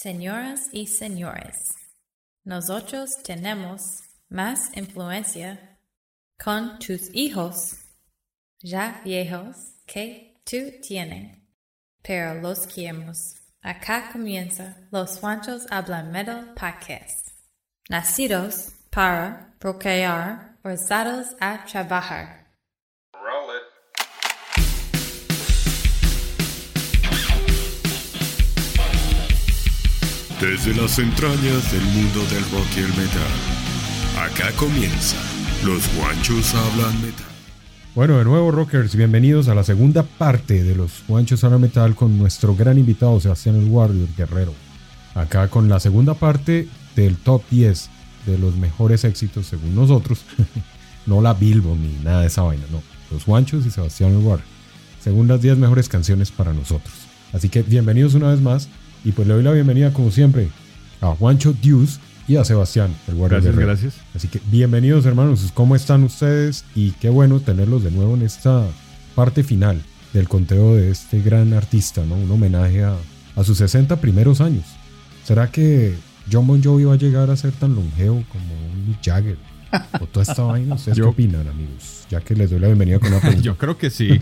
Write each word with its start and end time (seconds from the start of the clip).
Señoras 0.00 0.68
y 0.70 0.86
señores, 0.86 1.74
nosotros 2.44 3.20
tenemos 3.24 4.04
más 4.28 4.70
influencia 4.76 5.76
con 6.40 6.78
tus 6.78 7.12
hijos 7.12 7.78
ya 8.60 9.00
viejos 9.04 9.56
que 9.86 10.40
tú 10.44 10.80
tienes, 10.86 11.36
pero 12.00 12.40
los 12.40 12.68
queremos. 12.68 13.34
Acá 13.60 14.10
comienza 14.12 14.76
Los 14.92 15.18
Juanchos 15.18 15.66
Hablan 15.68 16.12
Metal 16.12 16.54
Podcast. 16.54 17.30
Nacidos 17.88 18.74
para 18.90 19.52
procrear, 19.58 20.58
forzados 20.62 21.34
a 21.40 21.64
trabajar. 21.64 22.37
Desde 30.40 30.72
las 30.80 30.96
entrañas 31.00 31.72
del 31.72 31.82
mundo 31.82 32.20
del 32.30 32.44
rock 32.52 32.68
y 32.76 32.78
el 32.78 32.88
metal. 32.90 33.32
Acá 34.20 34.52
comienza. 34.56 35.16
Los 35.64 35.82
guanchos 35.96 36.54
hablan 36.54 36.94
metal. 37.02 37.26
Bueno, 37.96 38.18
de 38.18 38.24
nuevo, 38.24 38.52
rockers, 38.52 38.94
bienvenidos 38.94 39.48
a 39.48 39.56
la 39.56 39.64
segunda 39.64 40.04
parte 40.04 40.62
de 40.62 40.76
los 40.76 41.02
Guanchos 41.08 41.42
Hablan 41.42 41.62
Metal 41.62 41.96
con 41.96 42.16
nuestro 42.16 42.54
gran 42.54 42.78
invitado 42.78 43.18
Sebastián 43.18 43.56
El 43.56 43.64
Warrior 43.64 44.06
Guerrero. 44.16 44.54
Acá 45.16 45.48
con 45.48 45.68
la 45.68 45.80
segunda 45.80 46.14
parte 46.14 46.68
del 46.94 47.16
top 47.16 47.42
10 47.50 47.90
de 48.26 48.38
los 48.38 48.54
mejores 48.54 49.02
éxitos 49.02 49.46
según 49.46 49.74
nosotros. 49.74 50.20
no 51.06 51.20
la 51.20 51.34
Bilbo 51.34 51.74
ni 51.74 51.92
nada 52.04 52.20
de 52.20 52.28
esa 52.28 52.42
vaina, 52.42 52.62
no. 52.70 52.80
Los 53.10 53.26
Guanchos 53.26 53.66
y 53.66 53.72
Sebastián 53.72 54.12
El 54.12 54.18
Warrior. 54.18 54.46
Según 55.02 55.26
las 55.26 55.42
10 55.42 55.58
mejores 55.58 55.88
canciones 55.88 56.30
para 56.30 56.52
nosotros. 56.52 56.94
Así 57.32 57.48
que 57.48 57.62
bienvenidos 57.62 58.14
una 58.14 58.30
vez 58.30 58.40
más. 58.40 58.68
Y 59.04 59.12
pues 59.12 59.26
le 59.28 59.34
doy 59.34 59.42
la 59.42 59.52
bienvenida, 59.52 59.92
como 59.92 60.10
siempre, 60.10 60.48
a 61.00 61.08
Juancho 61.14 61.52
Dius 61.52 62.00
y 62.26 62.36
a 62.36 62.44
Sebastián, 62.44 62.94
el 63.06 63.14
Warrior 63.14 63.40
Gracias, 63.42 63.54
Guerrero. 63.56 63.68
gracias. 63.72 63.94
Así 64.14 64.28
que 64.28 64.40
bienvenidos 64.50 65.06
hermanos, 65.06 65.50
¿cómo 65.54 65.76
están 65.76 66.02
ustedes? 66.04 66.64
Y 66.74 66.90
qué 66.92 67.08
bueno 67.08 67.40
tenerlos 67.40 67.84
de 67.84 67.90
nuevo 67.90 68.14
en 68.14 68.22
esta 68.22 68.66
parte 69.14 69.42
final 69.44 69.80
del 70.12 70.28
conteo 70.28 70.74
de 70.74 70.90
este 70.90 71.20
gran 71.22 71.52
artista, 71.54 72.04
¿no? 72.04 72.16
Un 72.16 72.30
homenaje 72.30 72.84
a, 72.84 72.96
a 73.36 73.44
sus 73.44 73.58
60 73.58 73.96
primeros 74.00 74.40
años. 74.40 74.64
¿Será 75.24 75.50
que 75.50 75.94
John 76.30 76.46
Bon 76.46 76.62
Jovi 76.62 76.84
va 76.84 76.94
a 76.94 76.98
llegar 76.98 77.30
a 77.30 77.36
ser 77.36 77.52
tan 77.52 77.74
longevo 77.74 78.22
como 78.30 78.44
un 78.72 78.88
Mick 78.88 78.98
Jagger? 79.02 79.36
O 80.00 80.06
toda 80.06 80.22
esta 80.24 80.42
vaina, 80.42 80.74
¿ustedes 80.74 80.96
Yo- 80.98 81.04
qué 81.04 81.10
opinan, 81.10 81.46
amigos? 81.46 82.04
Ya 82.10 82.20
que 82.20 82.34
les 82.34 82.50
doy 82.50 82.58
la 82.58 82.66
bienvenida 82.68 82.98
con 82.98 83.08
una 83.10 83.20
pregunta. 83.20 83.42
Yo 83.44 83.56
creo 83.56 83.76
que 83.78 83.90
sí. 83.90 84.18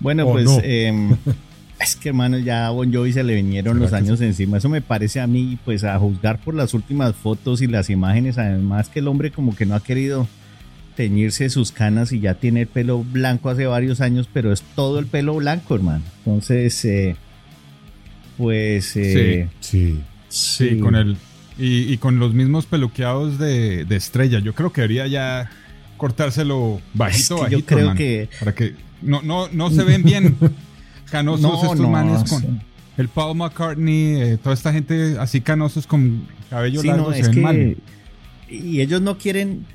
Bueno, 0.00 0.26
¿O 0.28 0.32
pues 0.32 0.44
no? 0.44 0.58
em, 0.62 1.16
es 1.80 1.96
que 1.96 2.08
hermano, 2.10 2.38
ya 2.38 2.66
a 2.66 2.70
Bon 2.70 2.92
Jovi 2.92 3.12
se 3.12 3.22
le 3.24 3.34
vinieron 3.34 3.74
¿Será 3.78 3.84
los 3.84 3.92
años 3.92 4.20
encima. 4.20 4.58
Eso 4.58 4.68
me 4.68 4.80
parece 4.80 5.20
a 5.20 5.26
mí, 5.26 5.58
pues 5.64 5.84
a 5.84 5.98
juzgar 5.98 6.38
por 6.38 6.54
las 6.54 6.72
últimas 6.74 7.14
fotos 7.14 7.60
y 7.62 7.66
las 7.66 7.90
imágenes, 7.90 8.38
además 8.38 8.88
que 8.88 9.00
el 9.00 9.08
hombre 9.08 9.30
como 9.30 9.54
que 9.56 9.66
no 9.66 9.74
ha 9.74 9.82
querido 9.82 10.26
teñirse 10.96 11.50
sus 11.50 11.72
canas 11.72 12.12
y 12.12 12.20
ya 12.20 12.34
tiene 12.34 12.62
el 12.62 12.66
pelo 12.68 13.02
blanco 13.02 13.50
hace 13.50 13.66
varios 13.66 14.00
años, 14.00 14.28
pero 14.32 14.52
es 14.52 14.62
todo 14.76 14.98
el 15.00 15.06
pelo 15.06 15.34
blanco, 15.34 15.74
hermano. 15.74 16.04
Entonces, 16.24 16.84
eh, 16.84 17.16
pues... 18.36 18.96
eh, 18.96 19.48
Sí. 19.60 20.00
Sí, 20.28 20.78
con 20.80 20.96
el. 20.96 21.16
Y, 21.58 21.92
y 21.92 21.98
con 21.98 22.18
los 22.18 22.34
mismos 22.34 22.66
peluqueados 22.66 23.38
de, 23.38 23.84
de 23.84 23.96
estrella. 23.96 24.40
Yo 24.40 24.52
creo 24.54 24.72
que 24.72 24.80
debería 24.80 25.06
ya 25.06 25.48
cortárselo 25.96 26.80
bajito, 26.94 27.18
Es 27.18 27.28
que 27.28 27.34
yo 27.34 27.40
bajito. 27.58 27.66
creo 27.66 27.78
hermano, 27.80 27.98
que- 27.98 28.28
Para 28.40 28.54
que. 28.54 28.74
No, 29.02 29.22
no, 29.22 29.48
no 29.52 29.70
se 29.70 29.84
ven 29.84 30.02
bien 30.02 30.36
canosos 31.10 31.42
No, 31.42 31.62
estos 31.62 31.80
no, 31.80 31.88
manes 31.90 32.28
con. 32.30 32.40
sí. 32.42 32.48
El 32.96 33.08
Paul 33.08 33.36
McCartney, 33.36 34.20
eh, 34.22 34.38
toda 34.40 34.54
esta 34.54 34.72
gente 34.72 35.16
así 35.18 35.40
canosos 35.40 35.86
con 35.86 36.26
cabello 36.48 36.80
Sí, 36.80 36.86
largo 36.86 37.08
no, 37.08 37.12
se 37.12 37.20
es 37.20 37.26
ven 37.26 37.34
que 37.34 37.40
mal. 37.40 37.76
y 38.48 38.80
ellos 38.80 39.00
no 39.02 39.18
quieren 39.18 39.66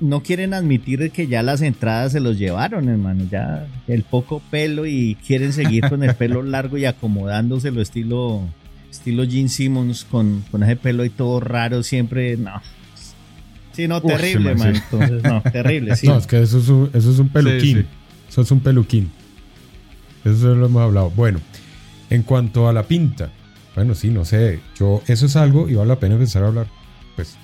no 0.00 0.22
quieren 0.22 0.52
admitir 0.52 1.10
que 1.12 1.26
ya 1.28 1.42
las 1.42 1.62
entradas 1.62 2.12
se 2.12 2.20
los 2.20 2.36
llevaron, 2.38 2.88
hermano, 2.90 3.24
ya 3.30 3.66
el 3.88 4.02
poco 4.02 4.42
pelo 4.50 4.84
y 4.86 5.16
quieren 5.26 5.52
seguir 5.54 5.88
con 5.88 6.02
el 6.02 6.14
pelo 6.16 6.42
largo 6.42 6.76
y 6.76 6.84
acomodándoselo 6.84 7.80
estilo 7.80 8.42
estilo 8.90 9.24
Gene 9.26 9.48
Simmons 9.48 10.04
con, 10.04 10.44
con 10.50 10.62
ese 10.64 10.76
pelo 10.76 11.04
y 11.06 11.10
todo 11.10 11.40
raro 11.40 11.82
siempre, 11.82 12.36
no. 12.36 12.60
Sí, 13.72 13.88
no, 13.88 13.96
Uf, 13.98 14.04
terrible, 14.06 14.50
hermano. 14.50 14.70
hace. 14.72 14.82
Entonces, 14.92 15.22
no, 15.22 15.42
terrible, 15.50 15.96
sí. 15.96 16.06
No, 16.08 16.18
es 16.18 16.26
que 16.26 16.42
eso 16.42 16.58
es 16.58 16.68
un, 16.68 16.90
eso 16.92 17.10
es 17.10 17.18
un 17.18 17.28
peluquín. 17.30 17.78
sí. 17.78 17.86
Eso 18.28 18.42
es 18.42 18.50
un 18.50 18.60
peluquín. 18.60 19.10
Eso 20.24 20.54
lo 20.54 20.66
hemos 20.66 20.82
hablado. 20.82 21.10
Bueno, 21.10 21.40
en 22.10 22.22
cuanto 22.22 22.68
a 22.68 22.72
la 22.72 22.84
pinta, 22.84 23.30
bueno, 23.74 23.94
sí, 23.94 24.10
no 24.10 24.24
sé. 24.24 24.60
Yo, 24.78 25.02
eso 25.06 25.26
es 25.26 25.36
algo 25.36 25.68
y 25.68 25.74
vale 25.74 25.88
la 25.88 25.98
pena 25.98 26.14
empezar 26.14 26.44
a 26.44 26.48
hablar, 26.48 26.66
pues, 27.16 27.36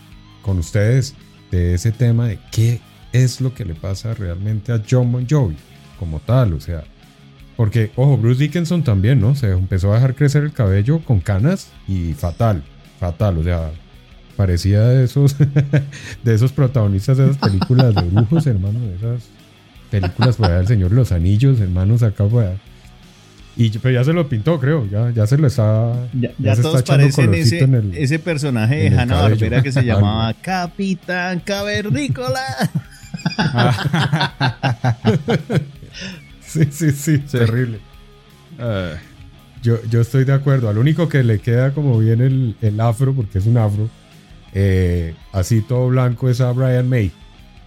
con 0.43 0.59
ustedes 0.59 1.15
de 1.51 1.75
ese 1.75 1.93
tema 1.93 2.27
de 2.29 2.39
qué 2.53 2.81
es 3.13 3.41
lo 3.41 3.55
que 3.55 3.65
le 3.65 3.75
pasa 3.75 4.15
realmente 4.15 4.73
a 4.73 4.83
John 4.89 5.11
Bon 5.13 5.27
como 5.99 6.21
tal. 6.21 6.55
O 6.55 6.61
sea, 6.61 6.85
porque, 7.57 7.91
ojo, 7.97 8.17
Bruce 8.17 8.43
Dickinson 8.43 8.83
también, 8.83 9.21
¿no? 9.21 9.35
Se 9.35 9.51
empezó 9.51 9.93
a 9.93 9.97
dejar 9.97 10.15
crecer 10.15 10.45
el 10.45 10.53
cabello 10.53 11.01
con 11.01 11.21
canas 11.21 11.71
y 11.89 12.15
fatal, 12.15 12.63
fatal. 12.99 13.39
O 13.39 13.43
sea, 13.43 13.73
parecía 14.37 14.83
de 14.83 15.05
esos, 15.05 15.37
de 16.25 16.35
esos 16.35 16.53
protagonistas 16.53 17.19
de 17.19 17.25
esas 17.25 17.39
películas 17.39 17.95
de 17.95 18.03
brujos, 18.03 18.47
hermano, 18.47 18.79
de 18.81 18.97
esas 18.97 19.29
películas 19.91 20.37
por 20.37 20.47
allá 20.47 20.59
del 20.59 20.69
Señor 20.69 20.91
de 20.91 20.97
los 20.97 21.13
Anillos, 21.13 21.61
hermanos, 21.61 22.03
acá 22.03 22.25
por 22.25 22.45
allá. 22.45 22.57
Y 23.63 23.69
pero 23.79 23.93
ya 23.93 24.03
se 24.05 24.13
lo 24.15 24.27
pintó, 24.29 24.59
creo, 24.59 24.87
ya, 24.91 25.11
ya 25.11 25.27
se 25.27 25.37
lo 25.37 25.47
está. 25.47 25.93
Ya, 26.15 26.31
ya 26.39 26.57
se 26.57 26.63
todos 26.63 26.79
está 26.79 26.95
echando 26.95 27.03
parecen 27.15 27.27
colorcito 27.27 27.57
ese, 27.57 27.65
en 27.65 27.75
el- 27.75 27.95
ese 27.99 28.19
personaje 28.19 28.77
de 28.91 28.99
Hanna. 28.99 29.21
Barbera 29.21 29.63
que 29.63 29.71
se 29.71 29.83
llamaba 29.85 30.33
Capitán 30.35 31.41
Cavernícola. 31.41 32.41
Sí, 36.41 36.65
sí, 36.71 36.91
sí, 36.91 37.19
terrible. 37.19 37.79
Eh, 38.59 38.97
Yo, 39.63 39.77
yo 39.89 40.01
estoy 40.01 40.25
de 40.25 40.33
acuerdo. 40.33 40.69
Al 40.69 40.79
único 40.79 41.09
que 41.09 41.23
le 41.23 41.39
queda 41.39 41.73
como 41.73 41.97
bien 41.99 42.21
el, 42.21 42.57
el 42.61 42.81
afro, 42.81 43.15
porque 43.15 43.39
es 43.39 43.47
un 43.47 43.57
afro, 43.57 43.89
eh, 44.53 45.15
así 45.33 45.61
todo 45.61 45.89
blanco, 45.89 46.29
es 46.29 46.41
a 46.41 46.51
Brian 46.53 46.89
May. 46.89 47.13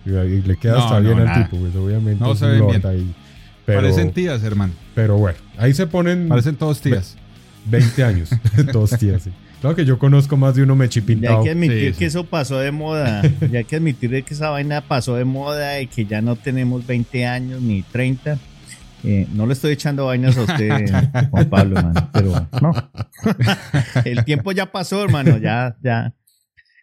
Y 0.05 0.09
le 0.09 0.57
queda 0.57 0.73
No, 0.73 0.79
hasta 0.83 0.99
no, 0.99 1.05
bien 1.07 1.19
al 1.19 1.25
nada. 1.25 1.45
tipo, 1.45 1.57
pues 1.61 1.73
obviamente. 1.77 2.21
No 2.21 2.33
es 2.33 2.39
se 2.39 2.57
lord 2.57 2.71
bien. 2.71 2.85
ahí. 2.87 3.13
Pero, 3.65 3.81
parecen 3.81 4.11
tías, 4.11 4.43
hermano. 4.43 4.73
pero 4.93 5.17
bueno, 5.17 5.37
ahí 5.57 5.73
se 5.73 5.87
ponen 5.87 6.27
Parecen 6.27 6.55
todos 6.55 6.81
tías. 6.81 7.15
20 7.65 8.03
años. 8.03 8.29
Dos 8.73 8.91
tías, 8.97 9.23
sí. 9.23 9.31
Claro 9.61 9.75
que 9.77 9.85
yo 9.85 9.97
conozco 9.97 10.35
más 10.35 10.55
de 10.55 10.63
uno 10.63 10.73
Ya 10.73 10.79
mechipintado. 10.79 11.37
hay 11.39 11.43
que 11.45 11.51
admitir 11.51 11.79
Sí, 11.79 11.91
que 11.93 11.99
sí. 11.99 12.05
eso 12.05 12.25
pasó 12.25 12.59
de 12.59 12.71
moda. 12.71 13.21
Ya 13.51 13.59
hay 13.59 13.63
que 13.65 13.77
admitir 13.77 14.09
de 14.09 14.23
que 14.23 14.33
esa 14.33 14.49
vaina 14.49 14.81
pasó 14.81 15.15
de 15.15 15.23
moda 15.23 15.79
y 15.79 15.87
que 15.87 16.05
ya 16.05 16.21
no 16.21 16.35
tenemos 16.35 16.85
20 16.85 17.25
años 17.25 17.61
ni 17.61 17.81
30. 17.83 18.37
Eh, 19.05 19.27
no 19.33 19.45
le 19.47 19.53
estoy 19.53 19.71
echando 19.73 20.05
vainas 20.05 20.37
a 20.37 20.41
usted, 20.43 20.69
Juan 21.29 21.49
Pablo, 21.49 21.77
hermano, 21.77 22.09
pero 22.13 22.47
no. 22.61 22.71
El 24.05 24.23
tiempo 24.23 24.51
ya 24.53 24.71
pasó, 24.71 25.03
hermano, 25.03 25.37
ya, 25.37 25.75
ya. 25.83 26.13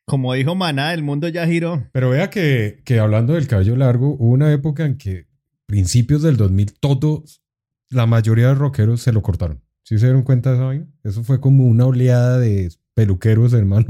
Como 0.05 0.35
dijo 0.35 0.55
Maná, 0.55 0.93
el 0.93 1.03
mundo 1.03 1.29
ya 1.29 1.47
giró. 1.47 1.83
Pero 1.93 2.11
vea 2.11 2.29
que, 2.31 2.83
que 2.85 2.99
hablando 2.99 3.35
del 3.35 3.47
cabello 3.47 3.76
largo, 3.76 4.17
hubo 4.19 4.33
una 4.33 4.53
época 4.53 4.85
en 4.85 4.99
que 4.99 5.26
principios 5.71 6.23
del 6.23 6.37
2000 6.37 6.75
todos, 6.81 7.43
la 7.91 8.05
mayoría 8.05 8.49
de 8.49 8.57
rockeros 8.57 9.03
se 9.03 9.13
lo 9.13 9.23
cortaron. 9.23 9.63
¿Sí 9.85 9.99
se 10.01 10.07
dieron 10.07 10.23
cuenta 10.25 10.51
de 10.51 10.57
esa 10.57 10.65
vaina? 10.65 10.87
Eso 11.05 11.23
fue 11.23 11.41
como 11.41 11.65
una 11.65 11.87
oleada 11.87 12.39
de 12.39 12.73
peluqueros, 12.95 13.53
hermano, 13.55 13.87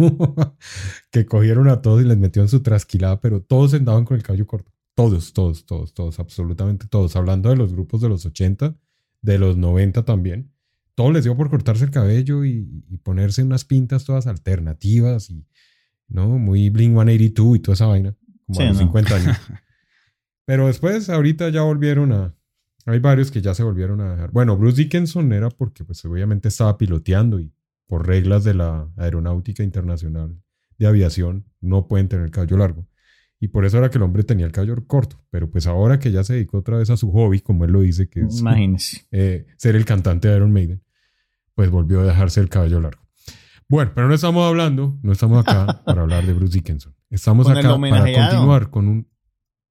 que 1.11 1.25
cogieron 1.25 1.69
a 1.69 1.81
todos 1.81 2.03
y 2.03 2.05
les 2.05 2.19
metieron 2.19 2.51
su 2.51 2.61
trasquilada, 2.61 3.19
pero 3.23 3.41
todos 3.41 3.73
andaban 3.73 4.05
con 4.05 4.19
el 4.19 4.23
cabello 4.23 4.47
corto. 4.47 4.71
Todos, 4.95 5.33
todos, 5.33 5.65
todos, 5.65 5.95
todos, 5.95 6.21
absolutamente 6.21 6.87
todos. 6.87 7.17
Hablando 7.17 7.49
de 7.49 7.57
los 7.57 7.73
grupos 7.73 8.03
de 8.03 8.11
los 8.11 8.27
80, 8.27 8.77
de 9.23 9.39
los 9.39 9.57
90 9.57 10.05
también. 10.05 10.53
Todos 10.95 11.15
les 11.15 11.25
dio 11.25 11.35
por 11.35 11.49
cortarse 11.49 11.85
el 11.85 11.91
cabello 11.91 12.45
y, 12.45 12.85
y 12.91 12.99
ponerse 12.99 13.43
unas 13.43 13.65
pintas 13.65 14.05
todas 14.05 14.27
alternativas 14.27 15.31
y, 15.31 15.47
¿no? 16.09 16.29
Muy 16.39 16.69
Blink 16.69 16.93
182 16.93 17.57
y 17.57 17.61
toda 17.61 17.75
esa 17.75 17.87
vaina, 17.87 18.15
como 18.47 18.59
Sí, 18.59 18.63
a 18.65 18.67
los 18.67 18.77
no. 18.77 18.83
50 18.83 19.15
años. 19.15 19.37
Pero 20.51 20.67
después, 20.67 21.09
ahorita 21.09 21.49
ya 21.51 21.63
volvieron 21.63 22.11
a. 22.11 22.35
Hay 22.85 22.99
varios 22.99 23.31
que 23.31 23.41
ya 23.41 23.55
se 23.55 23.63
volvieron 23.63 24.01
a 24.01 24.11
dejar. 24.11 24.33
Bueno, 24.33 24.57
Bruce 24.57 24.79
Dickinson 24.79 25.33
era 25.33 25.49
porque, 25.49 25.85
pues, 25.85 26.05
obviamente 26.05 26.49
estaba 26.49 26.77
piloteando 26.77 27.39
y 27.39 27.53
por 27.87 28.05
reglas 28.05 28.43
de 28.43 28.55
la 28.55 28.89
Aeronáutica 28.97 29.63
Internacional 29.63 30.43
de 30.77 30.89
Aviación, 30.89 31.45
no 31.61 31.87
pueden 31.87 32.09
tener 32.09 32.25
el 32.25 32.33
cabello 32.33 32.57
largo. 32.57 32.89
Y 33.39 33.47
por 33.47 33.65
eso 33.65 33.79
era 33.79 33.91
que 33.91 33.99
el 33.99 34.03
hombre 34.03 34.25
tenía 34.25 34.45
el 34.45 34.51
cabello 34.51 34.75
corto. 34.89 35.25
Pero 35.31 35.49
pues 35.49 35.69
ahora 35.69 36.01
que 36.01 36.11
ya 36.11 36.25
se 36.25 36.33
dedicó 36.33 36.59
otra 36.59 36.79
vez 36.79 36.91
a 36.91 36.97
su 36.97 37.13
hobby, 37.13 37.39
como 37.39 37.65
él 37.65 37.71
lo 37.71 37.83
dice, 37.83 38.09
que 38.09 38.23
es 38.23 38.43
eh, 39.13 39.47
ser 39.57 39.77
el 39.77 39.85
cantante 39.85 40.27
de 40.27 40.35
Iron 40.35 40.53
Maiden, 40.53 40.83
pues 41.55 41.71
volvió 41.71 42.01
a 42.01 42.07
dejarse 42.07 42.41
el 42.41 42.49
cabello 42.49 42.81
largo. 42.81 43.03
Bueno, 43.69 43.93
pero 43.95 44.09
no 44.09 44.15
estamos 44.15 44.45
hablando, 44.49 44.99
no 45.01 45.13
estamos 45.13 45.47
acá 45.47 45.81
para 45.87 46.03
hablar 46.03 46.27
de 46.27 46.33
Bruce 46.33 46.55
Dickinson. 46.55 46.93
Estamos 47.09 47.49
acá 47.49 47.79
para 47.79 48.13
continuar 48.13 48.71
con 48.71 48.89
un 48.89 49.10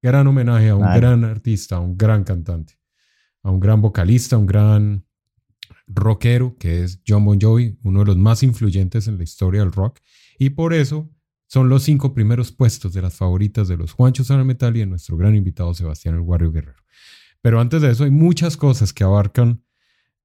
gran 0.02 0.26
homenaje 0.26 0.68
a 0.70 0.76
un 0.76 0.82
Claro. 0.82 1.00
gran 1.00 1.24
artista, 1.24 1.76
a 1.76 1.80
un 1.80 1.96
gran 1.96 2.24
cantante, 2.24 2.74
a 3.42 3.50
un 3.50 3.60
gran 3.60 3.80
vocalista, 3.80 4.36
a 4.36 4.38
un 4.38 4.46
gran 4.46 5.04
rockero 5.86 6.56
que 6.58 6.84
es 6.84 7.00
John 7.06 7.24
Bon 7.24 7.38
Jovi, 7.40 7.78
uno 7.82 8.00
de 8.00 8.06
los 8.06 8.16
más 8.16 8.42
influyentes 8.42 9.08
en 9.08 9.18
la 9.18 9.24
historia 9.24 9.60
del 9.60 9.72
rock. 9.72 9.98
Y 10.38 10.50
por 10.50 10.72
eso 10.72 11.10
son 11.46 11.68
los 11.68 11.82
cinco 11.82 12.14
primeros 12.14 12.52
puestos 12.52 12.92
de 12.92 13.02
las 13.02 13.14
favoritas 13.16 13.66
de 13.68 13.76
los 13.76 13.92
Juanchos 13.92 14.30
Ana 14.30 14.44
Metal 14.44 14.76
y 14.76 14.80
de 14.80 14.86
nuestro 14.86 15.16
gran 15.16 15.34
invitado 15.34 15.74
Sebastián 15.74 16.14
El 16.14 16.20
Guarrio 16.22 16.52
Guerrero. 16.52 16.78
Pero 17.42 17.60
antes 17.60 17.82
de 17.82 17.90
eso 17.90 18.04
hay 18.04 18.10
muchas 18.10 18.56
cosas 18.56 18.92
que 18.92 19.02
abarcan 19.02 19.62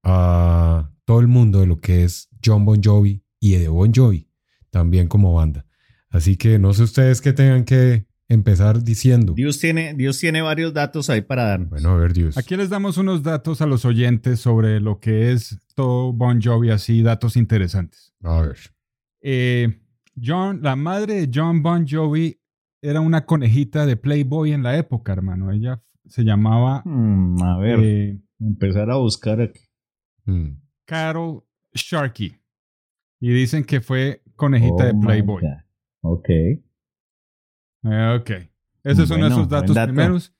a 0.02 0.90
todo 1.04 1.20
el 1.20 1.26
mundo 1.26 1.60
de 1.60 1.66
lo 1.66 1.78
que 1.80 2.04
es 2.04 2.28
John 2.44 2.64
Bon 2.64 2.80
Jovi 2.82 3.24
y 3.40 3.52
de 3.56 3.68
Bon 3.68 3.92
Jovi, 3.92 4.30
también 4.70 5.08
como 5.08 5.34
banda. 5.34 5.66
Así 6.10 6.36
que 6.36 6.58
no 6.58 6.72
sé 6.74 6.84
ustedes 6.84 7.20
qué 7.20 7.32
tengan 7.32 7.64
que 7.64 8.06
empezar 8.28 8.82
diciendo. 8.82 9.34
Dios 9.34 9.58
tiene, 9.58 9.94
Dios 9.94 10.18
tiene 10.18 10.42
varios 10.42 10.72
datos 10.72 11.10
ahí 11.10 11.22
para 11.22 11.44
darnos. 11.44 11.70
Bueno, 11.70 11.90
a 11.90 11.96
ver, 11.96 12.12
Dios. 12.12 12.36
Aquí 12.36 12.56
les 12.56 12.70
damos 12.70 12.98
unos 12.98 13.22
datos 13.22 13.60
a 13.60 13.66
los 13.66 13.84
oyentes 13.84 14.40
sobre 14.40 14.80
lo 14.80 14.98
que 14.98 15.32
es 15.32 15.58
todo 15.74 16.12
Bon 16.12 16.40
Jovi, 16.42 16.70
así 16.70 17.02
datos 17.02 17.36
interesantes. 17.36 18.14
A 18.22 18.40
ver. 18.40 18.56
Eh, 19.20 19.80
John, 20.20 20.60
la 20.62 20.76
madre 20.76 21.26
de 21.26 21.30
John 21.32 21.62
Bon 21.62 21.86
Jovi 21.86 22.40
era 22.82 23.00
una 23.00 23.26
conejita 23.26 23.86
de 23.86 23.96
Playboy 23.96 24.52
en 24.52 24.62
la 24.62 24.76
época, 24.76 25.12
hermano. 25.12 25.52
Ella 25.52 25.82
se 26.06 26.22
llamaba 26.22 26.82
Hmm, 26.84 27.42
a 27.42 27.58
ver, 27.58 27.80
eh, 27.82 28.20
empezar 28.40 28.90
a 28.90 28.96
buscar 28.96 29.40
aquí. 29.40 29.60
Mm. 30.24 30.58
Carol 30.84 31.42
Sharkey. 31.74 32.36
Y 33.20 33.30
dicen 33.30 33.64
que 33.64 33.80
fue 33.80 34.22
conejita 34.36 34.84
Oh 34.84 34.86
de 34.86 34.94
Playboy. 34.94 35.42
Ok. 36.02 36.28
Eh, 37.86 38.18
ok. 38.20 38.30
Esos 38.84 39.08
son 39.08 39.18
Bueno, 39.20 39.26
esos 39.34 39.48
buen 39.48 39.60
datos 39.60 39.74
dato. 39.74 39.92
primeros. 39.92 40.32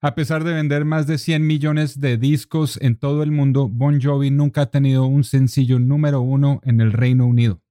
A 0.00 0.14
pesar 0.16 0.42
de 0.42 0.52
vender 0.52 0.84
más 0.84 1.06
de 1.06 1.16
100 1.16 1.46
millones 1.46 2.00
de 2.00 2.16
discos 2.16 2.76
en 2.82 2.96
todo 2.96 3.22
el 3.22 3.30
mundo, 3.30 3.68
Bon 3.68 4.00
Jovi 4.00 4.30
nunca 4.30 4.62
ha 4.62 4.66
tenido 4.66 5.06
un 5.06 5.22
sencillo 5.22 5.78
número 5.78 6.20
uno 6.20 6.60
en 6.64 6.80
el 6.80 6.92
Reino 6.92 7.24
Unido. 7.24 7.62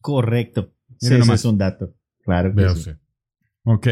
Correcto. 0.00 0.72
Sí, 0.98 1.14
ese 1.14 1.32
es 1.34 1.44
un 1.44 1.58
dato. 1.58 1.94
Claro 2.22 2.54
que 2.54 2.68
sí. 2.76 2.90
Ok. 3.64 3.88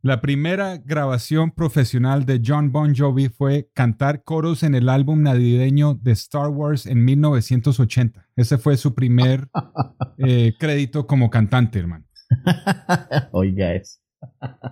La 0.00 0.20
primera 0.20 0.78
grabación 0.78 1.52
profesional 1.52 2.24
de 2.24 2.40
John 2.44 2.72
Bon 2.72 2.94
Jovi 2.94 3.28
fue 3.28 3.70
cantar 3.74 4.24
coros 4.24 4.62
en 4.62 4.74
el 4.74 4.88
álbum 4.88 5.22
navideño 5.22 5.94
de 5.94 6.12
Star 6.12 6.48
Wars 6.48 6.86
en 6.86 7.04
1980. 7.04 8.26
Ese 8.36 8.58
fue 8.58 8.76
su 8.76 8.94
primer 8.94 9.48
eh, 10.18 10.54
crédito 10.58 11.06
como 11.06 11.30
cantante, 11.30 11.78
hermano. 11.78 12.04
Oiga 13.32 13.74
eso. 13.74 13.98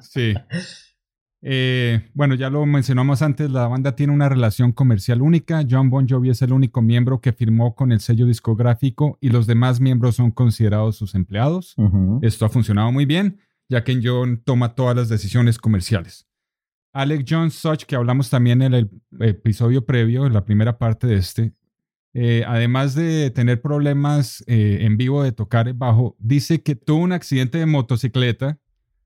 Sí. 0.01 0.35
Eh, 1.43 2.11
bueno, 2.13 2.35
ya 2.35 2.51
lo 2.51 2.67
mencionamos 2.67 3.23
antes, 3.23 3.51
la 3.51 3.67
banda 3.67 3.97
tiene 3.97 4.13
una 4.13 4.29
relación 4.29 4.73
comercial 4.73 5.23
única. 5.23 5.65
John 5.69 5.89
Bon 5.89 6.07
Jovi 6.09 6.31
es 6.31 6.43
el 6.43 6.53
único 6.53 6.83
miembro 6.83 7.21
que 7.21 7.33
firmó 7.33 7.75
con 7.75 7.93
el 7.93 8.01
sello 8.01 8.27
discográfico 8.27 9.17
y 9.21 9.31
los 9.31 9.47
demás 9.47 9.81
miembros 9.81 10.17
son 10.17 10.31
considerados 10.31 10.97
sus 10.97 11.15
empleados. 11.15 11.77
Esto 12.21 12.45
ha 12.45 12.51
funcionado 12.51 12.93
muy 12.93 13.07
bien, 13.07 13.41
ya 13.69 13.85
que 13.85 13.99
John 14.03 14.43
toma 14.45 14.75
todas 14.75 14.97
las 14.97 15.09
decisiones 15.09 15.59
comerciales. 15.59 16.27
Alex 16.93 17.25
John 17.29 17.51
Such, 17.51 17.85
que 17.85 17.95
hablamos 17.95 18.31
también 18.31 18.63
en 18.63 18.75
el 18.75 18.91
episodio 19.21 19.87
previo, 19.87 20.27
en 20.27 20.35
la 20.35 20.45
primera 20.45 20.77
parte 20.77 21.07
de 21.07 21.17
este, 21.17 21.55
eh, 22.13 22.43
además 22.47 22.95
de 22.95 23.31
tener 23.31 23.61
problemas 23.63 24.43
eh, 24.47 24.79
en 24.81 24.97
vivo 24.97 25.23
de 25.23 25.33
tocar 25.33 25.69
el 25.69 25.75
bajo, 25.75 26.17
dice 26.19 26.63
que 26.63 26.75
tuvo 26.75 27.03
un 27.03 27.13
accidente 27.13 27.59
de 27.59 27.67
motocicleta 27.67 28.59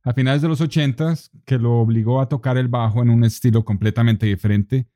a 0.03 0.13
finales 0.13 0.43
de 0.43 0.49
los 0.49 0.61
80 0.61 1.15
que 1.45 1.59
lo 1.59 1.81
obligó 1.81 2.21
a 2.21 2.29
tocar 2.29 2.57
el 2.57 2.69
bajo 2.69 3.03
en 3.03 3.11
un 3.11 3.25
estilo 3.25 3.65
completamente 3.65 4.27
diferente, 4.27 4.87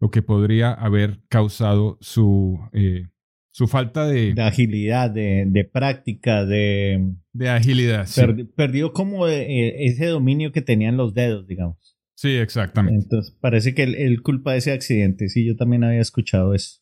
lo 0.00 0.10
que 0.10 0.22
podría 0.22 0.72
haber 0.72 1.20
causado 1.28 1.98
su, 2.00 2.58
eh, 2.72 3.06
su 3.50 3.66
falta 3.66 4.06
de, 4.06 4.34
De 4.34 4.42
agilidad, 4.42 5.10
de, 5.10 5.44
de 5.48 5.64
práctica, 5.64 6.44
de... 6.44 7.14
de 7.32 7.48
agilidad. 7.48 8.06
Sí, 8.06 8.22
perdió 8.56 8.92
como 8.92 9.26
eh, 9.26 9.84
ese 9.86 10.06
dominio 10.06 10.52
que 10.52 10.62
tenían 10.62 10.96
los 10.96 11.14
dedos, 11.14 11.46
digamos. 11.46 11.96
Sí, 12.14 12.30
exactamente. 12.30 13.02
Entonces, 13.02 13.36
parece 13.40 13.74
que 13.74 13.84
él, 13.84 13.94
él 13.94 14.22
culpa 14.22 14.52
de 14.52 14.58
ese 14.58 14.72
accidente. 14.72 15.28
Sí, 15.28 15.46
yo 15.46 15.56
también 15.56 15.84
había 15.84 16.00
escuchado 16.00 16.54
eso. 16.54 16.80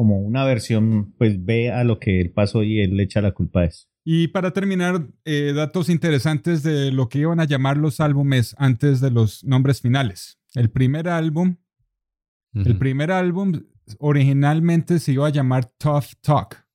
Como 0.00 0.18
una 0.18 0.46
versión, 0.46 1.12
pues 1.18 1.44
ve 1.44 1.70
a 1.70 1.84
lo 1.84 1.98
que 1.98 2.22
él 2.22 2.30
pasó 2.30 2.62
y 2.62 2.80
él 2.80 2.96
le 2.96 3.02
echa 3.02 3.20
la 3.20 3.32
culpa 3.32 3.60
a 3.60 3.64
eso. 3.66 3.86
Y 4.02 4.28
para 4.28 4.54
terminar, 4.54 5.06
eh, 5.26 5.52
datos 5.54 5.90
interesantes 5.90 6.62
de 6.62 6.90
lo 6.90 7.10
que 7.10 7.18
iban 7.18 7.38
a 7.38 7.44
llamar 7.44 7.76
los 7.76 8.00
álbumes 8.00 8.54
antes 8.56 9.02
de 9.02 9.10
los 9.10 9.44
nombres 9.44 9.82
finales. 9.82 10.40
El 10.54 10.70
primer 10.70 11.06
álbum, 11.06 11.56
el 12.54 12.78
primer 12.78 13.12
álbum 13.12 13.66
originalmente 13.98 15.00
se 15.00 15.12
iba 15.12 15.26
a 15.26 15.30
llamar 15.30 15.66
Tough 15.76 16.14
Talk, 16.22 16.66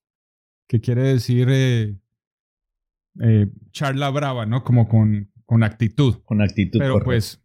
que 0.68 0.80
quiere 0.80 1.02
decir 1.02 1.48
eh, 1.50 1.98
eh, 3.22 3.48
charla 3.72 4.12
brava, 4.12 4.46
¿no? 4.46 4.64
Como 4.64 4.88
con, 4.88 5.32
con 5.46 5.64
actitud. 5.64 6.18
Con 6.26 6.44
actitud. 6.44 6.78
Pero 6.78 7.00
pues, 7.04 7.44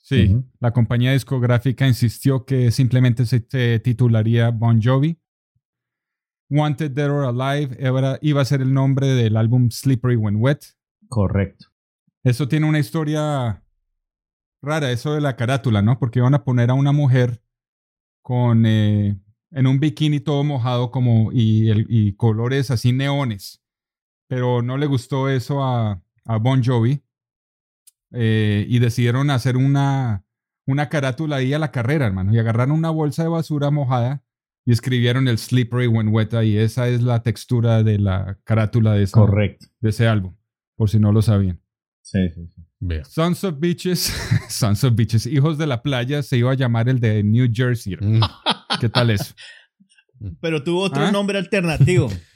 sí, 0.00 0.36
la 0.60 0.72
compañía 0.72 1.12
discográfica 1.12 1.86
insistió 1.86 2.44
que 2.44 2.70
simplemente 2.70 3.26
se, 3.26 3.44
se 3.48 3.78
titularía 3.80 4.50
Bon 4.50 4.80
Jovi. 4.82 5.18
Wanted 6.50 6.90
Dead 6.92 7.10
or 7.10 7.24
Alive 7.26 7.76
era- 7.78 8.18
iba 8.22 8.40
a 8.42 8.44
ser 8.44 8.60
el 8.60 8.72
nombre 8.72 9.06
del 9.08 9.36
álbum 9.36 9.70
Slippery 9.70 10.16
When 10.16 10.36
Wet. 10.36 10.64
Correcto. 11.08 11.66
Eso 12.24 12.48
tiene 12.48 12.66
una 12.66 12.78
historia 12.80 13.62
rara, 14.62 14.90
eso 14.90 15.14
de 15.14 15.20
la 15.20 15.36
carátula, 15.36 15.80
¿no? 15.80 15.98
Porque 15.98 16.18
iban 16.18 16.34
a 16.34 16.44
poner 16.44 16.70
a 16.70 16.74
una 16.74 16.92
mujer 16.92 17.42
con 18.22 18.66
eh, 18.66 19.18
en 19.52 19.66
un 19.66 19.80
bikini 19.80 20.20
todo 20.20 20.42
mojado 20.44 20.90
como 20.90 21.30
y, 21.32 21.70
el- 21.70 21.86
y 21.88 22.14
colores 22.14 22.70
así 22.70 22.92
neones. 22.92 23.62
Pero 24.28 24.60
no 24.62 24.76
le 24.76 24.86
gustó 24.86 25.28
eso 25.28 25.62
a, 25.64 26.02
a 26.24 26.36
Bon 26.38 26.62
Jovi 26.64 27.02
eh, 28.12 28.66
y 28.68 28.78
decidieron 28.78 29.30
hacer 29.30 29.56
una, 29.56 30.24
una 30.66 30.88
carátula 30.88 31.36
ahí 31.36 31.52
a 31.52 31.58
la 31.58 31.70
carrera, 31.70 32.06
hermano. 32.06 32.32
Y 32.34 32.38
agarraron 32.38 32.72
una 32.76 32.90
bolsa 32.90 33.22
de 33.22 33.28
basura 33.28 33.70
mojada 33.70 34.22
y 34.66 34.72
escribieron 34.72 35.26
el 35.28 35.38
Slippery 35.38 35.86
When 35.86 36.08
Wet 36.08 36.32
y 36.44 36.56
esa 36.58 36.88
es 36.88 37.02
la 37.02 37.22
textura 37.22 37.82
de 37.82 37.98
la 37.98 38.38
carátula 38.44 38.92
de, 38.94 39.04
esa- 39.04 39.18
Correcto. 39.18 39.66
de 39.80 39.90
ese 39.90 40.06
álbum, 40.08 40.36
por 40.76 40.90
si 40.90 40.98
no 40.98 41.12
lo 41.12 41.22
sabían. 41.22 41.60
Sí, 42.02 42.28
sí, 42.34 42.46
sí. 42.54 42.62
Vea. 42.82 43.04
Sons 43.04 43.44
of 43.44 43.56
Beaches, 43.58 44.12
Sons 44.48 44.82
of 44.84 44.94
Beaches, 44.94 45.26
Hijos 45.26 45.58
de 45.58 45.66
la 45.66 45.82
Playa, 45.82 46.22
se 46.22 46.38
iba 46.38 46.50
a 46.52 46.54
llamar 46.54 46.88
el 46.88 46.98
de 46.98 47.22
New 47.22 47.48
Jersey. 47.52 47.96
Mm. 48.00 48.20
¿Qué 48.80 48.88
tal 48.88 49.10
eso? 49.10 49.34
Pero 50.40 50.62
tuvo 50.64 50.82
otro 50.82 51.04
¿Ah? 51.04 51.10
nombre 51.12 51.38
alternativo. 51.38 52.08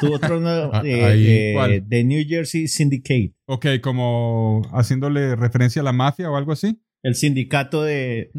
tuvo 0.00 0.14
otro 0.14 0.40
nombre 0.40 0.70
Ah, 0.72 0.82
eh, 0.84 1.04
ahí- 1.04 1.74
eh, 1.76 1.82
de 1.86 2.04
New 2.04 2.24
Jersey 2.26 2.68
Syndicate. 2.68 3.34
Ok, 3.46 3.66
como 3.82 4.62
haciéndole 4.72 5.36
referencia 5.36 5.82
a 5.82 5.84
la 5.84 5.92
mafia 5.92 6.30
o 6.30 6.36
algo 6.36 6.52
así. 6.52 6.80
El 7.02 7.14
sindicato 7.14 7.82
de. 7.82 8.30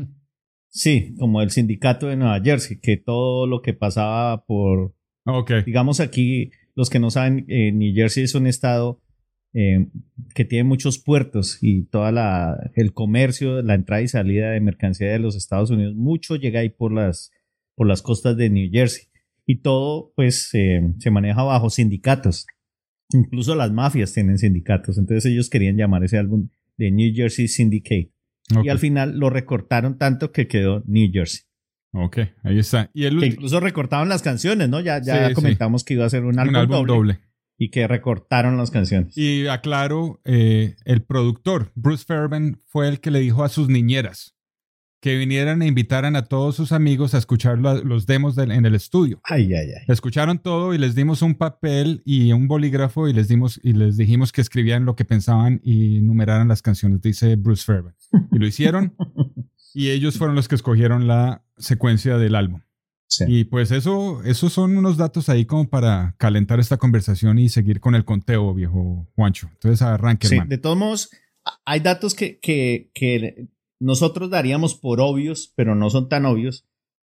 Sí, 0.70 1.14
como 1.20 1.42
el 1.42 1.52
sindicato 1.52 2.08
de 2.08 2.16
Nueva 2.16 2.42
Jersey, 2.42 2.80
que 2.80 2.98
todo 2.98 3.46
lo 3.46 3.62
que 3.62 3.74
pasaba 3.74 4.46
por. 4.46 4.96
Ok, 5.26 5.52
Digamos 5.66 6.00
aquí, 6.00 6.52
los 6.76 6.90
que 6.90 7.00
no 7.00 7.12
saben, 7.12 7.46
eh, 7.48 7.72
New 7.72 7.94
Jersey 7.94 8.24
es 8.24 8.34
un 8.36 8.48
estado 8.48 9.02
eh, 9.54 9.88
que 10.34 10.46
tiene 10.46 10.64
muchos 10.64 10.98
puertos 10.98 11.60
y 11.62 11.84
toda 11.84 12.12
la 12.12 12.58
el 12.76 12.94
comercio, 12.94 13.62
la 13.62 13.76
entrada 13.76 14.02
y 14.02 14.08
salida 14.08 14.50
de 14.52 14.60
mercancía 14.62 15.12
de 15.12 15.20
los 15.20 15.36
Estados 15.36 15.70
Unidos, 15.70 15.94
mucho 15.96 16.36
llega 16.38 16.62
ahí 16.62 16.70
por 16.70 16.92
las 16.92 17.32
por 17.76 17.88
las 17.88 18.02
costas 18.02 18.36
de 18.38 18.50
New 18.50 18.70
Jersey 18.72 19.06
y 19.46 19.62
todo 19.62 20.12
pues 20.16 20.50
eh, 20.54 20.82
se 21.00 21.12
maneja 21.12 21.44
bajo 21.44 21.70
sindicatos. 21.70 22.46
Incluso 23.12 23.56
las 23.56 23.72
mafias 23.72 24.14
tienen 24.14 24.38
sindicatos, 24.38 24.98
entonces 24.98 25.32
ellos 25.32 25.50
querían 25.50 25.78
llamar 25.78 26.04
ese 26.04 26.18
álbum 26.18 26.50
de 26.78 26.92
New 26.92 27.14
Jersey 27.14 27.48
Syndicate 27.48 28.12
y 28.64 28.70
al 28.70 28.80
final 28.80 29.18
lo 29.20 29.30
recortaron 29.30 29.98
tanto 29.98 30.32
que 30.32 30.48
quedó 30.48 30.84
New 30.88 31.10
Jersey. 31.14 31.42
ok, 31.94 32.18
ahí 32.44 32.60
está. 32.60 32.90
Y 32.94 33.06
el 33.06 33.20
Que 33.20 33.28
incluso 33.28 33.60
recortaron 33.60 34.10
las 34.10 34.22
canciones, 34.24 34.68
¿no? 34.70 34.80
Ya, 34.82 35.00
ya 35.02 35.22
Sí, 35.24 35.28
sí. 35.30 35.34
comentamos 35.36 35.84
que 35.84 35.94
iba 35.94 36.06
a 36.06 36.10
ser 36.10 36.24
un 36.26 36.40
álbum, 36.40 36.56
un 36.56 36.62
álbum 36.62 36.76
doble, 36.78 36.94
doble. 36.94 37.20
y 37.58 37.70
que 37.70 37.88
recortaron 37.88 38.58
las 38.58 38.72
canciones. 38.72 39.16
Y 39.18 39.46
aclaro, 39.48 40.20
eh, 40.26 40.76
el 40.86 41.04
productor, 41.04 41.72
Bruce 41.76 42.04
Fairbairn, 42.06 42.62
fue 42.66 42.90
el 42.90 43.00
que 43.00 43.12
le 43.12 43.20
dijo 43.20 43.44
a 43.44 43.50
sus 43.50 43.70
niñeras 43.70 44.36
que 45.04 45.18
vinieran 45.18 45.62
e 45.62 45.68
invitaran 45.68 46.16
a 46.16 46.24
todos 46.24 46.56
sus 46.56 46.72
amigos 46.72 47.14
a 47.14 47.18
escuchar 47.18 47.60
los 47.60 48.06
demos 48.06 48.38
en 48.38 48.66
el 48.66 48.74
estudio. 48.74 49.20
Ay, 49.26 49.54
ay, 49.54 49.72
ay. 49.78 49.84
Escucharon 49.90 50.40
todo 50.40 50.74
y 50.74 50.78
les 50.78 50.96
dimos 50.96 51.22
un 51.22 51.36
papel 51.36 52.02
y 52.06 52.32
un 52.32 52.48
bolígrafo 52.48 53.10
y 53.10 53.14
les 53.14 53.28
dimos 53.28 53.60
y 53.62 53.74
les 53.74 53.98
dijimos 53.98 54.32
que 54.32 54.40
escribían 54.40 54.86
lo 54.86 54.96
que 54.96 55.04
pensaban 55.04 55.60
y 55.62 56.00
numeraran 56.00 56.48
las 56.48 56.62
canciones, 56.62 57.02
dice 57.02 57.36
Bruce 57.36 57.66
Fairbairn. 57.66 57.98
Y 58.32 58.38
lo 58.40 58.48
hicieron 58.48 58.96
y 59.74 59.90
ellos 59.90 60.18
fueron 60.18 60.38
los 60.38 60.48
que 60.48 60.56
escogieron 60.56 61.06
la 61.06 61.44
secuencia 61.58 62.18
del 62.18 62.36
álbum. 62.36 62.62
Y 63.28 63.44
pues 63.44 63.72
eso, 63.72 64.24
esos 64.24 64.54
son 64.54 64.78
unos 64.78 64.96
datos 64.96 65.28
ahí 65.28 65.44
como 65.44 65.70
para 65.70 66.16
calentar 66.18 66.62
esta 66.62 66.78
conversación 66.78 67.40
y 67.40 67.50
seguir 67.50 67.82
con 67.82 67.94
el 67.94 68.06
conteo, 68.06 68.54
viejo 68.54 69.12
Juancho. 69.16 69.50
Entonces 69.52 69.82
arranque, 69.82 70.30
sí, 70.30 70.38
De 70.48 70.58
todos 70.58 70.78
modos, 70.78 71.10
hay 71.66 71.82
datos 71.82 72.16
que, 72.16 72.40
que, 72.40 72.90
que 72.94 73.50
nosotros 73.80 74.30
daríamos 74.30 74.76
por 74.76 75.02
obvios, 75.02 75.54
pero 75.56 75.76
no 75.76 75.90
son 75.90 76.10
tan 76.10 76.26
obvios. 76.26 76.68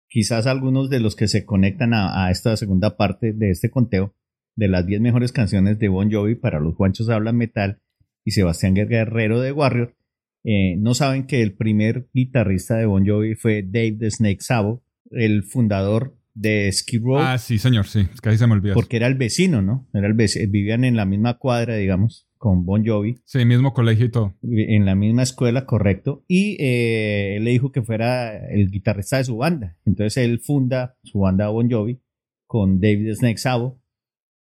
Quizás 0.09 0.47
algunos 0.47 0.89
de 0.91 1.01
los 1.01 1.17
que 1.17 1.29
se 1.29 1.45
conectan 1.45 1.93
a, 1.95 2.31
esta 2.31 2.57
segunda 2.57 2.97
parte 2.97 3.33
de 3.33 3.51
este 3.51 3.71
conteo 3.71 4.15
de 4.55 4.69
las 4.69 4.87
10 4.87 5.01
mejores 5.01 5.33
canciones 5.33 5.79
de 5.79 5.89
Bon 5.89 6.11
Jovi 6.11 6.35
para 6.35 6.61
los 6.61 6.75
Juanchos 6.75 7.09
Hablan 7.09 7.37
Metal 7.37 7.81
y 8.25 8.31
Sebastián 8.31 8.75
Guerrero 8.75 9.41
de 9.41 9.53
Warrior, 9.53 9.97
eh, 10.45 10.77
no 10.79 10.95
saben 10.95 11.27
que 11.27 11.43
el 11.43 11.55
primer 11.55 12.09
guitarrista 12.15 12.77
de 12.77 12.87
Bon 12.87 13.07
Jovi 13.07 13.35
fue 13.35 13.63
Dave 13.63 13.97
the 13.99 14.11
Snake 14.11 14.41
Sabo, 14.41 14.85
el 15.11 15.43
fundador 15.43 16.17
de 16.35 16.71
Skid 16.73 17.03
Row. 17.03 17.19
Ah, 17.19 17.39
sí, 17.39 17.59
señor, 17.59 17.87
sí, 17.87 18.07
casi 18.23 18.39
se 18.39 18.47
me 18.47 18.55
olvidó. 18.55 18.75
Porque 18.75 18.97
era 18.97 19.09
el 19.09 19.17
vecino, 19.17 19.61
¿no? 19.61 19.89
Era 19.93 20.07
el 20.07 20.15
vecino, 20.15 20.51
vivían 20.51 20.85
en 20.85 20.97
la 20.97 21.05
misma 21.05 21.39
cuadra, 21.39 21.77
digamos 21.77 22.26
con 22.39 22.65
Bon 22.65 22.85
Jovi. 22.85 23.19
Sí, 23.25 23.45
mismo 23.45 23.73
colegio 23.73 24.07
y 24.07 24.11
todo. 24.11 24.35
En 24.43 24.85
la 24.85 24.95
misma 24.95 25.23
escuela, 25.23 25.67
correcto. 25.67 26.25
Y 26.29 26.57
eh, 26.63 27.37
él 27.37 27.45
le 27.45 27.51
dijo 27.51 27.73
que 27.73 27.83
fuera 27.83 28.37
el 28.49 28.71
guitarrista 28.71 29.19
de 29.19 29.25
su 29.25 29.37
banda. 29.37 29.77
Entonces 29.85 30.17
él 30.19 30.41
funda 30.41 30.97
su 31.03 31.21
banda 31.21 31.49
Bon 31.49 31.71
Jovi 31.71 32.01
con 32.47 32.81
David 32.81 33.15
Snake 33.15 33.39
Sabo. 33.39 33.81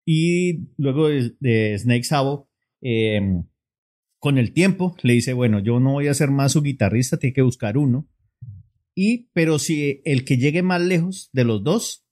Y 0.06 0.68
luego 0.78 1.10
de, 1.10 1.78
Snake 1.80 2.04
Sabo, 2.04 2.50
em, 2.82 3.46
con 4.20 4.38
el 4.38 4.54
tiempo, 4.54 4.96
le 5.02 5.14
dice, 5.14 5.34
bueno, 5.34 5.60
yo 5.60 5.80
no 5.80 5.94
voy 5.94 6.08
a 6.08 6.14
ser 6.14 6.30
más 6.30 6.52
su 6.52 6.62
guitarrista, 6.62 7.18
tiene 7.18 7.34
que 7.34 7.42
buscar 7.42 7.78
uno. 7.78 8.08
Y, 8.94 9.30
pero 9.34 9.60
si 9.60 10.02
el 10.06 10.24
que 10.24 10.38
llegue 10.38 10.62
más 10.62 10.82
lejos 10.82 11.30
de 11.34 11.44
los 11.44 11.64
dos, 11.64 12.06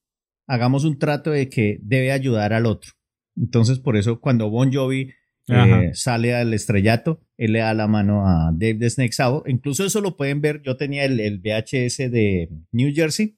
hagamos 0.48 0.84
un 0.84 0.98
trato 0.98 1.32
de 1.32 1.50
que 1.50 1.80
debe 1.82 2.12
ayudar 2.12 2.54
al 2.54 2.66
otro. 2.66 2.92
Entonces, 3.36 3.80
por 3.80 3.96
eso, 3.98 4.20
cuando 4.20 4.50
Bon 4.50 4.72
Jovi 4.74 5.12
eh, 5.48 5.92
sale 5.94 6.36
al 6.36 6.54
estrellato, 6.54 7.22
él 7.38 7.54
le 7.54 7.60
da 7.60 7.74
la 7.74 7.88
mano 7.88 8.28
a 8.28 8.52
Dave 8.54 8.76
de 8.76 8.90
Snake 8.90 9.14
Sabo. 9.14 9.44
Incluso 9.46 9.86
eso 9.86 10.02
lo 10.02 10.16
pueden 10.16 10.42
ver, 10.42 10.62
yo 10.64 10.78
tenía 10.78 11.06
el, 11.06 11.40
VHS 11.40 11.98
de 12.12 12.50
New 12.72 12.94
Jersey. 12.94 13.38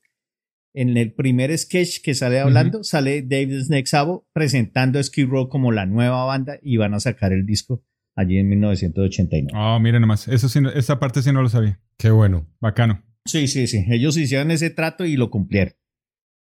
En 0.73 0.97
el 0.97 1.13
primer 1.13 1.57
sketch 1.57 2.01
que 2.03 2.13
sale 2.13 2.39
hablando, 2.39 2.83
sale 2.83 3.21
Dave 3.21 3.47
de 3.47 3.63
Snake 3.63 3.87
Sabo 3.87 4.27
presentando 4.33 4.99
a 4.99 5.03
Skid 5.03 5.27
Row 5.27 5.47
como 5.47 5.71
la 5.71 5.85
nueva 5.85 6.25
banda 6.25 6.59
y 6.61 6.75
van 6.75 6.93
a 6.93 6.99
sacar 6.99 7.31
el 7.31 7.45
disco 7.45 7.81
allí 8.13 8.37
en 8.37 8.49
1989. 8.49 9.51
Oh, 9.55 9.79
miren 9.79 10.01
nomás, 10.01 10.27
eso 10.27 10.49
sí, 10.49 10.59
esa 10.75 10.99
parte 10.99 11.21
sí 11.21 11.31
no 11.31 11.41
lo 11.41 11.49
sabía. 11.49 11.79
Qué 11.97 12.11
bueno. 12.11 12.47
Bacano. 12.59 13.03
Sí, 13.25 13.47
sí, 13.47 13.67
sí. 13.67 13.85
Ellos 13.89 14.17
hicieron 14.17 14.51
ese 14.51 14.69
trato 14.69 15.05
y 15.05 15.15
lo 15.15 15.29
cumplieron. 15.29 15.73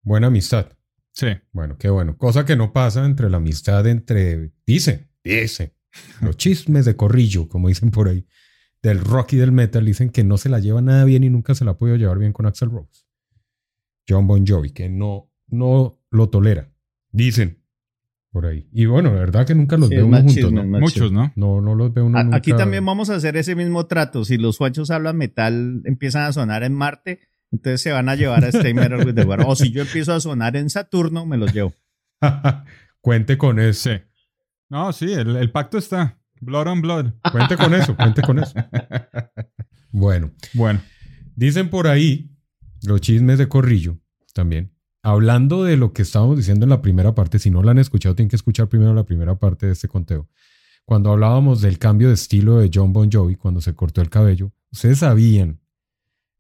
Buena 0.03 0.29
amistad. 0.29 0.69
Sí. 1.13 1.27
Bueno, 1.53 1.77
qué 1.77 1.91
bueno. 1.91 2.17
Cosa 2.17 2.45
que 2.45 2.57
no 2.57 2.73
pasa 2.73 3.05
entre 3.05 3.29
la 3.29 3.39
amistad 3.39 3.87
entre, 3.87 4.53
dice, 4.65 5.10
ese. 5.25 5.75
Los 6.23 6.37
chismes 6.37 6.85
de 6.85 6.97
corrillo, 6.97 7.49
como 7.49 7.69
dicen 7.69 7.91
por 7.91 8.09
ahí, 8.09 8.27
del 8.83 9.01
rock 9.01 9.35
y 9.35 9.37
del 9.37 9.53
metal, 9.53 9.85
dicen 9.85 10.11
que 10.11 10.25
no 10.25 10.39
se 10.39 10.49
la 10.49 10.59
lleva 10.59 10.81
nada 10.81 11.05
bien 11.05 11.25
y 11.25 11.31
nunca 11.31 11.55
se 11.55 11.65
la 11.65 11.73
ha 11.73 11.79
podido 11.79 11.97
llevar 11.97 12.19
bien 12.19 12.33
con 12.33 12.47
Axel 12.47 12.71
Rose. 12.71 13.05
John 14.09 14.27
Bon 14.27 14.47
Jovi, 14.47 14.71
que 14.71 14.89
no, 14.89 15.31
no 15.49 16.01
lo 16.11 16.29
tolera. 16.31 16.73
Dicen 17.13 17.61
por 18.33 18.47
ahí. 18.47 18.69
Y 18.73 18.87
bueno, 18.87 19.13
la 19.13 19.21
verdad 19.21 19.47
que 19.47 19.55
nunca 19.55 19.77
los 19.77 19.89
veo 19.89 20.07
uno 20.07 20.23
juntos, 20.23 20.53
¿no? 20.53 20.65
Muchos, 20.65 21.13
¿no? 21.13 21.33
No, 21.37 21.61
no 21.61 21.75
los 21.75 21.93
veo 21.93 22.07
uno 22.07 22.19
Aquí 22.33 22.53
también 22.53 22.85
vamos 22.85 23.11
a 23.11 23.17
hacer 23.17 23.37
ese 23.37 23.55
mismo 23.55 23.87
trato. 23.87 24.25
Si 24.25 24.39
los 24.39 24.59
guachos 24.59 24.91
hablan 24.91 25.17
metal, 25.17 25.83
empiezan 25.85 26.25
a 26.25 26.33
sonar 26.33 26.63
en 26.63 26.75
Marte, 26.75 27.21
entonces 27.51 27.83
se 27.83 27.93
van 27.93 28.09
a 28.09 28.15
llevar 28.15 28.45
a 28.45 28.49
Stay 28.49 28.73
Metal 28.75 29.05
with 29.05 29.15
the 29.15 29.27
O 29.45 29.57
si 29.57 29.73
yo 29.73 29.83
empiezo 29.83 30.15
a 30.15 30.21
sonar 30.21 30.57
en 30.57 30.71
Saturno, 30.71 31.27
me 31.27 31.37
los 31.37 31.53
llevo. 31.53 31.73
Cuente 33.01 33.37
con 33.37 33.59
ese. 33.59 34.10
No, 34.71 34.93
sí, 34.93 35.13
el, 35.13 35.51
pacto 35.51 35.79
está. 35.79 36.19
Blood 36.41 36.69
on 36.69 36.81
blood. 36.81 37.07
Cuente 37.33 37.57
con 37.57 37.75
eso, 37.75 37.95
cuente 37.97 38.23
con 38.23 38.39
eso. 38.39 38.55
Bueno. 39.93 40.31
Bueno. 40.55 40.81
Dicen 41.35 41.69
por 41.69 41.89
ahí 41.89 42.31
los 42.85 43.01
chismes 43.01 43.39
de 43.39 43.49
corrillo 43.49 43.99
también. 44.35 44.73
Hablando 45.03 45.65
de 45.65 45.77
lo 45.77 45.93
que 45.93 46.03
estábamos 46.03 46.37
diciendo 46.37 46.65
en 46.65 46.71
la 46.71 46.81
primera 46.81 47.13
parte, 47.13 47.41
si 47.41 47.51
no 47.51 47.61
la 47.65 47.73
han 47.73 47.79
escuchado, 47.79 48.15
tienen 48.15 48.29
que 48.29 48.37
escuchar 48.37 48.69
primero 48.69 48.95
la 48.95 49.03
primera 49.03 49.37
parte 49.37 49.67
de 49.67 49.73
este 49.73 49.89
conteo. 49.89 50.29
Cuando 50.85 51.11
hablábamos 51.11 51.61
del 51.61 51.81
cambio 51.81 52.07
de 52.07 52.15
estilo 52.15 52.59
de 52.59 52.71
John 52.73 52.93
Bon 52.93 53.11
Jovi 53.11 53.35
cuando 53.35 53.61
se 53.61 53.75
cortó 53.75 54.01
el 54.01 54.11
cabello, 54.11 54.53
ustedes 54.71 54.99
sabían, 54.99 55.61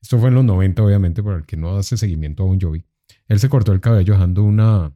esto 0.01 0.21
fue 0.21 0.29
en 0.29 0.37
los 0.37 0.45
90 0.45 0.81
obviamente, 0.81 1.25
para 1.25 1.39
el 1.39 1.47
que 1.47 1.57
no 1.57 1.77
hace 1.77 1.97
seguimiento 1.97 2.45
a 2.45 2.47
Bon 2.47 2.61
Jovi, 2.61 2.85
él 3.27 3.41
se 3.41 3.49
cortó 3.49 3.73
el 3.73 3.81
cabello 3.81 4.13
dejando 4.13 4.45
una, 4.45 4.95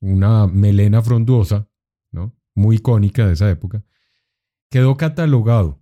una 0.00 0.48
melena 0.48 1.02
frondosa, 1.02 1.68
¿no? 2.10 2.34
Muy 2.54 2.76
icónica 2.76 3.26
de 3.26 3.34
esa 3.34 3.50
época, 3.50 3.84
quedó 4.70 4.96
catalogado 4.96 5.81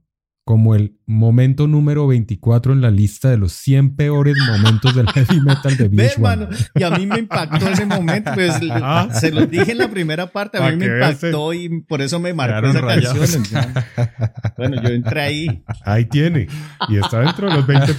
como 0.50 0.74
el 0.74 0.96
momento 1.06 1.68
número 1.68 2.08
24 2.08 2.72
en 2.72 2.80
la 2.80 2.90
lista 2.90 3.30
de 3.30 3.36
los 3.36 3.52
100 3.52 3.94
peores 3.94 4.34
momentos 4.48 4.96
del 4.96 5.06
heavy 5.06 5.40
metal 5.42 5.76
de 5.76 5.86
Beach 5.88 6.18
y 6.74 6.82
a 6.82 6.90
mí 6.90 7.06
me 7.06 7.20
impactó 7.20 7.68
ese 7.68 7.86
momento, 7.86 8.32
pues 8.34 8.54
ah. 8.72 9.08
se 9.12 9.30
lo 9.30 9.46
dije 9.46 9.70
en 9.70 9.78
la 9.78 9.88
primera 9.88 10.26
parte, 10.26 10.58
a 10.58 10.68
mí 10.72 10.76
me 10.76 10.86
impactó 10.86 11.54
y 11.54 11.82
por 11.82 12.02
eso 12.02 12.18
me 12.18 12.34
marcó 12.34 12.66
esa 12.66 12.80
canción. 12.84 13.44
bueno, 14.56 14.82
yo 14.82 14.88
entré 14.88 15.20
ahí. 15.20 15.62
Ahí 15.84 16.06
tiene, 16.06 16.48
y 16.88 16.96
está 16.96 17.20
dentro 17.20 17.48
de 17.48 17.54
los 17.54 17.66
20 17.68 17.94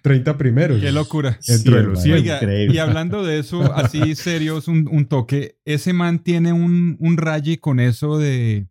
30 0.00 0.38
primeros. 0.38 0.80
Qué 0.80 0.92
locura. 0.92 1.36
Dentro 1.44 1.76
de 1.76 1.82
los 1.82 2.02
100. 2.04 2.70
y 2.70 2.78
hablando 2.78 3.24
de 3.24 3.40
eso, 3.40 3.74
así 3.74 4.14
serio, 4.14 4.58
es 4.58 4.68
un, 4.68 5.06
toque, 5.08 5.58
ese 5.64 5.92
man 5.92 6.20
tiene 6.20 6.52
un, 6.52 6.96
un 7.00 7.16
raye 7.16 7.58
con 7.58 7.80
eso 7.80 8.16
de 8.16 8.68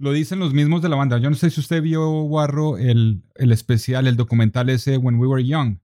lo 0.00 0.12
dicen 0.12 0.38
los 0.38 0.54
mismos 0.54 0.80
de 0.80 0.88
la 0.88 0.96
banda. 0.96 1.18
Yo 1.18 1.28
no 1.28 1.36
sé 1.36 1.50
si 1.50 1.60
usted 1.60 1.82
vio, 1.82 2.22
Warro, 2.22 2.78
el, 2.78 3.22
el 3.36 3.52
especial, 3.52 4.06
el 4.06 4.16
documental 4.16 4.70
ese 4.70 4.96
When 4.96 5.16
We 5.16 5.26
Were 5.26 5.44
Young. 5.46 5.78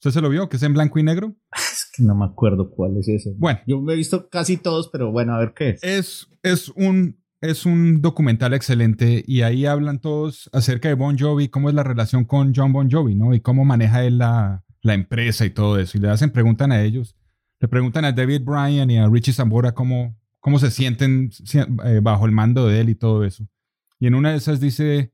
¿Usted 0.00 0.10
se 0.12 0.20
lo 0.22 0.30
vio? 0.30 0.48
¿Que 0.48 0.56
es 0.56 0.62
en 0.62 0.72
blanco 0.72 0.98
y 0.98 1.02
negro? 1.02 1.36
Es 1.54 1.90
que 1.94 2.02
no 2.02 2.14
me 2.14 2.24
acuerdo 2.24 2.70
cuál 2.70 2.96
es 2.96 3.08
ese. 3.08 3.34
Bueno. 3.36 3.60
Yo 3.66 3.80
me 3.80 3.92
he 3.92 3.96
visto 3.96 4.28
casi 4.30 4.56
todos, 4.56 4.88
pero 4.88 5.12
bueno, 5.12 5.34
a 5.34 5.38
ver 5.38 5.52
qué 5.54 5.70
es. 5.70 5.82
Es, 5.82 6.28
es, 6.42 6.68
un, 6.70 7.20
es 7.42 7.66
un 7.66 8.00
documental 8.00 8.54
excelente 8.54 9.22
y 9.26 9.42
ahí 9.42 9.66
hablan 9.66 10.00
todos 10.00 10.48
acerca 10.52 10.88
de 10.88 10.94
Bon 10.94 11.18
Jovi, 11.18 11.48
cómo 11.48 11.68
es 11.68 11.74
la 11.74 11.82
relación 11.82 12.24
con 12.24 12.54
John 12.54 12.72
Bon 12.72 12.90
Jovi, 12.90 13.14
¿no? 13.14 13.34
Y 13.34 13.40
cómo 13.40 13.66
maneja 13.66 14.02
él 14.04 14.18
la, 14.18 14.64
la 14.80 14.94
empresa 14.94 15.44
y 15.44 15.50
todo 15.50 15.78
eso. 15.78 15.98
Y 15.98 16.00
le 16.00 16.08
hacen, 16.08 16.30
preguntan 16.30 16.72
a 16.72 16.82
ellos. 16.82 17.16
Le 17.60 17.68
preguntan 17.68 18.04
a 18.06 18.12
David 18.12 18.42
Bryan 18.44 18.90
y 18.90 18.98
a 18.98 19.08
Richie 19.08 19.32
Zambora 19.32 19.72
cómo, 19.72 20.16
cómo 20.40 20.58
se 20.58 20.70
sienten 20.70 21.30
eh, 21.84 22.00
bajo 22.02 22.24
el 22.24 22.32
mando 22.32 22.66
de 22.66 22.80
él 22.80 22.88
y 22.88 22.94
todo 22.94 23.24
eso. 23.24 23.46
Y 24.00 24.06
en 24.06 24.14
una 24.14 24.30
de 24.30 24.36
esas 24.36 24.60
dice 24.60 25.12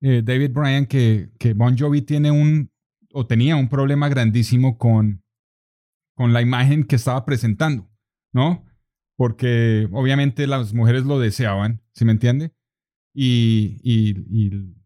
eh, 0.00 0.22
David 0.24 0.52
Bryan 0.52 0.86
que, 0.86 1.30
que 1.38 1.54
Bon 1.54 1.76
Jovi 1.76 2.02
tiene 2.02 2.30
un, 2.30 2.70
o 3.12 3.26
tenía 3.26 3.56
un 3.56 3.68
problema 3.68 4.08
grandísimo 4.08 4.78
con, 4.78 5.24
con 6.14 6.32
la 6.32 6.42
imagen 6.42 6.84
que 6.84 6.96
estaba 6.96 7.24
presentando, 7.24 7.90
¿no? 8.32 8.64
Porque 9.16 9.88
obviamente 9.92 10.46
las 10.46 10.74
mujeres 10.74 11.04
lo 11.04 11.18
deseaban, 11.18 11.82
¿sí 11.94 12.04
me 12.04 12.12
entiende? 12.12 12.52
Y, 13.14 13.80
y, 13.82 14.10
y, 14.30 14.76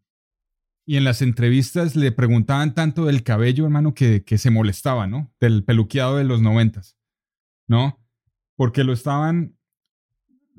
y, 0.87 0.97
en 0.97 1.05
las 1.05 1.21
entrevistas 1.21 1.97
le 1.97 2.13
preguntaban 2.13 2.75
tanto 2.75 3.05
del 3.05 3.23
cabello, 3.23 3.65
hermano, 3.65 3.93
que, 3.93 4.25
que 4.25 4.39
se 4.39 4.51
molestaba, 4.51 5.07
¿no? 5.07 5.35
Del 5.41 5.65
peluqueado 5.65 6.17
de 6.17 6.25
los 6.25 6.41
noventas, 6.41 6.97
¿no? 7.69 8.03
Porque 8.57 8.85
lo 8.85 8.95
estaban 8.95 9.59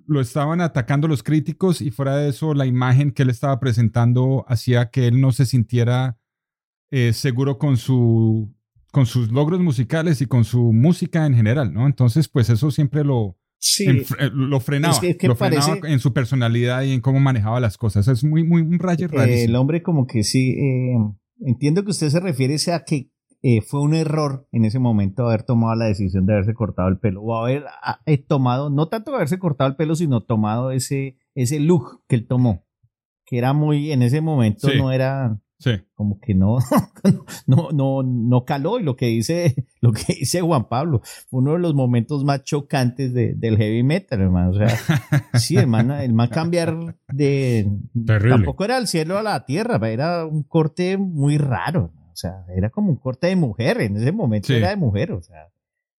lo 0.07 0.22
estaban 0.22 0.62
atacando 0.62 1.07
los 1.07 1.24
críticos 1.24 1.81
y 1.81 1.91
fuera 1.91 2.17
de 2.17 2.29
eso 2.29 2.53
la 2.53 2.65
imagen 2.65 3.12
que 3.12 3.24
él 3.24 3.29
estaba 3.29 3.60
presentando 3.60 4.45
hacía 4.48 4.89
que 4.89 5.07
él 5.07 5.22
no 5.22 5.31
se 5.31 5.45
sintiera 5.45 6.17
eh, 6.91 7.13
seguro 7.13 7.57
con, 7.57 7.77
su, 7.77 8.53
con 8.91 9.05
sus 9.05 9.31
logros 9.31 9.60
musicales 9.60 10.22
y 10.22 10.25
con 10.25 10.43
su 10.43 10.74
música 10.74 11.25
en 11.25 11.33
general, 11.33 11.74
¿no? 11.74 11.88
Entonces, 11.88 12.27
pues 12.27 12.50
eso 12.50 12.69
siempre 12.69 13.03
lo, 13.03 13.38
eh, 13.79 14.05
lo 14.33 14.60
frenaba, 14.60 15.00
lo 15.22 15.36
frenaba 15.36 15.77
en 15.83 16.00
su 16.00 16.13
personalidad 16.13 16.83
y 16.83 16.91
en 16.91 17.01
cómo 17.01 17.19
manejaba 17.19 17.60
las 17.60 17.77
cosas. 17.77 18.07
Es 18.07 18.24
muy, 18.24 18.43
muy 18.43 18.62
un 18.62 18.77
rayo 18.79 19.07
El 19.12 19.55
hombre 19.55 19.81
como 19.81 20.05
que 20.05 20.24
sí, 20.24 20.51
eh, 20.51 20.95
entiendo 21.39 21.83
que 21.83 21.91
usted 21.91 22.10
se 22.10 22.19
refiere 22.19 22.57
a 22.72 22.83
que 22.83 23.10
eh, 23.43 23.62
fue 23.62 23.81
un 23.81 23.93
error 23.93 24.47
en 24.51 24.65
ese 24.65 24.79
momento 24.79 25.27
haber 25.27 25.43
tomado 25.43 25.75
la 25.75 25.85
decisión 25.85 26.25
de 26.25 26.33
haberse 26.33 26.53
cortado 26.53 26.88
el 26.88 26.97
pelo 26.97 27.21
o 27.21 27.35
haber 27.38 27.65
eh, 28.05 28.17
tomado, 28.17 28.69
no 28.69 28.88
tanto 28.88 29.13
haberse 29.13 29.38
cortado 29.38 29.69
el 29.69 29.75
pelo, 29.75 29.95
sino 29.95 30.21
tomado 30.23 30.71
ese, 30.71 31.17
ese 31.35 31.59
look 31.59 32.03
que 32.07 32.15
él 32.15 32.25
tomó, 32.27 32.63
que 33.25 33.38
era 33.38 33.53
muy, 33.53 33.91
en 33.91 34.01
ese 34.01 34.21
momento 34.21 34.67
no 34.77 34.91
era... 34.91 35.39
Sí. 35.59 35.71
Como 35.93 36.19
que 36.19 36.35
no, 36.35 36.57
no, 37.47 37.69
no, 37.71 38.03
no 38.03 38.43
caló. 38.43 38.79
Y 38.79 38.83
lo 38.83 38.97
que 38.97 39.05
dice, 39.05 39.55
lo 39.81 39.93
que 39.93 40.13
dice 40.13 40.41
Juan 40.41 40.67
Pablo, 40.67 41.01
uno 41.31 41.53
de 41.53 41.59
los 41.59 41.73
momentos 41.73 42.25
más 42.25 42.43
chocantes 42.43 43.13
de- 43.13 43.33
del 43.35 43.57
heavy 43.57 43.81
metal, 43.81 44.19
hermano. 44.19 44.50
O 44.50 44.53
sea, 44.55 44.67
sí, 45.39 45.55
hermano, 45.55 45.95
el 45.97 46.12
más 46.12 46.27
cambiar 46.29 46.97
de. 47.07 47.71
Terrible. 48.05 48.35
Tampoco 48.35 48.65
era 48.65 48.77
el 48.77 48.88
cielo 48.88 49.17
a 49.17 49.23
la 49.23 49.45
tierra, 49.45 49.79
era 49.89 50.25
un 50.25 50.43
corte 50.43 50.97
muy 50.97 51.38
raro. 51.38 51.93
O 52.13 52.15
sea, 52.15 52.46
era 52.55 52.70
como 52.70 52.89
un 52.91 52.96
corte 52.98 53.27
de 53.27 53.36
mujer. 53.36 53.82
En 53.82 53.98
ese 53.98 54.12
momento 54.12 54.48
Sí. 54.48 54.53
era 54.55 54.70
de 54.70 54.75
mujer. 54.75 55.12
O 55.12 55.22
sea, 55.22 55.50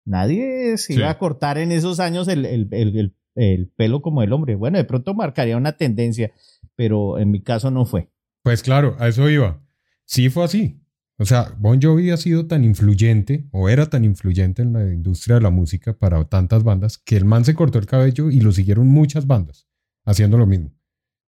nadie 0.04 0.76
se 0.78 0.92
Sí. 0.94 0.98
iba 0.98 1.10
a 1.10 1.18
cortar 1.18 1.58
en 1.58 1.72
esos 1.72 2.00
años 2.00 2.28
el, 2.28 2.44
el- 2.46 2.68
el- 2.70 2.96
el- 2.96 3.16
el 3.36 3.68
pelo 3.68 4.00
como 4.00 4.22
el 4.22 4.32
hombre. 4.32 4.54
Bueno, 4.54 4.78
de 4.78 4.84
pronto 4.84 5.12
marcaría 5.14 5.56
una 5.56 5.76
tendencia, 5.76 6.32
pero 6.76 7.18
en 7.18 7.30
mi 7.30 7.42
caso 7.42 7.70
no 7.70 7.84
fue. 7.84 8.10
Pues 8.42 8.62
claro, 8.62 8.96
a 8.98 9.08
eso 9.08 9.28
iba. 9.28 9.60
Sí 10.04 10.28
fue 10.30 10.44
así. 10.44 10.80
O 11.18 11.24
sea, 11.24 11.54
Bon 11.58 11.80
Jovi 11.80 12.10
ha 12.10 12.16
sido 12.16 12.46
tan 12.46 12.64
influyente, 12.64 13.46
o 13.52 13.68
era 13.68 13.86
tan 13.86 14.04
influyente 14.04 14.62
en 14.62 14.72
la 14.72 14.82
industria 14.92 15.36
de 15.36 15.42
la 15.42 15.50
música 15.50 15.96
para 15.96 16.22
tantas 16.24 16.64
bandas, 16.64 16.98
que 16.98 17.16
el 17.16 17.24
man 17.24 17.44
se 17.44 17.54
cortó 17.54 17.78
el 17.78 17.86
cabello 17.86 18.30
y 18.30 18.40
lo 18.40 18.50
siguieron 18.52 18.88
muchas 18.88 19.26
bandas 19.26 19.68
haciendo 20.04 20.36
lo 20.38 20.46
mismo. 20.46 20.72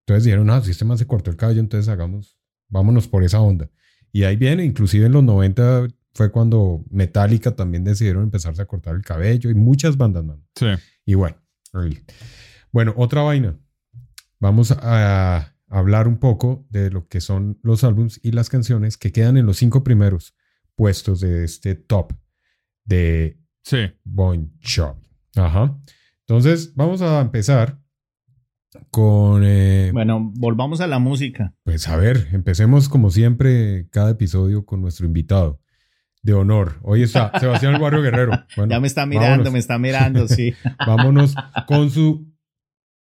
Entonces 0.05 0.25
dijeron, 0.25 0.51
ah, 0.51 0.61
si 0.61 0.73
este 0.73 0.85
man 0.85 0.99
se 0.99 1.07
cortó 1.07 1.31
el 1.31 1.37
cabello, 1.37 1.61
entonces 1.61 1.89
hagamos, 1.89 2.37
vámonos 2.69 3.07
por 3.09 3.23
esa 3.25 3.41
onda. 3.41 3.71
Y 4.13 4.25
ahí 4.25 4.37
viene, 4.37 4.65
inclusive 4.65 5.07
en 5.07 5.13
los 5.13 5.23
90 5.23 5.89
fue 6.15 6.31
cuando 6.31 6.85
Metallica 6.91 7.55
también 7.55 7.85
decidieron 7.85 8.23
empezarse 8.23 8.63
a 8.63 8.67
cortar 8.67 8.95
el 8.97 9.03
cabello 9.03 9.51
y 9.51 9.55
muchas 9.55 9.97
bandas, 9.97 10.25
man. 10.25 10.43
Sí. 10.55 10.67
Y 11.05 11.15
bueno, 11.15 11.37
bueno, 12.73 12.95
otra 12.97 13.23
vaina. 13.23 13.59
Vamos 14.41 14.73
a 14.73 15.55
hablar 15.69 16.09
un 16.09 16.19
poco 16.19 16.67
de 16.71 16.91
lo 16.91 17.07
que 17.09 17.21
son 17.21 17.59
los 17.63 17.85
álbums 17.85 18.19
y 18.23 18.33
las 18.33 18.49
canciones 18.49 18.97
que 18.97 19.13
quedan 19.13 19.37
en 19.37 19.47
los 19.47 19.59
cinco 19.59 19.85
primeros 19.85 20.35
puestos 20.75 21.21
de 21.21 21.45
este 21.45 21.75
top 21.75 22.13
de 22.85 23.39
Sí. 23.67 23.79
Bon 24.05 24.53
Jovi. 24.63 25.03
Ajá. 25.35 25.77
Entonces, 26.21 26.73
vamos 26.77 27.03
a 27.03 27.21
empezar 27.21 27.81
con... 28.91 29.43
eh, 29.45 29.91
Bueno, 29.93 30.33
volvamos 30.37 30.81
a 30.81 30.87
la 30.87 30.99
música. 30.99 31.55
pues 31.65 31.89
a 31.89 31.97
ver, 31.97 32.29
empecemos 32.33 32.89
como 32.89 33.11
siempre 33.11 33.89
cada 33.91 34.11
episodio 34.11 34.65
con 34.65 34.81
nuestro 34.81 35.07
invitado 35.07 35.61
de 36.23 36.33
honor. 36.35 36.81
Hoy 36.83 37.03
está 37.03 37.31
Sebastián 37.41 37.75
El 37.75 37.81
Barrio 37.81 38.03
Guerrero. 38.03 38.33
Bueno, 38.57 38.71
ya 38.73 38.81
me 38.81 38.87
está 38.87 39.07
mirando, 39.07 39.29
vámonos. 39.31 39.53
me 39.53 39.59
está 39.59 39.79
mirando, 39.79 40.29
sí. 40.29 40.55
Vámonos 40.87 41.35
con 41.67 41.91
su 41.91 42.27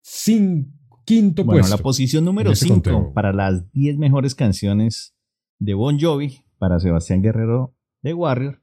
cin- 0.04 0.72
quinto 1.04 1.44
Bueno, 1.44 1.60
puesto. 1.60 1.76
la 1.76 1.82
posición 1.82 2.24
número 2.24 2.50
en 2.50 2.52
ese 2.54 2.64
5 2.66 2.74
conteo. 2.74 3.12
para 3.12 3.32
las 3.32 3.70
10 3.72 3.98
mejores 3.98 4.34
canciones 4.34 5.14
de 5.58 5.74
Bon 5.74 5.98
Jovi 6.00 6.40
para 6.58 6.78
Sebastián 6.80 7.22
Guerrero 7.22 7.74
de 8.02 8.14
Warrior. 8.14 8.62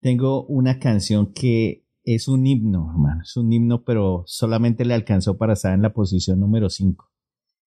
Tengo 0.00 0.44
una 0.46 0.78
canción 0.78 1.32
que 1.32 1.83
es 2.04 2.28
un 2.28 2.46
himno, 2.46 2.90
hermano. 2.90 3.22
Es 3.22 3.36
un 3.36 3.52
himno, 3.52 3.82
pero 3.84 4.24
solamente 4.26 4.84
le 4.84 4.94
alcanzó 4.94 5.36
para 5.36 5.54
estar 5.54 5.72
en 5.74 5.82
la 5.82 5.92
posición 5.92 6.40
número 6.40 6.68
5. 6.70 7.10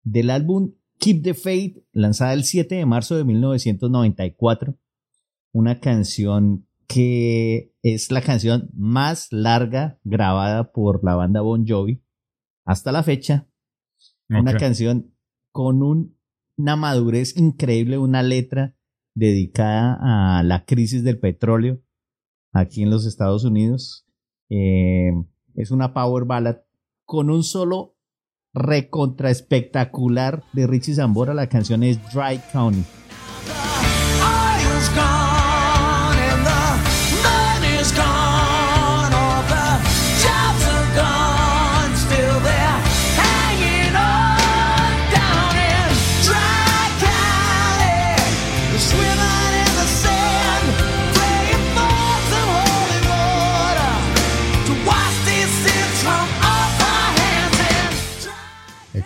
Del 0.04 0.30
álbum 0.30 0.74
Keep 0.98 1.22
the 1.22 1.34
Faith, 1.34 1.78
lanzada 1.92 2.32
el 2.34 2.44
7 2.44 2.74
de 2.74 2.86
marzo 2.86 3.16
de 3.16 3.24
1994. 3.24 4.76
Una 5.52 5.80
canción 5.80 6.66
que 6.86 7.74
es 7.82 8.10
la 8.10 8.22
canción 8.22 8.70
más 8.74 9.28
larga 9.32 9.98
grabada 10.04 10.72
por 10.72 11.04
la 11.04 11.14
banda 11.14 11.40
Bon 11.42 11.66
Jovi 11.66 12.02
hasta 12.64 12.92
la 12.92 13.02
fecha 13.02 13.46
una 14.40 14.52
canción 14.60 15.14
con 15.52 15.82
un- 15.82 16.16
una 16.56 16.76
madurez 16.76 17.36
increíble, 17.36 17.98
una 17.98 18.22
letra 18.22 18.74
dedicada 19.14 19.98
a 20.38 20.42
la 20.42 20.64
crisis 20.64 21.02
del 21.04 21.18
petróleo 21.18 21.80
aquí 22.52 22.82
en 22.82 22.90
los 22.90 23.06
Estados 23.06 23.44
Unidos. 23.44 24.06
Eh, 24.50 25.12
es 25.54 25.70
una 25.70 25.92
power 25.92 26.24
ballad 26.24 26.58
con 27.04 27.30
un 27.30 27.42
solo 27.42 27.96
recontra 28.54 29.30
espectacular 29.30 30.42
de 30.52 30.66
Richie 30.66 30.94
Zambora. 30.94 31.34
La 31.34 31.48
canción 31.48 31.82
es 31.82 31.98
Dry 32.12 32.40
County. 32.52 32.84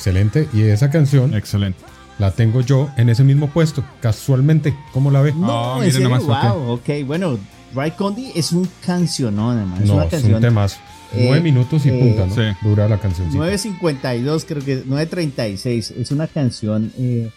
Excelente. 0.07 0.49
Y 0.53 0.63
esa 0.63 0.91
canción 0.91 1.33
Excelente. 1.33 1.79
la 2.19 2.33
tengo 2.33 2.61
yo 2.61 2.91
en 2.97 3.09
ese 3.09 3.23
mismo 3.23 3.49
puesto, 3.51 3.85
casualmente. 4.01 4.75
¿Cómo 4.93 5.13
la 5.13 5.23
ve? 5.23 5.33
No, 5.33 5.77
miren 5.77 5.93
serio, 5.93 6.09
nomás, 6.09 6.27
wow, 6.27 6.71
ok. 6.73 6.89
Bueno, 7.07 7.39
Dry 7.73 7.93
County 7.93 8.33
es 8.35 8.51
un 8.51 8.69
cancionón. 8.85 9.73
Es 9.81 9.87
no, 9.87 9.95
una 9.95 10.05
es 10.07 10.11
canción 10.11 10.35
un 10.35 10.41
temazo. 10.41 10.81
eh, 11.15 11.41
minutos 11.41 11.87
y 11.87 11.91
eh, 11.91 12.01
punta, 12.01 12.27
¿no? 12.27 12.35
sí. 12.35 12.43
Dura 12.67 12.89
la 12.89 12.99
canción. 12.99 13.31
9.52, 13.31 14.45
creo 14.45 14.65
que 14.65 14.85
9.36. 14.85 15.93
Es 15.97 16.11
una 16.11 16.27
canción. 16.27 16.91
eh, 16.99 17.31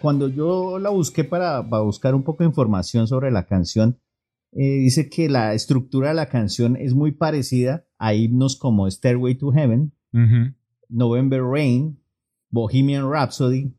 cuando 0.00 0.28
yo 0.28 0.78
la 0.78 0.90
busqué 0.90 1.24
para, 1.24 1.66
para 1.68 1.82
buscar 1.82 2.14
un 2.14 2.22
poco 2.24 2.42
de 2.42 2.48
información 2.48 3.06
sobre 3.06 3.30
la 3.30 3.46
canción, 3.46 3.98
eh, 4.52 4.62
dice 4.80 5.08
que 5.08 5.28
la 5.30 5.54
estructura 5.54 6.08
de 6.08 6.14
la 6.14 6.26
canción 6.26 6.76
es 6.76 6.92
muy 6.94 7.12
parecida 7.12 7.84
a 7.98 8.12
himnos 8.14 8.56
como 8.56 8.90
Stairway 8.90 9.36
to 9.36 9.50
Heaven, 9.52 9.92
Ujú. 10.12 10.54
November 10.90 11.42
Rain, 11.42 11.98
Bohemian 12.50 13.10
Rhapsody, 13.10 13.72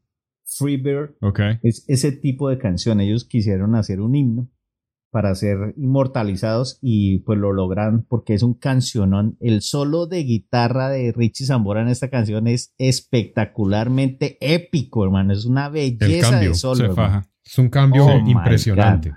Freebird. 0.46 1.16
Ok. 1.22 1.40
Es 1.64 1.86
ese 1.88 2.12
tipo 2.12 2.50
de 2.50 2.58
canción. 2.58 3.00
Ellos 3.00 3.26
quisieron 3.26 3.76
hacer 3.76 4.02
un 4.02 4.16
himno 4.16 4.50
para 5.12 5.36
ser 5.36 5.74
inmortalizados 5.78 6.80
y 6.82 7.20
pues 7.20 7.38
lo 7.38 7.52
logran 7.52 8.06
porque 8.08 8.34
es 8.34 8.44
un 8.44 8.54
cancionón. 8.54 9.36
El 9.42 9.62
solo 9.62 10.08
de 10.08 10.24
guitarra 10.24 10.90
de 10.90 11.12
Richie 11.12 11.46
Zambora 11.46 11.82
en 11.82 11.90
esta 11.90 12.10
canción 12.10 12.48
es 12.48 12.74
espectacularmente 12.78 14.38
épico, 14.42 15.04
hermano. 15.04 15.34
Es 15.34 15.46
una 15.46 15.70
belleza 15.70 16.40
de 16.40 16.54
solo. 16.54 16.96
Es 17.44 17.58
un 17.58 17.70
cambio 17.70 18.06
Oh 18.06 18.20
impresionante 18.28 19.14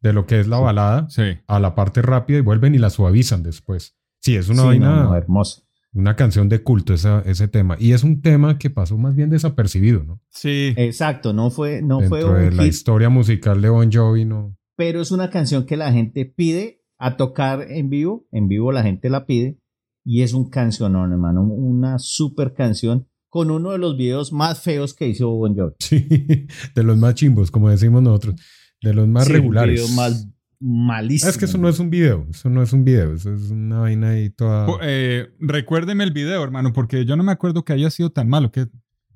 de 0.00 0.12
lo 0.12 0.26
que 0.26 0.40
es 0.40 0.46
la 0.48 0.58
balada 0.58 1.08
Sí. 1.10 1.22
a 1.46 1.60
la 1.60 1.74
parte 1.74 2.02
rápida 2.02 2.38
y 2.38 2.42
vuelven 2.42 2.74
y 2.74 2.78
la 2.78 2.90
suavizan 2.90 3.42
después. 3.42 3.96
Sí, 4.20 4.36
es 4.36 4.48
una 4.48 4.62
Sí, 4.62 4.68
vaina, 4.68 4.96
no, 4.96 5.04
no, 5.04 5.16
hermoso. 5.16 5.62
Una 5.92 6.16
canción 6.16 6.48
de 6.48 6.62
culto 6.62 6.92
esa- 6.94 7.22
ese 7.26 7.48
tema. 7.48 7.76
Y 7.78 7.92
es 7.92 8.04
un 8.04 8.20
tema 8.20 8.58
que 8.58 8.70
pasó 8.70 8.96
más 8.98 9.14
bien 9.14 9.30
desapercibido, 9.30 10.04
¿no? 10.04 10.20
Sí. 10.30 10.74
Exacto, 10.76 11.32
no 11.32 11.50
fue, 11.50 11.82
no 11.82 12.00
fue 12.02 12.18
Dentro 12.20 12.38
de 12.38 12.48
un 12.48 12.56
la 12.56 12.62
hit, 12.64 12.72
historia 12.72 13.08
musical 13.08 13.60
de 13.62 13.68
Bon 13.70 13.90
Jovi, 13.90 14.24
no. 14.24 14.56
pero 14.76 15.00
es 15.00 15.10
una 15.10 15.30
canción 15.30 15.64
que 15.66 15.76
la 15.76 15.92
gente 15.92 16.24
pide 16.26 16.82
a 16.98 17.16
tocar 17.16 17.62
en 17.70 17.88
vivo. 17.90 18.26
En 18.32 18.48
vivo 18.48 18.70
la 18.72 18.82
gente 18.82 19.08
la 19.10 19.24
pide 19.26 19.58
y 20.04 20.22
es 20.22 20.32
un 20.34 20.48
cancionón, 20.50 21.12
hermano. 21.12 21.42
Una 21.42 21.98
super 21.98 22.54
canción 22.54 23.08
con 23.30 23.50
uno 23.50 23.72
de 23.72 23.78
los 23.78 23.96
videos 23.96 24.32
más 24.32 24.62
feos 24.62 24.94
que 24.94 25.08
hizo 25.08 25.28
Bon 25.30 25.54
Jovi. 25.56 25.74
Sí, 25.80 26.06
de 26.74 26.82
los 26.82 26.96
más 26.96 27.14
chimbos, 27.14 27.50
como 27.50 27.68
decimos 27.70 28.02
nosotros, 28.02 28.36
de 28.82 28.94
los 28.94 29.06
más 29.08 29.26
Sí, 29.26 29.32
regulares. 29.32 29.80
video 29.82 29.96
más 29.96 30.28
malísimo. 30.60 31.30
Es 31.30 31.38
que 31.38 31.44
eso 31.44 31.58
no 31.58 31.68
es 31.68 31.78
un 31.78 31.90
video, 31.90 32.26
eso 32.30 32.50
no 32.50 32.62
es 32.62 32.72
un 32.72 32.84
video, 32.84 33.14
eso 33.14 33.32
es 33.34 33.50
una 33.50 33.80
vaina 33.80 34.10
ahí 34.10 34.30
toda... 34.30 34.66
Eh, 34.82 35.28
recuérdeme 35.40 36.04
el 36.04 36.12
video, 36.12 36.42
hermano, 36.42 36.72
porque 36.72 37.04
yo 37.04 37.16
no 37.16 37.22
me 37.22 37.32
acuerdo 37.32 37.64
que 37.64 37.72
haya 37.72 37.90
sido 37.90 38.10
tan 38.10 38.28
malo. 38.28 38.50
Que... 38.50 38.66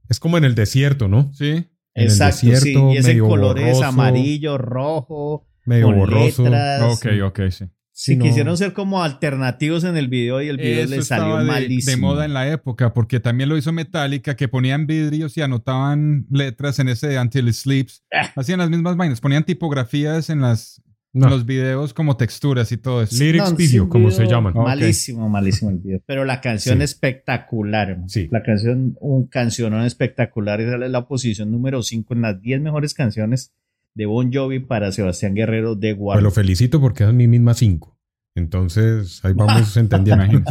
Es 0.08 0.20
como 0.20 0.38
en 0.38 0.44
el 0.44 0.54
desierto, 0.54 1.08
¿no? 1.08 1.32
Sí. 1.34 1.48
En 1.94 2.04
el 2.04 2.04
Exacto, 2.04 2.36
sí. 2.38 2.50
desierto, 2.50 2.92
Y 2.92 2.96
es 2.96 3.04
en 3.06 3.12
medio 3.12 3.28
colores 3.28 3.64
borroso. 3.64 3.84
amarillo, 3.84 4.58
rojo, 4.58 5.46
Medio 5.64 5.86
con 5.86 5.98
borroso. 5.98 6.44
letras. 6.44 6.82
Ok, 6.82 7.06
ok, 7.24 7.40
sí. 7.50 7.64
Sí, 7.94 8.16
no. 8.16 8.24
quisieron 8.24 8.56
ser 8.56 8.72
como 8.72 9.02
alternativos 9.02 9.84
en 9.84 9.98
el 9.98 10.08
video 10.08 10.40
y 10.40 10.48
el 10.48 10.56
video 10.56 10.86
les 10.86 11.06
salió 11.08 11.36
de, 11.36 11.44
malísimo. 11.44 11.90
de 11.90 11.96
moda 12.00 12.24
en 12.24 12.32
la 12.32 12.50
época, 12.50 12.94
porque 12.94 13.20
también 13.20 13.50
lo 13.50 13.56
hizo 13.58 13.70
Metallica, 13.70 14.34
que 14.34 14.48
ponían 14.48 14.86
vidrios 14.86 15.36
y 15.36 15.42
anotaban 15.42 16.26
letras 16.30 16.78
en 16.78 16.88
ese 16.88 17.18
Until 17.18 17.48
It 17.48 17.54
Sleeps. 17.54 18.02
Ah. 18.10 18.32
Hacían 18.34 18.60
las 18.60 18.70
mismas 18.70 18.96
vainas, 18.96 19.20
ponían 19.20 19.44
tipografías 19.44 20.30
en, 20.30 20.40
las, 20.40 20.82
No. 21.14 21.28
los 21.28 21.44
videos 21.44 21.92
como 21.92 22.16
texturas 22.16 22.72
y 22.72 22.78
todo 22.78 23.02
eso. 23.02 23.22
Lyrics 23.22 23.50
No, 23.50 23.56
video, 23.56 23.88
como 23.88 24.06
video 24.08 24.16
se 24.18 24.26
llaman. 24.26 24.54
Malísimo, 24.54 25.28
malísimo 25.28 25.70
el 25.70 25.78
video. 25.78 26.00
Pero 26.06 26.24
la 26.24 26.40
canción 26.40 26.78
Sí. 26.78 26.84
espectacular. 26.84 27.98
Sí. 28.06 28.28
La 28.30 28.42
canción, 28.42 28.96
un 29.00 29.26
cancionón 29.26 29.82
espectacular. 29.84 30.60
Esa 30.60 30.82
es 30.84 30.90
la 30.90 31.06
posición 31.06 31.50
número 31.52 31.82
5 31.82 32.14
en 32.14 32.22
las 32.22 32.40
10 32.40 32.60
mejores 32.62 32.94
canciones 32.94 33.52
de 33.94 34.06
Bon 34.06 34.32
Jovi 34.32 34.60
para 34.60 34.90
Sebastián 34.90 35.34
Guerrero 35.34 35.74
de 35.74 35.94
Pues 35.94 36.22
lo 36.22 36.30
felicito 36.30 36.80
porque 36.80 37.04
es 37.04 37.12
mi 37.12 37.28
misma 37.28 37.52
cinco. 37.54 37.98
Entonces, 38.34 39.22
ahí 39.24 39.34
vamos 39.34 39.76
entendiendo. 39.76 40.50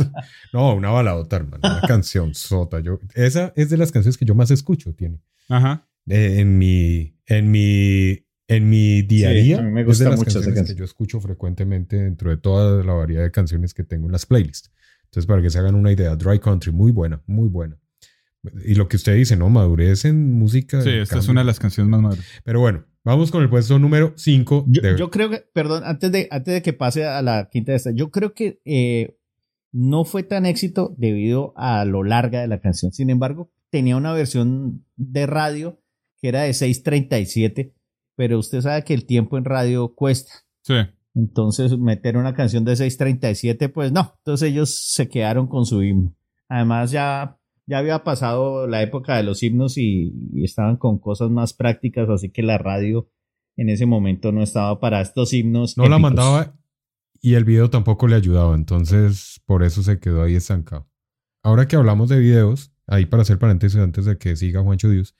no, 0.53 0.75
una 0.75 0.91
baladota, 0.91 1.37
hermano. 1.37 1.61
Una 1.63 1.81
canción 1.87 2.35
sota. 2.35 2.79
Yo, 2.79 2.99
esa 3.15 3.51
es 3.55 3.71
de 3.71 3.77
las 3.77 3.91
canciones 3.91 4.17
que 4.17 4.25
yo 4.25 4.35
más 4.35 4.51
escucho, 4.51 4.93
tiene. 4.93 5.19
Ajá. 5.49 5.87
eh, 6.07 6.35
en 6.39 6.57
mi, 6.59 7.15
en 7.25 7.49
mi, 7.51 8.19
en 8.55 8.69
mi 8.69 9.01
día 9.03 9.29
a 9.29 9.31
Sí, 9.33 9.41
día. 9.41 9.59
a 9.59 9.61
mí 9.61 9.71
me 9.71 9.81
es 9.81 9.87
gusta 9.87 10.03
de 10.05 10.09
las 10.11 10.19
mucho 10.19 10.29
esa 10.29 10.39
canciones 10.45 10.71
que 10.71 10.75
yo 10.77 10.85
escucho 10.85 11.19
frecuentemente 11.21 11.95
dentro 11.97 12.29
de 12.29 12.37
toda 12.37 12.83
la 12.83 12.93
variedad 12.93 13.23
de 13.23 13.31
canciones 13.31 13.73
que 13.73 13.83
tengo 13.83 14.07
en 14.07 14.11
las 14.11 14.25
playlists. 14.25 14.71
Entonces, 15.05 15.25
para 15.25 15.41
que 15.41 15.49
se 15.49 15.59
hagan 15.59 15.75
una 15.75 15.91
idea, 15.91 16.15
Dry 16.15 16.39
Country, 16.39 16.71
muy 16.71 16.91
buena, 16.91 17.21
muy 17.27 17.49
buena. 17.49 17.77
Y 18.65 18.75
lo 18.75 18.87
que 18.87 18.95
usted 18.95 19.15
dice, 19.15 19.35
¿no? 19.35 19.49
Madurez 19.49 20.05
en 20.05 20.33
música. 20.33 20.81
Sí, 20.81 20.89
en 20.89 21.01
esta 21.01 21.19
es 21.19 21.27
una 21.27 21.41
de 21.41 21.45
las 21.45 21.59
canciones 21.59 21.89
más 21.91 22.01
maduras. 22.01 22.25
Pero 22.43 22.59
bueno, 22.59 22.85
vamos 23.03 23.29
con 23.29 23.43
el 23.43 23.49
puesto 23.49 23.77
número 23.77 24.13
5. 24.15 24.65
Yo, 24.67 24.95
yo 24.97 25.11
creo 25.11 25.29
que, 25.29 25.43
perdón, 25.53 25.83
antes 25.85 26.11
de, 26.11 26.27
antes 26.31 26.53
de 26.53 26.61
que 26.61 26.73
pase 26.73 27.05
a 27.05 27.21
la 27.21 27.49
quinta 27.51 27.71
de 27.71 27.77
esta, 27.77 27.91
yo 27.91 28.09
creo 28.09 28.33
que 28.33 28.59
eh, 28.65 29.17
no 29.71 30.05
fue 30.05 30.23
tan 30.23 30.45
éxito 30.45 30.95
debido 30.97 31.53
a 31.55 31.85
lo 31.85 32.03
larga 32.03 32.41
de 32.41 32.47
la 32.47 32.59
canción. 32.59 32.91
Sin 32.91 33.09
embargo, 33.09 33.51
tenía 33.69 33.95
una 33.95 34.11
versión 34.13 34.85
de 34.95 35.27
radio 35.27 35.79
que 36.19 36.29
era 36.29 36.41
de 36.43 36.51
6.37, 36.51 37.73
pero 38.15 38.39
usted 38.39 38.61
sabe 38.61 38.83
que 38.83 38.93
el 38.93 39.05
tiempo 39.05 39.37
en 39.37 39.45
radio 39.45 39.93
cuesta. 39.93 40.31
Sí. 40.63 40.75
Entonces, 41.13 41.77
meter 41.77 42.17
una 42.17 42.33
canción 42.33 42.63
de 42.63 42.73
6.37, 42.73 43.71
pues 43.71 43.91
no. 43.91 44.13
Entonces 44.19 44.49
ellos 44.49 44.93
se 44.93 45.09
quedaron 45.09 45.47
con 45.47 45.65
su 45.65 45.83
himno. 45.83 46.15
Además, 46.47 46.91
ya, 46.91 47.37
ya 47.65 47.79
había 47.79 48.03
pasado 48.03 48.67
la 48.67 48.81
época 48.81 49.17
de 49.17 49.23
los 49.23 49.43
himnos 49.43 49.77
y, 49.77 50.13
y 50.33 50.43
estaban 50.43 50.77
con 50.77 50.99
cosas 50.99 51.29
más 51.29 51.53
prácticas, 51.53 52.09
así 52.09 52.29
que 52.29 52.43
la 52.43 52.57
radio 52.57 53.09
en 53.57 53.69
ese 53.69 53.85
momento 53.85 54.31
no 54.31 54.41
estaba 54.41 54.79
para 54.79 55.01
estos 55.01 55.33
himnos. 55.33 55.77
no 55.77 55.87
la 55.87 55.99
mandaba 55.99 56.55
y 57.21 57.35
el 57.35 57.45
video 57.45 57.69
tampoco 57.69 58.07
le 58.07 58.15
ayudaba. 58.15 58.55
Entonces, 58.55 59.41
por 59.45 59.63
eso 59.63 59.83
se 59.83 59.99
quedó 59.99 60.23
ahí 60.23 60.35
estancado. 60.35 60.89
Ahora 61.43 61.67
que 61.67 61.75
hablamos 61.75 62.09
de 62.09 62.19
videos, 62.19 62.73
ahí 62.87 63.05
para 63.05 63.21
hacer 63.21 63.39
paréntesis 63.39 63.79
antes 63.79 64.05
de 64.05 64.17
que 64.17 64.35
siga 64.35 64.63
Juancho 64.63 64.89
Dios, 64.89 65.15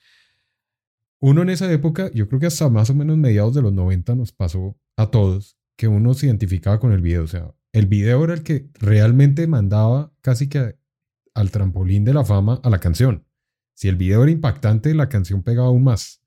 uno 1.22 1.44
en 1.44 1.50
esa 1.50 1.72
época, 1.72 2.12
yo 2.14 2.28
creo 2.28 2.40
que 2.40 2.48
hasta 2.48 2.68
más 2.70 2.90
o 2.90 2.96
menos 2.96 3.16
mediados 3.16 3.54
de 3.54 3.62
los 3.62 3.72
90 3.72 4.16
nos 4.16 4.32
pasó 4.32 4.76
a 4.98 5.12
todos 5.12 5.56
que 5.78 5.88
uno 5.88 6.16
se 6.16 6.26
identificaba 6.26 6.80
con 6.80 6.92
el 6.92 7.02
video. 7.02 7.24
O 7.24 7.28
sea, 7.28 7.54
el 7.74 7.86
video 7.86 8.24
era 8.24 8.34
el 8.34 8.44
que 8.44 8.70
realmente 8.80 9.46
mandaba 9.48 10.12
casi 10.22 10.50
que 10.50 10.78
al 11.34 11.52
trampolín 11.52 12.06
de 12.06 12.14
la 12.14 12.26
fama 12.26 12.60
a 12.64 12.70
la 12.70 12.80
canción. 12.80 13.26
Si 13.76 13.88
el 13.88 13.96
video 13.96 14.24
era 14.24 14.32
impactante, 14.32 14.94
la 14.96 15.10
canción 15.10 15.44
pegaba 15.44 15.68
aún 15.68 15.84
más. 15.84 16.24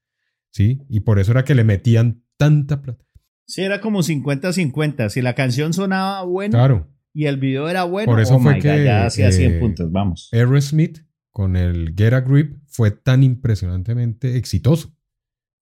¿Sí? 0.50 0.80
Y 0.88 1.00
por 1.00 1.18
eso 1.18 1.32
era 1.32 1.44
que 1.44 1.56
le 1.56 1.64
metían 1.64 2.22
tanta 2.36 2.80
plata. 2.80 3.04
Sí, 3.46 3.62
era 3.62 3.80
como 3.80 4.00
50-50. 4.00 5.08
Si 5.10 5.22
la 5.22 5.34
canción 5.34 5.72
sonaba 5.72 6.22
bueno 6.22 6.52
Claro. 6.52 6.88
y 7.12 7.26
el 7.26 7.36
video 7.36 7.68
era 7.68 7.82
bueno, 7.82 8.10
Por 8.12 8.20
eso 8.20 8.36
oh 8.36 8.40
fue 8.40 8.60
que, 8.60 8.84
ya 8.84 9.06
hacía 9.06 9.32
100 9.32 9.52
eh, 9.52 9.58
puntos, 9.58 9.90
vamos. 9.90 10.30
Aerosmith 10.32 11.00
con 11.34 11.56
el 11.56 11.94
Get 11.96 12.12
a 12.12 12.20
Grip 12.20 12.58
fue 12.68 12.92
tan 12.92 13.24
impresionantemente 13.24 14.36
exitoso. 14.36 14.94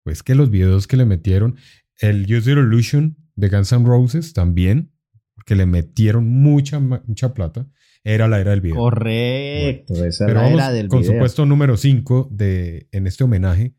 Pues 0.05 0.23
que 0.23 0.35
los 0.35 0.51
videos 0.51 0.87
que 0.87 0.99
le 0.99 1.07
metieron, 1.07 1.57
el 1.99 2.25
Use 2.25 2.51
Your 2.51 2.59
Illusion 2.59 3.17
de 3.37 3.49
Guns 3.49 3.73
N' 3.73 3.87
Roses 3.87 4.35
también, 4.35 4.93
porque 5.35 5.57
le 5.57 5.65
metieron 5.65 6.29
mucha, 6.29 6.79
mucha 6.79 7.33
plata, 7.33 7.67
era 8.05 8.29
la 8.29 8.39
era 8.39 8.51
del 8.51 8.61
video. 8.61 8.77
Correcto, 8.77 10.05
esa 10.05 10.27
Pero 10.27 10.41
era 10.41 10.43
vamos 10.43 10.59
la 10.59 10.73
del 10.73 10.89
con 10.89 11.05
su 11.05 11.13
video. 11.13 11.21
puesto 11.21 11.47
número 11.47 11.79
5 11.79 12.29
de, 12.31 12.89
en 12.93 13.07
este 13.07 13.25
homenaje 13.25 13.75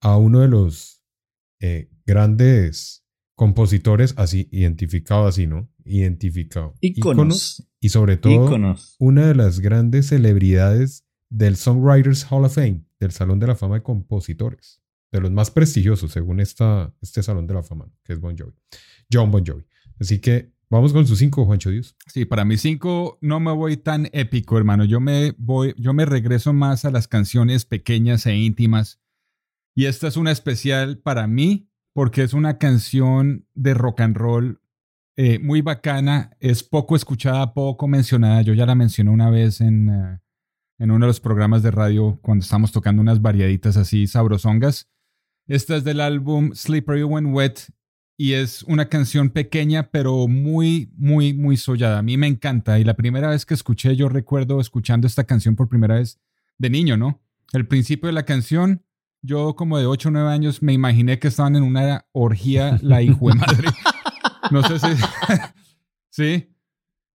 a 0.00 0.16
uno 0.16 0.40
de 0.40 0.48
los 0.48 1.02
eh, 1.58 1.90
grandes 2.06 3.04
compositores, 3.34 4.14
así 4.18 4.48
identificado 4.52 5.26
así, 5.26 5.48
¿no? 5.48 5.68
Identificado. 5.84 6.74
Íconos. 6.80 7.68
Y 7.80 7.88
sobre 7.88 8.18
todo, 8.18 8.56
una 9.00 9.26
de 9.26 9.34
las 9.34 9.58
grandes 9.58 10.06
celebridades 10.06 11.03
del 11.34 11.56
Songwriters 11.56 12.30
Hall 12.30 12.44
of 12.44 12.54
Fame, 12.54 12.84
del 13.00 13.10
Salón 13.10 13.40
de 13.40 13.48
la 13.48 13.56
Fama 13.56 13.74
de 13.74 13.82
Compositores, 13.82 14.80
de 15.10 15.20
los 15.20 15.32
más 15.32 15.50
prestigiosos 15.50 16.12
según 16.12 16.38
esta, 16.38 16.94
este 17.02 17.24
Salón 17.24 17.48
de 17.48 17.54
la 17.54 17.62
Fama, 17.64 17.90
que 18.04 18.12
es 18.12 18.20
Bon 18.20 18.36
Jovi, 18.38 18.54
John 19.12 19.32
Bon 19.32 19.44
Jovi. 19.44 19.66
Así 19.98 20.20
que 20.20 20.52
vamos 20.70 20.92
con 20.92 21.06
sus 21.08 21.18
cinco, 21.18 21.44
Juancho 21.44 21.70
Dios. 21.70 21.96
Sí, 22.06 22.24
para 22.24 22.44
mis 22.44 22.60
cinco 22.60 23.18
no 23.20 23.40
me 23.40 23.50
voy 23.50 23.76
tan 23.76 24.08
épico, 24.12 24.56
hermano. 24.56 24.84
Yo 24.84 25.00
me 25.00 25.34
voy, 25.36 25.74
yo 25.76 25.92
me 25.92 26.04
regreso 26.04 26.52
más 26.52 26.84
a 26.84 26.92
las 26.92 27.08
canciones 27.08 27.64
pequeñas 27.64 28.26
e 28.26 28.36
íntimas. 28.36 29.00
Y 29.74 29.86
esta 29.86 30.06
es 30.06 30.16
una 30.16 30.30
especial 30.30 30.98
para 30.98 31.26
mí 31.26 31.68
porque 31.92 32.22
es 32.22 32.32
una 32.32 32.58
canción 32.58 33.48
de 33.54 33.74
rock 33.74 34.02
and 34.02 34.16
roll 34.16 34.60
eh, 35.16 35.40
muy 35.40 35.62
bacana. 35.62 36.36
Es 36.38 36.62
poco 36.62 36.94
escuchada, 36.94 37.54
poco 37.54 37.88
mencionada. 37.88 38.42
Yo 38.42 38.54
ya 38.54 38.66
la 38.66 38.76
mencioné 38.76 39.10
una 39.10 39.30
vez 39.30 39.60
en, 39.60 39.90
eh, 39.90 40.20
en 40.78 40.90
uno 40.90 41.06
de 41.06 41.08
los 41.08 41.20
programas 41.20 41.62
de 41.62 41.70
radio 41.70 42.18
cuando 42.22 42.42
estamos 42.42 42.72
tocando 42.72 43.02
unas 43.02 43.22
variaditas 43.22 43.76
así 43.76 44.06
sabrosongas. 44.06 44.88
Esta 45.46 45.76
es 45.76 45.84
del 45.84 46.00
álbum 46.00 46.52
Slippery 46.54 47.02
When 47.02 47.26
Wet 47.34 47.70
y 48.16 48.32
es 48.32 48.62
una 48.64 48.88
canción 48.88 49.30
pequeña 49.30 49.90
pero 49.90 50.26
muy, 50.28 50.90
muy, 50.96 51.34
muy 51.34 51.56
sollada. 51.56 51.98
A 51.98 52.02
mí 52.02 52.16
me 52.16 52.26
encanta 52.26 52.78
y 52.78 52.84
la 52.84 52.94
primera 52.94 53.28
vez 53.28 53.44
que 53.46 53.54
escuché, 53.54 53.96
yo 53.96 54.08
recuerdo 54.08 54.60
escuchando 54.60 55.06
esta 55.06 55.24
canción 55.24 55.56
por 55.56 55.68
primera 55.68 55.96
vez 55.96 56.20
de 56.58 56.70
niño, 56.70 56.96
¿no? 56.96 57.22
El 57.52 57.66
principio 57.66 58.06
de 58.06 58.12
la 58.12 58.24
canción, 58.24 58.84
yo 59.22 59.54
como 59.56 59.78
de 59.78 59.86
8 59.86 60.08
o 60.08 60.12
9 60.12 60.30
años 60.30 60.62
me 60.62 60.72
imaginé 60.72 61.18
que 61.18 61.28
estaban 61.28 61.56
en 61.56 61.62
una 61.62 62.06
orgía 62.12 62.78
la 62.82 63.02
hijo 63.02 63.28
de 63.28 63.34
madre. 63.34 63.68
No 64.50 64.62
sé 64.62 64.78
si... 64.78 64.86
sí. 66.10 66.50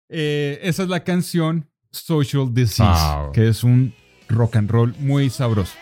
Eh, 0.08 0.60
esa 0.62 0.82
es 0.82 0.88
la 0.88 1.02
canción 1.02 1.68
Social 1.94 2.52
Disease, 2.52 2.82
Wow. 2.82 3.32
que 3.32 3.48
es 3.48 3.64
un 3.64 3.94
rock 4.28 4.56
and 4.56 4.70
roll 4.70 4.94
muy 4.98 5.30
sabroso. 5.30 5.72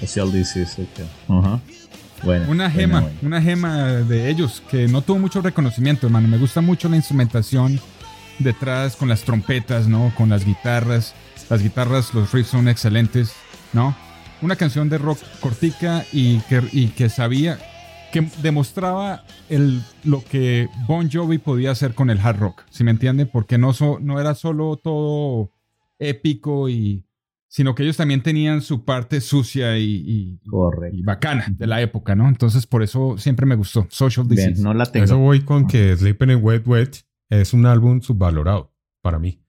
Social 0.00 0.30
disease. 0.30 0.86
A 1.28 1.60
Bueno, 2.24 2.46
Una 2.50 2.70
gema, 2.70 3.00
bueno. 3.02 3.16
una 3.22 3.40
gema 3.40 3.84
de 3.86 4.28
ellos 4.28 4.62
que 4.70 4.88
no 4.88 5.02
tuvo 5.02 5.18
mucho 5.18 5.40
reconocimiento, 5.40 6.06
hermano. 6.06 6.28
Me 6.28 6.38
gusta 6.38 6.60
mucho 6.60 6.88
la 6.88 6.96
instrumentación 6.96 7.80
detrás 8.38 8.96
con 8.96 9.08
las 9.08 9.22
trompetas, 9.22 9.86
¿no? 9.86 10.12
Con 10.16 10.28
las 10.28 10.44
guitarras. 10.44 11.14
Las 11.48 11.62
guitarras, 11.62 12.12
los 12.14 12.32
riffs 12.32 12.50
son 12.50 12.68
excelentes, 12.68 13.32
¿no? 13.72 13.96
Una 14.42 14.56
canción 14.56 14.88
de 14.88 14.98
rock 14.98 15.18
cortica 15.40 16.04
y 16.12 16.38
que, 16.40 16.62
y 16.72 16.88
que 16.88 17.08
sabía, 17.08 17.58
que 18.12 18.28
demostraba 18.42 19.24
el, 19.48 19.82
lo 20.04 20.22
que 20.24 20.68
Bon 20.86 21.10
Jovi 21.10 21.38
podía 21.38 21.70
hacer 21.70 21.94
con 21.94 22.10
el 22.10 22.20
hard 22.20 22.38
rock, 22.38 22.62
¿sí 22.70 22.84
me 22.84 22.90
entiende? 22.90 23.26
Porque 23.26 23.58
no, 23.58 23.72
so- 23.72 23.98
no 24.00 24.20
era 24.20 24.34
solo 24.34 24.76
todo 24.76 25.50
épico 25.98 26.68
y... 26.68 27.04
Sino 27.50 27.74
que 27.74 27.82
ellos 27.82 27.96
también 27.96 28.22
tenían 28.22 28.60
su 28.60 28.84
parte 28.84 29.20
sucia 29.22 29.78
y, 29.78 29.84
y- 30.06 30.40
y 30.92 31.02
bacana 31.02 31.46
de 31.48 31.66
la 31.66 31.80
época, 31.80 32.14
¿no? 32.14 32.28
Entonces, 32.28 32.66
por 32.66 32.82
eso 32.82 33.16
siempre 33.16 33.46
me 33.46 33.54
gustó. 33.54 33.86
Social 33.88 34.28
Disease. 34.28 34.50
Bien, 34.52 34.62
no 34.62 34.74
la 34.74 34.84
tengo. 34.86 35.04
Eso 35.04 35.16
voy 35.18 35.40
con 35.40 35.66
que 35.66 35.96
Sleeping 35.96 36.30
in 36.30 36.38
Wet 36.42 36.66
Wet 36.66 37.06
es 37.30 37.54
un 37.54 37.64
álbum 37.64 38.02
subvalorado 38.02 38.74
para 39.02 39.18
mí. 39.18 39.42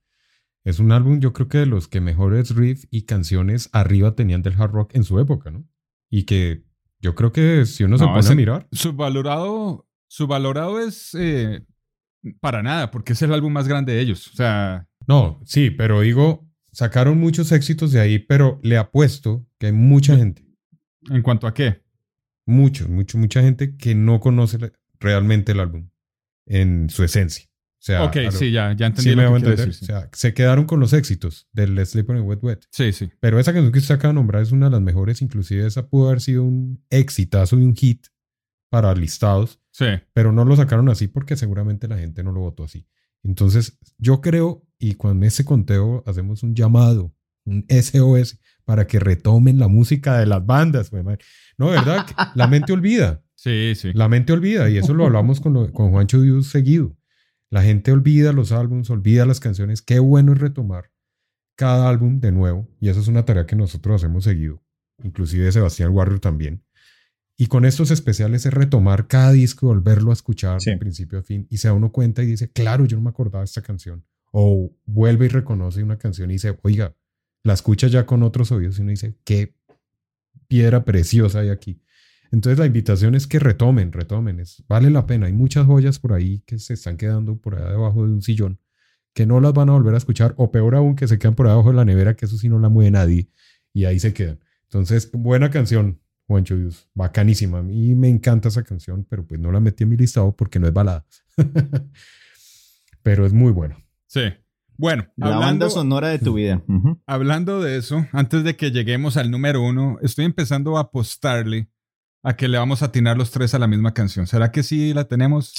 Es 0.63 0.79
un 0.79 0.91
álbum, 0.93 1.19
yo 1.19 1.33
creo 1.33 1.47
que 1.49 1.57
de 1.59 1.65
los 1.65 1.87
que 1.89 1.99
mejores 1.99 2.55
riffs 2.55 2.87
y 2.91 3.01
canciones 3.03 3.69
arriba 3.73 4.15
tenían 4.15 4.41
del 4.43 4.53
hard 4.61 4.71
rock 4.71 4.95
en 4.95 5.03
su 5.03 5.19
época, 5.19 5.51
¿no? 5.51 5.65
Y 6.09 6.23
que 6.23 6.63
yo 7.01 7.15
creo 7.15 7.31
que 7.33 7.65
si 7.65 7.83
uno 7.83 7.97
se 7.97 8.05
No, 8.05 8.13
pone 8.13 8.27
a 8.27 8.35
mirar, 8.35 8.67
Subvalorado, 8.71 9.87
subvalorado 10.07 10.79
es 10.79 11.15
eh, 11.15 11.65
para 12.39 12.61
nada, 12.63 12.91
porque 12.91 13.13
es 13.13 13.21
el 13.21 13.33
álbum 13.33 13.51
más 13.53 13.67
grande 13.67 13.93
de 13.93 14.01
ellos. 14.01 14.27
O 14.27 14.35
sea, 14.35 14.87
no, 15.07 15.39
sí, 15.45 15.69
pero 15.71 16.01
digo, 16.01 16.48
sacaron 16.71 17.17
muchos 17.19 17.51
éxitos 17.51 17.91
de 17.91 17.99
ahí, 17.99 18.19
pero 18.19 18.59
le 18.63 18.77
apuesto 18.77 19.45
que 19.57 19.67
hay 19.67 19.73
mucha 19.73 20.15
gente, 20.17 20.45
¿en 21.09 21.21
cuanto 21.21 21.47
a 21.47 21.53
qué? 21.53 21.83
mucho, 22.45 22.89
mucho, 22.89 23.17
mucha 23.19 23.41
gente 23.43 23.75
que 23.77 23.93
no 23.93 24.19
conoce 24.19 24.57
realmente 24.99 25.51
el 25.51 25.59
álbum 25.59 25.89
en 26.47 26.89
su 26.89 27.03
esencia. 27.03 27.45
O 27.45 27.81
sea, 27.81 28.03
ok, 28.03 28.15
a 28.17 28.21
lo- 28.23 28.31
sí, 28.31 28.51
ya, 28.51 28.73
ya 28.75 28.87
entendí 28.87 29.11
sí 29.11 29.15
lo 29.15 29.31
me 29.31 29.41
que 29.41 29.49
decir. 29.51 29.73
sí. 29.73 29.83
O 29.83 29.85
sea, 29.85 30.09
se 30.13 30.33
quedaron 30.33 30.65
con 30.65 30.79
los 30.79 30.91
éxitos 30.93 31.47
del 31.53 31.85
Sleeping 31.85 32.17
in 32.17 32.23
Wet 32.23 32.39
Wet. 32.43 32.65
Sí, 32.71 32.91
sí. 32.91 33.09
Pero 33.19 33.39
esa 33.39 33.53
canción 33.53 33.71
que 33.71 33.79
usted 33.79 33.95
acaba 33.95 34.09
de 34.13 34.15
nombrar 34.15 34.41
es 34.41 34.51
una 34.51 34.65
de 34.65 34.71
las 34.71 34.81
mejores, 34.81 35.21
inclusive 35.21 35.65
esa 35.67 35.87
pudo 35.87 36.07
haber 36.07 36.21
sido 36.21 36.43
un 36.43 36.83
exitazo 36.89 37.57
y 37.57 37.61
un 37.63 37.75
hit 37.75 38.07
para 38.69 38.93
listados, 38.95 39.61
Sí. 39.71 39.85
pero 40.13 40.31
no 40.31 40.43
lo 40.43 40.55
sacaron 40.55 40.89
así 40.89 41.07
porque 41.07 41.35
seguramente 41.37 41.87
la 41.87 41.97
gente 41.99 42.23
no 42.23 42.31
lo 42.31 42.41
votó 42.41 42.63
así. 42.63 42.85
Entonces, 43.23 43.77
yo 43.97 44.21
creo, 44.21 44.65
y 44.79 44.95
con 44.95 45.23
ese 45.23 45.43
conteo 45.45 46.03
hacemos 46.07 46.41
un 46.43 46.55
llamado, 46.55 47.13
un 47.45 47.65
SOS, 47.69 48.39
para 48.65 48.87
que 48.87 48.99
retomen 48.99 49.59
la 49.59 49.67
música 49.67 50.17
de 50.19 50.25
las 50.25 50.45
bandas. 50.45 50.91
No, 51.57 51.67
¿verdad? 51.67 52.05
La 52.35 52.47
mente 52.47 52.73
olvida. 52.73 53.21
Sí, 53.39 53.73
sí. 53.73 53.91
La 53.93 54.09
mente 54.09 54.33
olvida, 54.33 54.69
y 54.69 54.77
eso 54.77 54.93
lo 54.93 55.05
hablamos 55.05 55.39
con, 55.39 55.53
lo- 55.53 55.71
con 55.71 55.91
Juancho 55.91 56.21
Dios 56.21 56.47
seguido. 56.47 56.97
La 57.49 57.63
gente 57.63 57.93
olvida 57.93 58.33
los 58.33 58.51
álbumes, 58.51 58.89
olvida 58.89 59.25
las 59.25 59.39
canciones. 59.39 59.81
Qué 59.81 59.99
bueno 59.99 60.33
es 60.33 60.39
retomar 60.39 60.91
cada 61.55 61.87
álbum 61.87 62.19
de 62.19 62.33
nuevo. 62.33 62.67
Y 62.81 62.89
eso 62.89 62.99
es 62.99 63.07
una 63.07 63.23
tarea 63.23 63.45
que 63.45 63.55
nosotros 63.55 63.95
hacemos 64.03 64.25
seguido. 64.25 64.61
Inclusive 65.05 65.49
Sebastián 65.53 65.91
Warrior 65.93 66.19
también. 66.19 66.65
Y 67.37 67.47
con 67.47 67.63
estos 67.63 67.91
especiales 67.91 68.45
es 68.45 68.53
retomar 68.53 69.07
cada 69.07 69.31
disco 69.31 69.67
y 69.67 69.69
volverlo 69.69 70.09
a 70.09 70.13
escuchar 70.13 70.59
Sí. 70.59 70.71
de 70.71 70.77
principio 70.77 71.19
a 71.19 71.23
fin. 71.23 71.47
Y 71.49 71.59
se 71.59 71.69
da 71.69 71.73
uno 71.73 71.93
cuenta 71.93 72.21
y 72.21 72.25
dice, 72.25 72.51
claro, 72.51 72.83
yo 72.83 72.97
no 72.97 73.03
me 73.03 73.09
acordaba 73.09 73.39
de 73.39 73.45
esta 73.45 73.61
canción. 73.61 74.03
O 74.31 74.71
vuelve 74.85 75.25
y 75.25 75.29
reconoce 75.29 75.83
una 75.83 75.97
canción 75.97 76.29
y 76.29 76.33
dice, 76.33 76.57
oiga, 76.61 76.95
la 77.43 77.53
escucha 77.53 77.87
ya 77.87 78.05
con 78.05 78.23
otros 78.23 78.51
oídos 78.51 78.77
y 78.79 78.81
uno 78.81 78.91
dice, 78.91 79.15
qué 79.23 79.55
piedra 80.47 80.83
preciosa 80.85 81.39
hay 81.39 81.49
aquí. 81.49 81.81
Entonces 82.31 82.59
la 82.59 82.65
invitación 82.65 83.15
es 83.15 83.25
que 83.25 83.39
retomen, 83.39 83.91
retomen. 83.91 84.39
Es, 84.39 84.63
vale 84.67 84.89
la 84.89 85.05
pena. 85.05 85.27
Hay 85.27 85.33
muchas 85.33 85.65
joyas 85.65 85.99
por 85.99 86.13
ahí 86.13 86.43
que 86.45 86.59
se 86.59 86.75
están 86.75 86.97
quedando 86.97 87.37
por 87.37 87.55
allá 87.55 87.71
debajo 87.71 88.05
de 88.05 88.13
un 88.13 88.21
sillón 88.21 88.59
que 89.13 89.25
no 89.25 89.41
las 89.41 89.53
van 89.53 89.69
a 89.69 89.73
volver 89.73 89.95
a 89.95 89.97
escuchar. 89.97 90.33
O 90.37 90.51
peor 90.51 90.75
aún, 90.75 90.95
que 90.95 91.07
se 91.07 91.17
quedan 91.17 91.35
por 91.35 91.47
abajo 91.47 91.69
de 91.69 91.75
la 91.75 91.85
nevera, 91.85 92.15
que 92.15 92.25
eso 92.25 92.37
sí 92.37 92.49
no 92.49 92.59
la 92.59 92.69
mueve 92.69 92.91
nadie. 92.91 93.29
Y 93.73 93.85
ahí 93.85 93.99
se 93.99 94.13
quedan. 94.13 94.39
Entonces, 94.63 95.09
buena 95.11 95.49
canción, 95.49 95.99
Juancho 96.27 96.55
Dios. 96.55 96.89
Bacanísima. 96.93 97.59
A 97.59 97.63
mí 97.63 97.95
me 97.95 98.09
encanta 98.09 98.49
esa 98.49 98.63
canción, 98.63 99.05
pero 99.09 99.25
pues 99.25 99.39
no 99.39 99.51
la 99.51 99.59
metí 99.59 99.83
en 99.83 99.89
mi 99.89 99.97
listado 99.97 100.35
porque 100.35 100.59
no 100.59 100.67
es 100.67 100.73
balada. 100.73 101.05
pero 103.03 103.25
es 103.25 103.33
muy 103.33 103.51
buena. 103.51 103.77
Sí. 104.09 104.21
Bueno, 104.77 105.07
La 105.17 105.27
hablando, 105.27 105.45
banda 105.45 105.69
sonora 105.69 106.07
de 106.07 106.19
tu 106.19 106.33
vida. 106.33 106.61
Hablando 107.05 107.61
de 107.61 107.77
eso, 107.77 108.05
antes 108.13 108.43
de 108.43 108.55
que 108.55 108.71
lleguemos 108.71 109.17
al 109.17 109.29
número 109.29 109.61
uno, 109.61 109.97
estoy 110.01 110.25
empezando 110.25 110.77
a 110.77 110.81
apostarle 110.81 111.69
a 112.23 112.35
que 112.35 112.47
le 112.47 112.57
vamos 112.57 112.81
a 112.81 112.85
atinar 112.85 113.17
los 113.17 113.29
tres 113.31 113.53
a 113.53 113.59
la 113.59 113.67
misma 113.67 113.93
canción. 113.93 114.25
¿Será 114.25 114.51
que 114.51 114.63
sí 114.63 114.93
la 114.93 115.03
tenemos? 115.05 115.53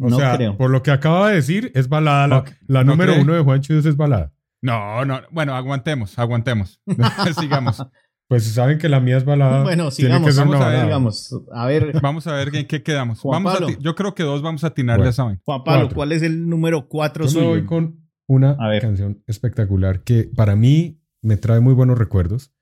O 0.00 0.10
no 0.10 0.16
sea, 0.16 0.36
creo. 0.36 0.56
por 0.58 0.70
lo 0.70 0.82
que 0.82 0.90
acaba 0.90 1.28
de 1.30 1.36
decir, 1.36 1.70
es 1.74 1.88
balada. 1.88 2.26
La, 2.26 2.38
Ok. 2.38 2.50
la 2.66 2.84
¿No 2.84 2.92
número 2.92 3.12
cree? 3.12 3.22
uno 3.22 3.32
de 3.34 3.40
Juancho 3.42 3.72
Dios 3.72 3.86
es 3.86 3.96
balada. 3.96 4.32
No, 4.60 5.04
no. 5.04 5.20
Bueno, 5.30 5.54
aguantemos, 5.54 6.18
aguantemos. 6.18 6.80
Sigamos. 7.38 7.80
Pues 8.28 8.44
saben 8.44 8.78
que 8.78 8.88
la 8.88 8.98
mía 9.00 9.16
es 9.18 9.24
balada. 9.24 9.62
Bueno, 9.62 9.90
sigamos, 9.90 10.34
que 10.34 10.36
vamos 10.40 10.56
a 10.56 10.68
ver. 10.68 10.84
Digamos, 10.84 11.34
a 11.52 11.66
ver, 11.66 12.00
Vamos 12.00 12.26
a 12.26 12.32
ver 12.34 12.54
en 12.54 12.66
qué 12.66 12.82
quedamos. 12.82 13.20
Juan 13.20 13.42
Vamos 13.44 13.56
a 13.58 13.60
Pablo. 13.64 13.76
ti- 13.76 13.82
yo 13.84 13.94
creo 13.94 14.14
que 14.14 14.22
dos 14.24 14.42
vamos 14.42 14.64
a 14.64 14.68
atinarle 14.68 15.00
Bueno. 15.02 15.08
a 15.08 15.10
esa 15.10 15.22
vaina. 15.24 15.40
Juan 15.44 15.62
Pablo, 15.64 15.80
Cuatro. 15.82 15.94
¿cuál 15.94 16.12
es 16.12 16.22
el 16.22 16.48
número 16.48 16.88
4 16.88 17.24
Yo 17.24 17.28
me 17.28 17.32
suyo? 17.32 17.48
voy 17.48 17.64
con 17.66 18.00
una 18.26 18.56
A 18.58 18.80
canción 18.80 19.22
espectacular 19.28 20.02
que 20.02 20.24
para 20.34 20.56
mí 20.56 21.00
me 21.22 21.36
trae 21.36 21.60
muy 21.60 21.74
buenos 21.74 21.96
recuerdos 21.98 22.52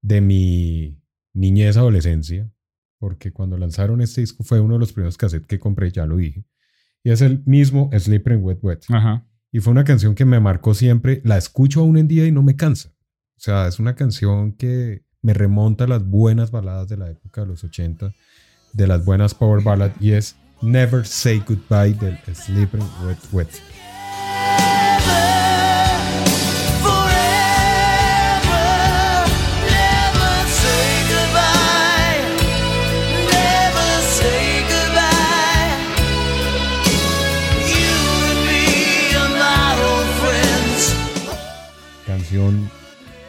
de 0.00 0.22
mi 0.22 0.98
niñez, 1.34 1.76
adolescencia, 1.76 2.50
porque 2.98 3.30
cuando 3.32 3.58
lanzaron 3.58 4.00
este 4.00 4.22
disco 4.22 4.42
fue 4.44 4.60
uno 4.60 4.74
de 4.74 4.80
los 4.80 4.92
primeros 4.94 5.18
cassettes 5.18 5.46
que 5.46 5.58
compré, 5.58 5.90
ya 5.90 6.06
lo 6.06 6.16
dije, 6.16 6.44
y 7.04 7.10
es 7.10 7.20
el 7.20 7.42
mismo 7.44 7.90
Sleeping 7.96 8.42
Wet 8.42 8.58
Wet. 8.62 8.84
Ajá. 8.88 9.26
Y 9.52 9.60
fue 9.60 9.72
una 9.72 9.84
canción 9.84 10.14
que 10.14 10.24
me 10.24 10.40
marcó 10.40 10.72
siempre, 10.72 11.20
la 11.24 11.36
escucho 11.36 11.80
aún 11.80 11.98
en 11.98 12.08
día 12.08 12.26
y 12.26 12.32
no 12.32 12.42
me 12.42 12.56
cansa. 12.56 12.90
O 13.36 13.42
sea, 13.42 13.66
es 13.68 13.78
una 13.78 13.94
canción 13.94 14.52
que 14.52 15.02
me 15.22 15.34
remonta 15.34 15.84
a 15.84 15.86
las 15.86 16.04
buenas 16.04 16.50
baladas 16.50 16.88
de 16.88 16.96
la 16.96 17.10
época 17.10 17.42
de 17.42 17.48
los 17.48 17.64
80, 17.64 18.14
de 18.72 18.86
las 18.86 19.04
buenas 19.04 19.34
power 19.34 19.62
ballad, 19.62 19.92
y 20.00 20.12
es 20.12 20.36
Never 20.62 21.06
Say 21.06 21.42
Goodbye 21.46 21.94
del 21.94 22.18
Sleeping 22.34 22.80
Wet 23.04 23.18
Wet. 23.32 23.48
Canción 42.06 42.70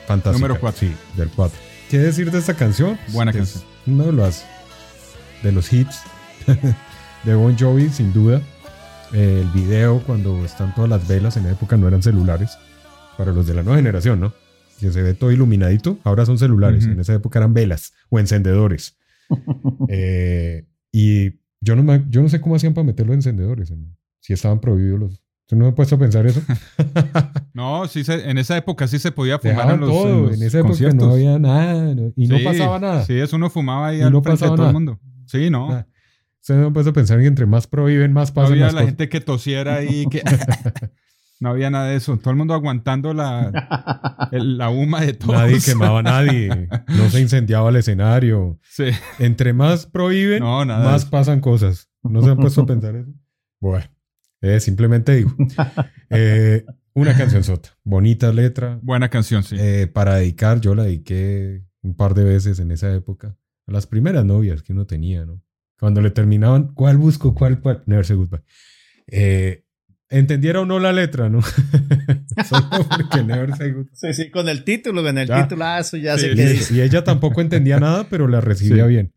fantástica. 0.07 0.31
Número 0.33 0.59
cuatro. 0.59 0.79
Sí, 0.79 0.95
del 1.15 1.29
4. 1.29 1.70
¿Qué 1.91 1.99
decir 1.99 2.31
de 2.31 2.39
esta 2.39 2.53
canción? 2.53 2.97
Buena 3.11 3.31
Es 3.31 3.37
canción. 3.37 3.63
Uno 3.85 4.05
de 4.05 4.11
los, 4.13 4.43
de 5.43 5.51
los 5.51 5.73
hits 5.73 5.99
de 7.25 7.35
Bon 7.35 7.57
Jovi, 7.57 7.89
sin 7.89 8.13
duda. 8.13 8.41
Eh, 9.13 9.41
el 9.43 9.49
video, 9.49 10.01
cuando 10.05 10.45
están 10.45 10.73
todas 10.73 10.89
las 10.89 11.05
velas, 11.05 11.35
en 11.35 11.43
la 11.43 11.51
época 11.51 11.75
no 11.75 11.89
eran 11.89 12.01
celulares. 12.01 12.57
Para 13.17 13.33
los 13.33 13.45
de 13.45 13.53
la 13.55 13.61
nueva 13.63 13.75
generación, 13.77 14.21
¿no? 14.21 14.33
Que 14.79 14.89
se 14.93 15.01
ve 15.01 15.13
todo 15.15 15.33
iluminadito, 15.33 15.99
ahora 16.05 16.25
son 16.25 16.37
celulares. 16.37 16.85
En 16.85 16.97
esa 17.01 17.13
época 17.13 17.39
eran 17.39 17.53
velas 17.53 17.91
o 18.09 18.19
encendedores. 18.19 18.97
Eh, 19.87 20.65
y 20.91 21.39
yo 21.61 21.75
no, 21.75 21.83
me- 21.83 22.05
yo 22.09 22.21
no 22.21 22.27
sé 22.29 22.39
cómo 22.41 22.55
hacían 22.55 22.73
para 22.73 22.85
meter 22.85 23.05
los 23.05 23.15
encendedores. 23.15 23.73
Si 24.19 24.31
estaban 24.33 24.59
prohibidos 24.61 24.99
los. 24.99 25.20
¿Tú 25.51 25.57
no 25.57 25.65
me 25.65 25.69
has 25.71 25.75
puesto 25.75 25.95
a 25.95 25.99
pensar 25.99 26.25
eso? 26.25 26.41
No, 27.53 27.85
sí 27.89 28.05
se- 28.05 28.29
en 28.29 28.37
esa 28.37 28.55
época 28.55 28.87
sí 28.87 28.97
se 28.99 29.11
podía 29.11 29.37
fumar 29.37 29.55
Dejaban 29.57 29.75
en 29.75 29.81
los, 29.81 29.89
todo. 29.89 30.07
en 30.09 30.21
los 30.27 30.35
En 30.35 30.43
esa 30.47 30.57
época 30.59 30.69
conciertos. 30.69 31.07
no 31.09 31.13
había 31.13 31.37
nada. 31.39 31.93
no- 31.93 32.13
y 32.15 32.27
no 32.27 32.37
Sí, 32.37 32.43
pasaba 32.45 32.79
nada. 32.79 33.03
Sí, 33.05 33.19
eso 33.19 33.35
uno 33.35 33.49
fumaba 33.49 33.87
ahí 33.87 33.99
Y 33.99 34.01
al 34.01 34.13
no 34.13 34.23
frente 34.23 34.45
de 34.45 34.47
todo 34.47 34.55
el 34.55 34.59
nada. 34.61 34.71
mundo. 34.71 34.99
Sí, 35.25 35.49
no. 35.49 35.67
Nada. 35.67 35.87
Ustedes 36.39 36.55
no 36.57 36.61
me 36.61 36.67
han 36.67 36.73
puesto 36.73 36.89
a 36.91 36.93
pensar 36.93 37.19
que 37.19 37.27
entre 37.27 37.45
más 37.45 37.67
prohíben, 37.67 38.13
más 38.13 38.29
No 38.29 38.35
pasan 38.35 38.53
había 38.53 38.65
la 38.67 38.71
cosas. 38.71 38.85
gente 38.85 39.09
que 39.09 39.19
tosiera 39.19 39.75
ahí, 39.75 40.05
que 40.09 40.21
no 41.41 41.49
había 41.49 41.69
nada 41.69 41.87
de 41.87 41.97
eso. 41.97 42.15
Todo 42.17 42.29
el 42.31 42.37
mundo 42.37 42.53
aguantando 42.53 43.13
la, 43.13 44.29
el- 44.31 44.57
la 44.57 44.69
huma 44.69 45.01
de 45.01 45.11
todos. 45.13 45.33
Nadie 45.35 45.59
quemaba 45.59 45.99
a 45.99 46.03
nadie. 46.03 46.69
No 46.87 47.09
se 47.09 47.19
incendiaba 47.19 47.69
el 47.71 47.75
escenario. 47.75 48.57
Sí. 48.63 48.85
Entre 49.19 49.51
más 49.51 49.85
prohíben, 49.85 50.39
No, 50.39 50.63
más 50.65 51.03
pasan 51.03 51.41
cosas. 51.41 51.89
¿No 52.03 52.21
se 52.21 52.29
han 52.31 52.37
puesto 52.37 52.61
a 52.61 52.65
pensar 52.65 52.95
eso? 52.95 53.11
Bueno, 53.59 53.85
eh, 54.41 54.59
simplemente 54.59 55.15
digo. 55.15 55.35
Eh, 56.13 56.65
una 56.93 57.15
canción 57.15 57.41
sota. 57.43 57.69
Bonita 57.85 58.33
letra. 58.33 58.77
Buena 58.81 59.09
canción, 59.09 59.43
sí. 59.43 59.55
Eh, 59.57 59.87
para 59.87 60.15
dedicar, 60.15 60.59
yo 60.59 60.75
la 60.75 60.83
dediqué 60.83 61.63
un 61.81 61.95
par 61.95 62.13
de 62.15 62.25
veces 62.25 62.59
en 62.59 62.69
esa 62.71 62.93
época. 62.93 63.37
A 63.67 63.71
las 63.71 63.87
primeras 63.87 64.25
novias 64.25 64.61
que 64.61 64.73
uno 64.73 64.85
tenía, 64.85 65.23
¿no? 65.25 65.41
Cuando 65.79 66.01
le 66.01 66.11
terminaban, 66.11 66.73
¿cuál 66.73 66.97
busco? 66.97 67.33
¿Cuál? 67.33 67.61
cuál? 67.61 67.81
Never 67.85 68.05
say 68.05 68.17
goodbye. 68.17 68.41
Eh, 69.07 69.63
entendiera 70.09 70.59
o 70.59 70.65
no 70.65 70.79
la 70.79 70.91
letra, 70.91 71.29
¿no? 71.29 71.39
Solo 72.49 72.69
porque 72.89 73.23
never 73.23 73.55
say 73.55 73.71
goodbye. 73.71 73.91
Sí, 73.93 74.13
sí, 74.13 74.29
con 74.29 74.49
el 74.49 74.63
título, 74.65 75.01
con 75.01 75.17
el 75.17 75.27
Ya. 75.27 75.43
titulazo, 75.43 75.95
ya 75.97 76.17
Sí, 76.17 76.25
sé 76.25 76.29
sí, 76.31 76.35
qué 76.35 76.47
sí. 76.47 76.53
dice. 76.55 76.73
Y 76.75 76.81
ella 76.81 77.03
tampoco 77.05 77.39
entendía 77.39 77.79
nada, 77.79 78.05
pero 78.09 78.27
la 78.27 78.41
recibía 78.41 78.83
Sí. 78.83 78.89
bien. 78.89 79.13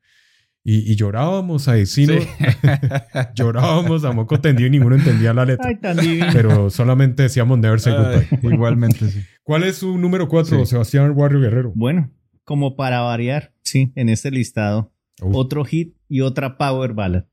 Y, 0.67 0.91
y 0.91 0.97
llorábamos 0.97 1.69
ahí, 1.69 1.85
sí, 1.85 2.07
¿no? 2.07 2.15
Sí. 2.15 2.27
llorábamos 3.35 4.03
a 4.05 4.13
moco 4.13 4.41
tendido 4.41 4.67
y 4.67 4.71
ninguno 4.71 4.97
entendía 4.97 5.35
la 5.35 5.45
letra. 5.45 5.69
Ay, 5.69 5.77
tan 5.77 5.97
divino. 5.99 6.27
Pero 6.33 6.71
solamente 6.71 7.25
decíamos 7.25 7.59
never 7.59 7.81
say 7.81 7.93
Ay, 7.97 8.27
goodbye. 8.31 8.55
igualmente, 8.55 9.09
sí. 9.11 9.21
¿Cuál 9.43 9.65
es 9.65 9.77
su 9.77 9.99
número 9.99 10.27
4, 10.29 10.61
Sí. 10.61 10.71
Sebastián 10.71 11.13
Warrio 11.15 11.41
Guerrero? 11.41 11.73
Bueno, 11.75 12.11
como 12.45 12.77
para 12.77 13.01
variar, 13.01 13.53
sí, 13.63 13.93
en 13.95 14.09
este 14.09 14.31
listado, 14.31 14.91
Uf. 15.21 15.37
otro 15.37 15.65
hit 15.67 15.97
y 16.09 16.23
otra 16.23 16.57
power 16.57 16.95
ballad. 16.95 17.25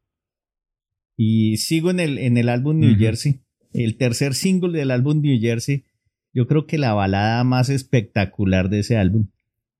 Y 1.15 1.57
sigo 1.57 1.89
en 1.91 1.99
el, 1.99 2.17
en 2.17 2.37
el 2.37 2.49
álbum 2.49 2.79
New. 2.79 2.97
Jersey, 2.97 3.41
el 3.73 3.97
tercer 3.97 4.33
single 4.33 4.77
del 4.77 4.91
álbum 4.91 5.21
New 5.21 5.39
Jersey. 5.39 5.85
Yo 6.33 6.47
creo 6.47 6.65
que 6.65 6.77
la 6.77 6.93
balada 6.93 7.43
más 7.43 7.69
espectacular 7.69 8.69
de 8.69 8.79
ese 8.79 8.97
álbum, 8.97 9.27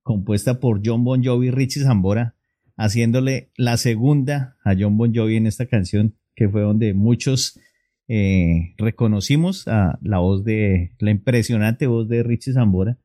compuesta 0.03 0.59
por 0.59 0.81
John 0.85 1.03
Bon 1.03 1.23
Jovi 1.23 1.47
y 1.47 1.51
Richie 1.51 1.83
Zambora, 1.83 2.35
haciéndole 2.77 3.51
la 3.55 3.77
segunda 3.77 4.57
a 4.63 4.73
John 4.77 4.97
Bon 4.97 5.13
Jovi 5.13 5.35
en 5.35 5.47
esta 5.47 5.65
canción, 5.65 6.15
que 6.35 6.49
fue 6.49 6.61
donde 6.61 6.93
muchos 6.93 7.59
eh, 8.07 8.73
reconocimos 8.77 9.67
a 9.67 9.97
la 10.01 10.19
voz 10.19 10.43
de, 10.43 10.95
la 10.99 11.11
impresionante 11.11 11.87
voz 11.87 12.07
de 12.09 12.23
Richie 12.23 12.53
Zambora. 12.53 12.97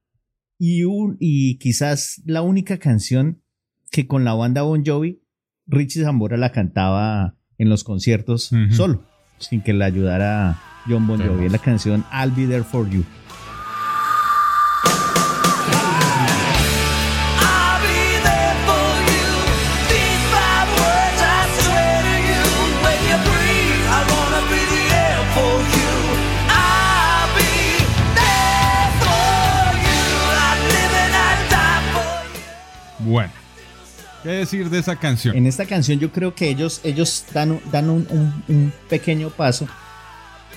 Y, 0.58 0.84
un, 0.84 1.16
y 1.20 1.58
quizás 1.58 2.22
la 2.24 2.42
única 2.42 2.78
canción 2.78 3.42
que 3.90 4.06
con 4.06 4.24
la 4.24 4.34
banda 4.34 4.62
Bon 4.62 4.84
Jovi, 4.84 5.22
Richie 5.66 6.02
Zambora 6.02 6.36
la 6.36 6.52
cantaba 6.52 7.36
en 7.58 7.68
los 7.68 7.84
conciertos 7.84 8.50
solo, 8.70 9.04
sin 9.38 9.62
que 9.62 9.72
le 9.72 9.84
ayudara 9.84 10.58
John 10.88 11.06
Bon 11.06 11.20
Jovi. 11.20 11.46
Es 11.46 11.52
la 11.52 11.58
canción 11.58 12.04
I'll 12.12 12.30
Be 12.30 12.46
There 12.46 12.64
For 12.64 12.88
You. 12.90 13.04
¿Qué 34.26 34.32
decir 34.32 34.70
de 34.70 34.80
esa 34.80 34.96
canción? 34.96 35.36
En 35.36 35.46
esta 35.46 35.66
canción 35.66 36.00
yo 36.00 36.10
creo 36.10 36.34
que 36.34 36.48
ellos, 36.50 36.80
ellos 36.82 37.24
dan, 37.32 37.52
un- 37.52 37.60
dan 37.70 37.88
un, 37.90 38.06
un- 38.10 38.42
un 38.48 38.72
pequeño 38.90 39.30
paso. 39.30 39.68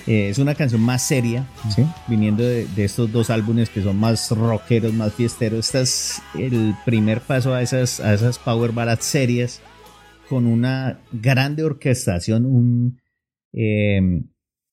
Eh, 0.08 0.28
es 0.30 0.38
una 0.38 0.54
canción 0.56 0.80
más 0.80 1.02
seria, 1.06 1.46
¿sí? 1.74 1.84
viniendo 2.08 2.42
de, 2.42 2.66
de 2.66 2.84
estos 2.84 3.12
dos 3.12 3.30
álbumes 3.30 3.68
que 3.70 3.80
son 3.82 3.96
más 3.96 4.28
rockeros, 4.32 4.92
más 4.92 5.14
fiesteros. 5.14 5.66
Este 5.66 5.82
es 5.82 6.22
el 6.36 6.74
primer 6.84 7.20
paso 7.20 7.54
a 7.54 7.62
esas, 7.62 8.00
a 8.00 8.12
esas 8.12 8.38
power 8.40 8.72
ballads 8.72 9.04
serias 9.04 9.60
con 10.28 10.46
una 10.46 10.98
grande 11.12 11.62
orquestación, 11.62 12.46
un, 12.46 13.00
eh, 13.52 14.00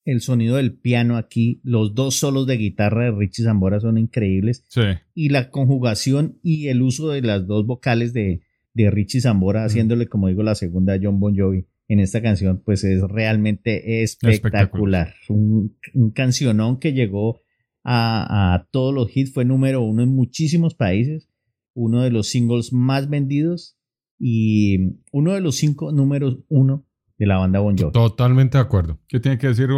el 0.05 0.21
sonido 0.21 0.55
del 0.55 0.73
piano 0.73 1.17
aquí, 1.17 1.59
los 1.63 1.93
dos 1.93 2.15
solos 2.15 2.47
de 2.47 2.57
guitarra 2.57 3.03
de 3.05 3.11
Richie 3.11 3.43
Zambora 3.43 3.79
son 3.79 3.97
increíbles 3.99 4.63
Sí. 4.69 4.81
y 5.13 5.29
la 5.29 5.51
conjugación 5.51 6.39
y 6.41 6.69
el 6.69 6.81
uso 6.81 7.09
de 7.09 7.21
las 7.21 7.45
dos 7.45 7.65
vocales 7.67 8.13
de, 8.13 8.41
de 8.77 8.91
Richie 8.91 9.21
Zambora 9.21 9.65
haciéndole, 9.65 10.07
como 10.07 10.27
digo, 10.27 10.43
la 10.43 10.55
segunda 10.55 10.93
a 10.93 10.99
John 11.01 11.19
Bon 11.19 11.35
Jovi 11.35 11.67
en 11.87 11.99
esta 11.99 12.21
canción, 12.21 12.61
pues 12.63 12.83
es 12.83 13.01
realmente 13.01 14.03
espectacular. 14.03 15.15
Un, 15.29 15.75
un 15.93 16.11
cancionón 16.11 16.79
que 16.79 16.93
llegó 16.93 17.41
a, 17.83 18.53
a 18.53 18.67
todos 18.69 18.93
los 18.93 19.15
hits, 19.15 19.33
fue 19.33 19.45
número 19.45 19.81
uno 19.81 20.03
en 20.03 20.09
muchísimos 20.09 20.75
países, 20.75 21.29
uno 21.73 22.01
de 22.03 22.11
los 22.11 22.27
singles 22.27 22.71
más 22.71 23.09
vendidos 23.09 23.77
y 24.19 24.97
uno 25.11 25.33
de 25.33 25.41
los 25.41 25.55
cinco 25.55 25.91
números 25.91 26.39
uno 26.49 26.85
de 27.17 27.25
la 27.25 27.37
banda 27.37 27.59
Bon 27.59 27.75
Jovi. 27.77 27.93
Totalmente 27.93 28.57
de 28.57 28.63
acuerdo. 28.63 28.99
¿Qué 29.07 29.19
tiene 29.19 29.37
que 29.37 29.47
decir? 29.47 29.69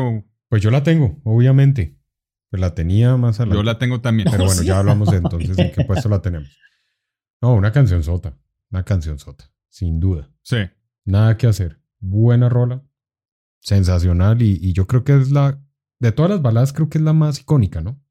Pues 0.50 0.62
yo 0.62 0.72
la 0.72 0.84
tengo, 0.84 1.22
obviamente. 1.24 1.98
Pues 2.50 2.60
la 2.60 2.74
tenía 2.74 3.16
más 3.16 3.40
adelante. 3.40 3.60
Yo 3.60 3.64
la 3.64 3.78
tengo 3.78 4.02
también. 4.02 4.28
Pero 4.30 4.46
bueno, 4.46 4.64
ya 4.64 4.80
hablamos 4.80 5.12
de 5.12 5.18
entonces 5.18 5.58
en 5.58 5.72
qué 5.72 5.86
puesto 5.86 6.10
la 6.10 6.22
tenemos. 6.22 6.50
No, 7.42 7.54
una 7.54 7.72
canción 7.72 8.04
sota. 8.04 8.36
Una 8.72 8.84
canción 8.84 9.20
sota. 9.20 9.52
Sin 9.68 10.00
duda. 10.00 10.32
Sí. 10.42 10.58
Nada 11.06 11.38
que 11.38 11.48
hacer. 11.48 11.80
Buena 12.00 12.50
rola. 12.50 12.84
Sensacional. 13.62 14.42
Y, 14.42 14.60
y 14.62 14.74
yo 14.74 14.88
creo 14.88 15.04
que 15.04 15.16
es 15.18 15.32
la. 15.32 15.62
De 16.00 16.12
todas 16.12 16.32
las 16.32 16.42
baladas, 16.42 16.72
creo 16.72 16.90
que 16.90 16.98
es 16.98 17.04
la 17.04 17.14
más 17.14 17.42
icónica, 17.42 17.82
¿no? 17.82 18.02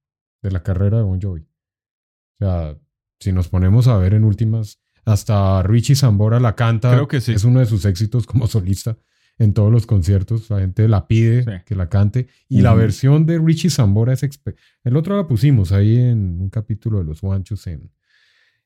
De 0.42 0.50
la 0.50 0.62
carrera 0.62 0.98
de 0.98 1.04
Bon 1.04 1.20
Jovi. 1.20 1.42
O 1.42 2.44
sea, 2.44 2.78
si 3.18 3.32
nos 3.32 3.48
ponemos 3.48 3.88
a 3.88 3.96
ver 3.96 4.12
en 4.14 4.24
últimas, 4.24 4.80
hasta 5.04 5.62
Richie 5.62 5.96
Zambora 5.96 6.38
la 6.38 6.54
canta. 6.54 6.92
Creo 6.92 7.08
que 7.08 7.20
sí. 7.20 7.32
Es 7.32 7.44
uno 7.44 7.60
de 7.60 7.66
sus 7.66 7.84
éxitos 7.86 8.26
como 8.26 8.46
solista 8.48 8.98
en 9.38 9.54
todos 9.54 9.72
los 9.72 9.86
conciertos. 9.86 10.50
La 10.50 10.58
gente 10.60 10.86
la 10.86 11.06
pide 11.08 11.44
Sí. 11.44 11.50
que 11.64 11.74
la 11.74 11.88
cante. 11.88 12.28
Y 12.48 12.60
la 12.60 12.74
versión 12.74 13.24
de 13.24 13.38
Richie 13.38 13.70
Zambora 13.70 14.12
es. 14.12 14.22
El 14.84 14.96
otro 14.96 15.16
la 15.16 15.26
pusimos 15.26 15.72
ahí 15.72 15.96
en 15.96 16.40
un 16.42 16.50
capítulo 16.50 16.98
de 16.98 17.04
Los 17.04 17.20
Juanchos 17.20 17.66
en, 17.68 17.90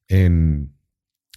en, 0.08 0.74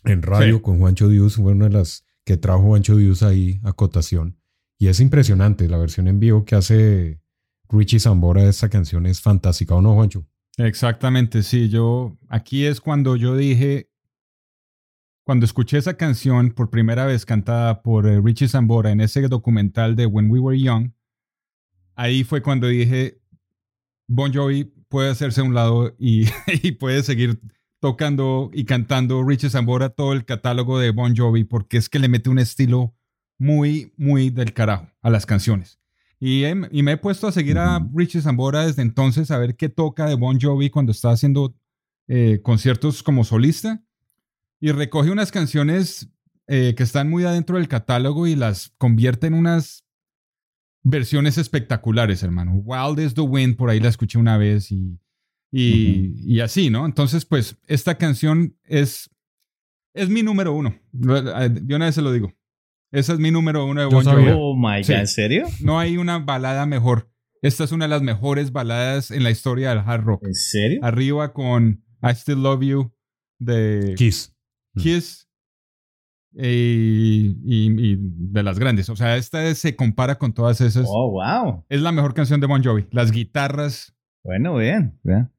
en 0.05 0.21
radio 0.21 0.55
Sí. 0.57 0.61
con 0.61 0.79
Juancho 0.79 1.07
Dios. 1.09 1.35
Fue 1.35 1.51
una 1.53 1.65
de 1.65 1.71
las 1.71 2.05
que 2.25 2.37
trajo 2.37 2.61
Juancho 2.63 2.95
Dios 2.97 3.23
ahí 3.23 3.59
a 3.63 3.73
cotación. 3.73 4.37
Y 4.77 4.87
es 4.87 4.99
impresionante. 4.99 5.67
La 5.69 5.77
versión 5.77 6.07
en 6.07 6.19
vivo 6.19 6.43
que 6.45 6.55
hace 6.55 7.19
Richie 7.69 7.99
Zambora 7.99 8.43
de 8.43 8.49
esta 8.49 8.69
canción 8.69 9.05
es 9.05 9.21
fantástica, 9.21 9.75
¿o 9.75 9.81
no, 9.81 9.93
Juancho? 9.93 10.25
Exactamente, 10.57 11.43
sí. 11.43 11.69
Yo, 11.69 12.17
aquí 12.29 12.65
es 12.65 12.79
cuando 12.81 13.15
yo 13.15 13.35
dije, 13.35 13.89
cuando 15.25 15.45
escuché 15.45 15.77
esa 15.77 15.95
canción 15.97 16.51
por 16.51 16.69
primera 16.69 17.05
vez 17.05 17.25
cantada 17.25 17.81
por 17.81 18.07
eh, 18.07 18.21
Richie 18.21 18.47
Zambora 18.47 18.91
en 18.91 19.01
ese 19.01 19.21
documental 19.27 19.95
de 19.95 20.05
When 20.05 20.29
We 20.29 20.39
Were 20.39 20.59
Young, 20.59 20.91
ahí 21.95 22.23
fue 22.23 22.41
cuando 22.41 22.67
dije, 22.67 23.19
Bon 24.07 24.31
Jovi 24.33 24.65
puede 24.87 25.09
hacerse 25.09 25.41
a 25.41 25.43
un 25.43 25.53
lado 25.55 25.95
y, 25.97 26.25
y 26.63 26.73
puede 26.73 27.01
seguir 27.03 27.39
tocando 27.89 28.49
y 28.51 28.65
cantando 28.65 29.23
Richie 29.23 29.51
Zambora 29.51 29.89
todo 29.89 30.13
el 30.13 30.25
catálogo 30.25 30.79
de 30.79 30.89
Bon 30.89 31.15
Jovi 31.15 31.43
porque 31.43 31.77
es 31.77 31.87
que 31.87 31.99
le 31.99 32.07
mete 32.07 32.31
un 32.31 32.39
estilo 32.39 32.95
muy, 33.37 33.93
muy 33.95 34.31
del 34.31 34.53
carajo 34.53 34.87
a 35.03 35.11
las 35.11 35.27
canciones. 35.27 35.79
Y, 36.19 36.45
he- 36.45 36.67
y 36.71 36.81
me 36.81 36.93
he 36.93 36.97
puesto 36.97 37.27
a 37.27 37.31
seguir 37.31 37.59
a 37.59 37.79
Richie 37.93 38.21
Zambora 38.21 38.65
desde 38.65 38.81
entonces 38.81 39.29
a 39.29 39.37
ver 39.37 39.55
qué 39.55 39.69
toca 39.69 40.07
de 40.07 40.15
Bon 40.15 40.39
Jovi 40.41 40.71
cuando 40.71 40.91
está 40.93 41.11
haciendo 41.11 41.55
eh, 42.07 42.39
conciertos 42.41 43.03
como 43.03 43.23
solista. 43.23 43.83
Y 44.59 44.71
recoge 44.71 45.11
unas 45.11 45.31
canciones 45.31 46.09
eh, 46.47 46.73
que 46.75 46.81
están 46.81 47.07
muy 47.07 47.23
adentro 47.23 47.57
del 47.57 47.67
catálogo 47.67 48.25
y 48.25 48.35
las 48.35 48.73
convierte 48.79 49.27
en 49.27 49.35
unas 49.35 49.85
versiones 50.81 51.37
espectaculares, 51.37 52.23
hermano. 52.23 52.53
Wild 52.63 52.99
is 52.99 53.13
the 53.13 53.21
Wind, 53.21 53.57
por 53.57 53.69
ahí 53.69 53.79
la 53.79 53.89
escuché 53.89 54.17
una 54.17 54.37
vez 54.39 54.71
y, 54.71 54.99
y, 55.57 56.13
y 56.35 56.39
así, 56.41 56.69
¿no? 56.69 56.85
Entonces, 56.85 57.25
pues, 57.25 57.57
esta 57.67 57.97
canción 57.97 58.57
es, 58.63 59.09
es 59.93 60.09
mi 60.09 60.21
número 60.23 60.53
uno. 60.53 60.75
Yo 60.91 61.75
una 61.75 61.85
vez 61.85 61.95
se 61.95 62.01
lo 62.01 62.11
digo. 62.11 62.33
Esa 62.91 63.13
es 63.13 63.19
mi 63.19 63.31
número 63.31 63.65
uno 63.65 63.81
de 63.81 63.87
Bon 63.87 64.03
Jovi. 64.03 64.25
Oh 64.33 64.55
my 64.55 64.83
Sí. 64.83 64.93
god, 64.93 64.99
¿en 65.01 65.07
serio? 65.07 65.47
No 65.61 65.79
hay 65.79 65.97
una 65.97 66.19
balada 66.19 66.65
mejor. 66.65 67.09
Esta 67.41 67.63
es 67.63 67.71
una 67.71 67.85
de 67.85 67.89
las 67.89 68.01
mejores 68.01 68.51
baladas 68.51 69.11
en 69.11 69.23
la 69.23 69.31
historia 69.31 69.69
del 69.69 69.79
hard 69.79 70.03
rock. 70.03 70.23
¿En 70.25 70.33
serio? 70.33 70.79
Arriba 70.83 71.31
con 71.33 71.83
I 72.01 72.11
Still 72.15 72.41
Love 72.41 72.61
You 72.63 72.93
de 73.39 73.93
Kiss. 73.97 74.33
Kiss 74.77 75.27
eh, 76.37 77.33
y, 77.43 77.91
y 77.91 77.97
de 77.99 78.43
las 78.43 78.59
grandes. 78.59 78.89
O 78.89 78.95
sea, 78.95 79.15
esta 79.17 79.45
es- 79.45 79.59
se 79.59 79.75
compara 79.75 80.17
con 80.17 80.33
todas 80.33 80.59
esas. 80.61 80.85
Oh, 80.89 81.11
wow. 81.11 81.65
Es 81.69 81.81
la 81.81 81.91
mejor 81.91 82.13
canción 82.13 82.39
de 82.39 82.47
Bon 82.47 82.63
Jovi. 82.63 82.87
Las 82.91 83.11
guitarras. 83.11 83.93
Bueno, 84.23 84.55
vean, 84.55 84.99
vean. 85.03 85.31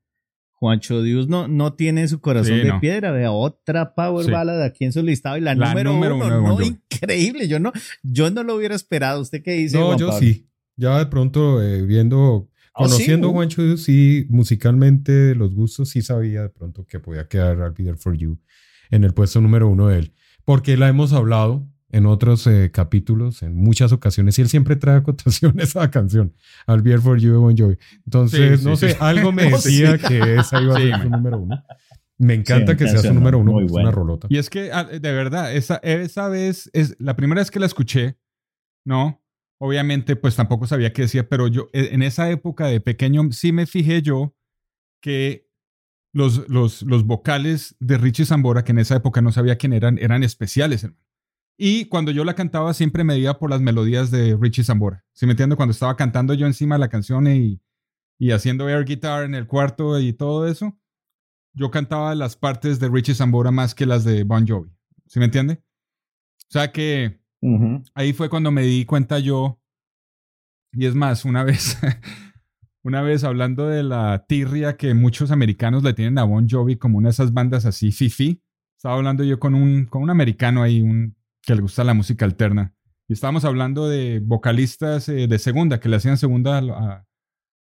Juancho 0.58 1.02
Dios 1.02 1.28
no, 1.28 1.48
no 1.48 1.74
tiene 1.74 2.08
su 2.08 2.20
corazón 2.20 2.54
Sí, 2.56 2.62
de 2.62 2.68
no. 2.68 2.80
piedra, 2.80 3.10
vea, 3.12 3.30
otra 3.30 3.94
power 3.94 4.24
Sí. 4.24 4.30
ballad 4.32 4.62
aquí 4.62 4.84
en 4.86 4.92
su 4.92 5.02
listado 5.02 5.36
y 5.36 5.40
la, 5.42 5.54
La 5.54 5.68
número, 5.68 5.92
número 5.92 6.16
uno, 6.16 6.40
no, 6.40 6.62
increíble, 6.62 7.46
yo 7.46 7.60
no, 7.60 7.72
yo 8.02 8.30
no 8.30 8.42
lo 8.42 8.54
hubiera 8.56 8.74
esperado, 8.74 9.20
¿usted 9.20 9.42
qué 9.42 9.52
dice? 9.52 9.78
No, 9.78 9.86
Juan 9.88 9.98
yo 9.98 10.08
Pablo? 10.08 10.26
sí. 10.26 10.48
Ya 10.78 10.98
de 10.98 11.06
pronto, 11.06 11.62
eh, 11.62 11.82
viendo, 11.82 12.48
¿Ah, 12.74 12.84
sí? 12.84 12.90
conociendo 12.90 13.28
a. 13.28 13.32
Juancho 13.32 13.62
Dios, 13.62 13.82
sí, 13.82 14.26
musicalmente, 14.30 15.34
los 15.34 15.54
gustos, 15.54 15.90
sí 15.90 16.02
sabía 16.02 16.42
de 16.42 16.48
pronto 16.50 16.86
que 16.86 17.00
podía 17.00 17.28
quedar 17.28 17.58
I'll 17.58 17.72
Be 17.72 17.84
There 17.84 17.96
For 17.96 18.16
You 18.16 18.38
en 18.90 19.04
el 19.04 19.12
puesto 19.14 19.40
número 19.40 19.68
uno 19.68 19.88
de 19.88 19.98
él. 20.00 20.12
Porque 20.44 20.76
la 20.76 20.88
hemos 20.88 21.12
hablado 21.12 21.66
en 21.90 22.06
otros 22.06 22.46
eh, 22.46 22.70
capítulos, 22.72 23.42
en 23.42 23.54
muchas 23.54 23.92
ocasiones, 23.92 24.38
y 24.38 24.42
él 24.42 24.48
siempre 24.48 24.76
trae 24.76 24.96
a 24.98 25.02
cotación 25.02 25.58
esa 25.60 25.90
canción, 25.90 26.34
I'll 26.68 26.82
Be 26.82 26.98
For 26.98 27.18
You 27.18 27.32
de 27.32 27.38
Bon 27.38 27.56
Jovi. 27.56 27.78
Entonces, 28.04 28.58
Sí, 28.60 28.64
sí, 28.64 28.68
no 28.68 28.76
sé, 28.76 28.90
sí. 28.90 28.96
algo 29.00 29.32
me 29.32 29.44
decía 29.50 29.96
sí. 29.98 30.04
que 30.08 30.36
esa 30.36 30.60
iba 30.62 30.74
a 30.76 30.80
Sí, 30.80 30.88
ser 30.90 31.02
su 31.02 31.10
número 31.10 31.38
uno. 31.38 31.62
Me 32.18 32.34
encanta 32.34 32.72
Sí, 32.72 32.78
que 32.78 32.88
sea 32.88 33.00
su 33.00 33.12
número 33.14 33.38
uno, 33.38 33.60
es 33.60 33.70
una 33.70 33.90
rolota. 33.90 34.26
Y 34.30 34.38
es 34.38 34.48
que, 34.48 34.72
ah, 34.72 34.84
de 34.84 35.12
verdad, 35.12 35.54
esa, 35.54 35.76
esa 35.76 36.28
vez 36.28 36.70
es 36.72 36.96
la 36.98 37.14
primera 37.14 37.40
vez 37.42 37.50
que 37.50 37.60
la 37.60 37.66
escuché, 37.66 38.16
¿no? 38.86 39.22
Obviamente, 39.58 40.16
pues 40.16 40.34
tampoco 40.36 40.66
sabía 40.66 40.92
qué 40.92 41.02
decía, 41.02 41.28
pero 41.28 41.46
yo 41.48 41.68
eh, 41.72 41.90
en 41.92 42.02
esa 42.02 42.30
época 42.30 42.66
de 42.66 42.80
pequeño 42.80 43.22
sí 43.32 43.52
me 43.52 43.66
fijé 43.66 44.00
yo 44.02 44.34
que 45.02 45.46
los, 46.14 46.48
los, 46.48 46.82
los 46.82 47.04
vocales 47.04 47.76
de 47.80 47.98
Richie 47.98 48.24
Zambora, 48.24 48.64
que 48.64 48.72
en 48.72 48.78
esa 48.78 48.96
época 48.96 49.20
no 49.20 49.30
sabía 49.32 49.56
quién 49.56 49.72
eran, 49.74 49.98
eran 49.98 50.22
especiales, 50.22 50.84
hermano. 50.84 51.02
Y 51.58 51.86
cuando 51.86 52.10
yo 52.10 52.24
la 52.24 52.34
cantaba 52.34 52.74
siempre 52.74 53.02
me 53.02 53.18
iba 53.18 53.38
por 53.38 53.50
las 53.50 53.60
melodías 53.60 54.10
de 54.10 54.36
Richie 54.38 54.64
Zambora. 54.64 55.04
¿Sí 55.14 55.24
me 55.26 55.32
entiendo? 55.32 55.56
Cuando 55.56 55.72
estaba 55.72 55.96
cantando 55.96 56.34
yo 56.34 56.46
encima 56.46 56.74
de 56.74 56.80
la 56.80 56.88
canción 56.88 57.26
y, 57.26 57.60
y 58.18 58.30
haciendo 58.32 58.68
air 58.68 58.84
guitar 58.84 59.24
en 59.24 59.34
el 59.34 59.46
cuarto 59.46 59.98
y 59.98 60.12
todo 60.12 60.46
eso, 60.46 60.78
yo 61.54 61.70
cantaba 61.70 62.14
las 62.14 62.36
partes 62.36 62.78
de 62.78 62.88
Richie 62.90 63.14
Zambora 63.14 63.50
más 63.50 63.74
que 63.74 63.86
las 63.86 64.04
de 64.04 64.24
Bon 64.24 64.46
Jovi. 64.46 64.70
¿Sí 65.06 65.18
me 65.18 65.24
entiende? 65.24 65.62
O 66.48 66.52
sea 66.52 66.70
que 66.70 67.20
Ujú. 67.40 67.82
ahí 67.94 68.12
fue 68.12 68.28
cuando 68.28 68.50
me 68.50 68.62
di 68.62 68.84
cuenta 68.84 69.18
yo. 69.18 69.58
Y 70.72 70.84
es 70.84 70.94
más, 70.94 71.24
una 71.24 71.42
vez, 71.44 71.78
una 72.82 73.00
vez 73.00 73.24
hablando 73.24 73.66
de 73.66 73.82
la 73.82 74.26
tirria 74.28 74.76
que 74.76 74.92
muchos 74.92 75.30
americanos 75.30 75.82
le 75.82 75.94
tienen 75.94 76.18
a 76.18 76.24
Bon 76.24 76.46
Jovi 76.46 76.76
como 76.76 76.98
una 76.98 77.08
de 77.08 77.12
esas 77.12 77.32
bandas 77.32 77.64
así 77.64 77.92
fifi, 77.92 78.42
estaba 78.76 78.96
hablando 78.96 79.24
yo 79.24 79.40
con 79.40 79.54
un, 79.54 79.86
con 79.86 80.02
un 80.02 80.10
americano 80.10 80.62
ahí, 80.62 80.82
un, 80.82 81.15
que 81.46 81.54
le 81.54 81.62
gusta 81.62 81.82
la 81.84 81.94
música 81.94 82.24
alterna. 82.26 82.74
Y 83.08 83.14
estábamos 83.14 83.44
hablando 83.46 83.88
de 83.88 84.20
vocalistas 84.22 85.08
eh, 85.08 85.26
de 85.28 85.38
segunda, 85.38 85.80
que 85.80 85.88
le 85.88 85.96
hacían 85.96 86.18
segunda 86.18 86.58
a, 86.58 87.06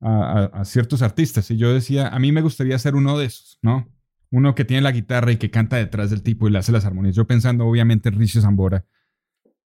a- 0.00 0.40
a- 0.44 0.44
a 0.60 0.64
ciertos 0.64 1.02
artistas. 1.02 1.50
Y 1.50 1.56
yo 1.58 1.74
decía, 1.74 2.08
a 2.08 2.18
mí 2.18 2.32
me 2.32 2.40
gustaría 2.40 2.78
ser 2.78 2.94
uno 2.94 3.18
de 3.18 3.26
esos, 3.26 3.58
¿no? 3.62 3.86
Uno 4.30 4.54
que 4.54 4.64
tiene 4.64 4.82
la 4.82 4.92
guitarra 4.92 5.32
y 5.32 5.36
que 5.36 5.50
canta 5.50 5.76
detrás 5.76 6.10
del 6.10 6.22
tipo 6.22 6.48
y 6.48 6.50
le 6.52 6.58
hace 6.58 6.72
las 6.72 6.84
armonías. 6.84 7.14
Yo 7.16 7.26
pensando 7.26 7.66
obviamente 7.66 8.08
en 8.08 8.18
Richie 8.18 8.40
Zambora. 8.40 8.84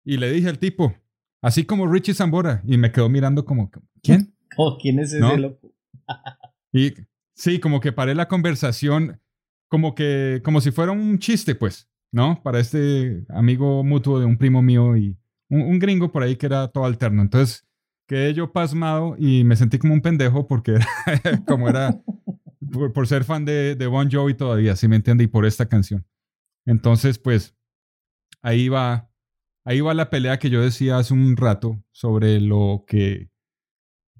Y 0.04 0.18
le 0.18 0.30
dije 0.30 0.48
al 0.48 0.58
tipo, 0.58 0.94
así 1.42 1.64
como 1.64 1.86
Richie 1.90 2.14
Zambora. 2.14 2.62
Y 2.66 2.76
me 2.78 2.92
quedó 2.92 3.08
mirando 3.08 3.44
como, 3.44 3.70
¿quién? 4.02 4.32
Oh, 4.58 4.78
¿Quién 4.80 4.98
es 5.00 5.08
ese 5.12 5.20
No. 5.20 5.36
loco? 5.36 5.72
Y 6.72 6.92
sí, 7.34 7.58
como 7.60 7.80
que 7.80 7.92
paré 7.92 8.14
la 8.14 8.28
conversación 8.28 9.20
como 9.68 9.94
que, 9.94 10.40
como 10.44 10.60
si 10.60 10.70
fuera 10.70 10.92
un 10.92 11.18
chiste, 11.18 11.54
pues, 11.54 11.88
¿no? 12.16 12.42
Para 12.42 12.60
este 12.60 13.26
amigo 13.28 13.84
mutuo 13.84 14.18
de 14.18 14.24
un 14.24 14.38
primo 14.38 14.62
mío 14.62 14.96
y 14.96 15.18
un, 15.50 15.78
gringo 15.78 16.10
por 16.10 16.22
ahí 16.22 16.36
que 16.36 16.46
era 16.46 16.66
todo 16.68 16.86
alterno. 16.86 17.20
Entonces 17.20 17.66
quedé 18.08 18.32
yo 18.32 18.52
pasmado 18.52 19.16
y 19.18 19.44
me 19.44 19.54
sentí 19.54 19.78
como 19.78 19.92
un 19.92 20.00
pendejo 20.00 20.46
porque 20.46 20.78
como 21.46 21.68
era, 21.68 22.00
por, 22.94 23.06
ser 23.06 23.24
fan 23.24 23.44
de, 23.44 23.86
Bon 23.86 24.10
Jovi 24.10 24.32
todavía, 24.32 24.76
¿sí 24.76 24.88
me 24.88 24.96
entiende? 24.96 25.24
Y 25.24 25.26
por 25.26 25.44
esta 25.44 25.66
canción. 25.66 26.06
Entonces, 26.64 27.18
pues, 27.18 27.54
ahí 28.40 28.70
va, 28.70 29.10
ahí 29.66 29.82
va 29.82 29.92
la 29.92 30.08
pelea 30.08 30.38
que 30.38 30.48
yo 30.48 30.62
decía 30.62 30.96
hace 30.96 31.12
un 31.12 31.36
rato 31.36 31.84
sobre 31.92 32.40
lo 32.40 32.84
que 32.86 33.28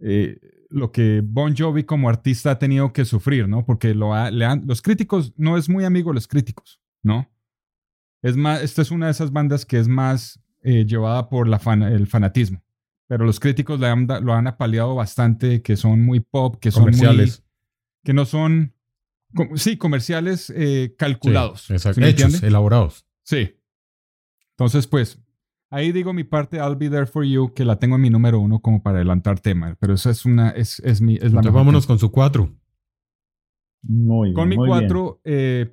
eh, 0.01 0.38
lo 0.68 0.92
que 0.92 1.22
Bon 1.24 1.57
Jovi 1.57 1.84
como 1.84 2.11
artista 2.11 2.51
ha 2.51 2.59
tenido 2.59 2.92
que 2.92 3.07
sufrir, 3.07 3.49
¿no? 3.49 3.64
Porque 3.64 3.94
lo 3.94 4.12
ha- 4.12 4.30
le 4.30 4.44
han- 4.44 4.66
los 4.66 4.82
críticos, 4.82 5.32
no 5.38 5.57
es 5.57 5.70
muy 5.70 5.86
amigo 5.86 6.12
los 6.12 6.28
críticos, 6.28 6.78
¿no? 7.03 7.30
Es 8.27 8.37
más, 8.37 8.62
esta 8.62 8.83
es 8.83 8.91
una 8.91 9.07
de 9.07 9.12
esas 9.12 9.33
bandas 9.33 9.64
que 9.64 9.79
es 9.79 9.89
más 9.89 10.41
eh, 10.62 10.85
llevada 10.85 11.29
por 11.29 11.47
la 11.49 11.59
fan- 11.59 11.83
el 11.83 12.07
fanatismo. 12.07 12.62
pero 13.09 13.24
los 13.24 13.39
críticos 13.39 13.79
le 13.79 13.87
han 13.87 14.09
lo 14.22 14.35
han 14.35 14.49
apaleado 14.49 14.97
bastante, 14.97 15.62
que 15.62 15.77
son 15.77 16.03
muy 16.05 16.18
pop, 16.20 16.57
que 16.61 16.72
son 16.72 16.85
Comerciales. 16.85 17.41
muy- 17.41 17.47
que 18.05 18.12
no 18.14 18.24
son, 18.24 18.74
com- 19.35 19.57
sí, 19.57 19.77
comerciales 19.77 20.53
eh, 20.57 20.95
calculados. 20.99 21.62
Sí, 21.66 21.72
exacto. 21.74 21.95
¿Sí 21.95 22.01
me 22.01 22.09
Hechos, 22.09 22.43
elaborados. 22.43 23.07
Sí. 23.22 23.55
Entonces, 24.59 24.87
pues, 24.89 25.20
ahí 25.70 25.93
digo 25.93 26.12
mi 26.12 26.24
parte, 26.24 26.57
I'll 26.57 26.74
be 26.77 26.89
there 26.91 27.07
for 27.07 27.24
you, 27.24 27.53
que 27.55 27.64
la 27.64 27.79
tengo 27.79 27.95
en 27.97 28.03
mi 28.03 28.11
número 28.11 28.41
uno 28.41 28.61
como 28.61 28.83
para 28.83 28.97
adelantar 28.97 29.39
tema, 29.39 29.77
pero 29.79 29.95
esa 29.95 30.11
es 30.11 30.24
una, 30.24 30.51
es, 30.51 30.81
es 30.81 31.01
mi, 31.01 31.14
es 31.14 31.20
la 31.20 31.27
Entonces 31.27 31.45
mejor 31.45 31.61
vámonos 31.61 31.87
con 31.87 31.99
su 32.01 32.11
4. 32.11 32.53
Muy 33.83 34.29
bien. 34.29 34.35
Con 34.35 34.49
mi 34.49 34.57
muy 34.57 34.66
bien. 34.66 34.79
4 34.89 35.20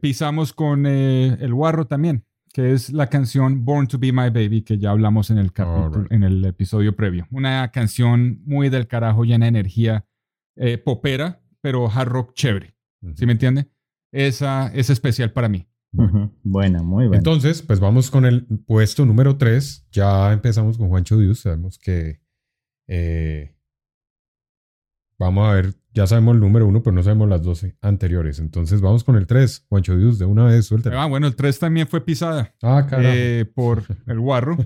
pisamos 0.02 0.54
con 0.54 0.86
eh, 0.86 1.36
el 1.40 1.54
guarro 1.54 1.88
también, 1.88 2.26
que 2.54 2.72
es 2.72 2.94
la 2.94 3.08
canción 3.08 3.66
Born 3.66 3.88
to 3.88 3.98
Be 3.98 4.14
My 4.14 4.30
Baby, 4.30 4.62
que 4.62 4.78
ya 4.78 4.92
hablamos 4.92 5.32
en 5.32 5.40
el 5.40 5.52
capítulo, 5.52 6.06
en 6.12 6.24
el 6.24 6.46
episodio 6.46 6.96
previo. 6.96 7.28
Una 7.32 7.70
canción 7.72 8.42
muy 8.46 8.70
del 8.70 8.88
carajo, 8.88 9.24
llena 9.26 9.46
de 9.46 9.50
energía, 9.50 10.06
eh, 10.56 10.78
popera, 10.78 11.42
pero 11.62 11.90
hard 11.90 12.08
rock 12.10 12.34
chévere. 12.34 12.76
¿Sí 13.16 13.26
me 13.26 13.34
entiende? 13.34 13.68
Esa 14.12 14.72
es 14.74 14.90
especial 14.92 15.34
para 15.34 15.50
mí. 15.50 15.68
Buena, 16.44 16.84
muy 16.84 17.08
buena. 17.08 17.18
Entonces, 17.18 17.62
pues 17.62 17.80
vamos 17.80 18.10
con 18.10 18.26
el 18.26 18.46
puesto 18.66 19.06
número 19.06 19.38
3. 19.38 19.88
Ya 19.92 20.32
empezamos 20.32 20.78
con 20.78 20.90
Juancho 20.90 21.18
Dios. 21.18 21.40
Sabemos 21.40 21.78
que. 21.78 22.22
eh, 22.88 23.56
vamos 25.24 25.50
a 25.50 25.54
ver, 25.54 25.74
ya 25.94 26.06
sabemos 26.08 26.36
el 26.36 26.42
número 26.42 26.68
1, 26.68 26.84
pero 26.84 26.94
no 26.96 27.04
sabemos 27.04 27.30
las 27.30 27.42
12 27.44 27.76
anteriores. 27.82 28.40
Entonces, 28.40 28.82
vamos 28.82 29.04
con 29.04 29.16
el 29.16 29.26
3. 29.28 29.66
Juancho 29.70 29.98
Dios, 29.98 30.20
de 30.20 30.26
una 30.26 30.46
vez, 30.46 30.66
suelta. 30.66 30.90
Ah, 31.02 31.06
bueno, 31.08 31.28
el 31.28 31.36
3 31.36 31.60
también 31.60 31.88
fue 31.88 32.02
pisada 32.06 32.54
Ah, 32.62 32.86
carajo. 32.90 33.10
eh, 33.14 33.46
por 33.46 33.84
el 34.08 34.20
guarro. 34.20 34.58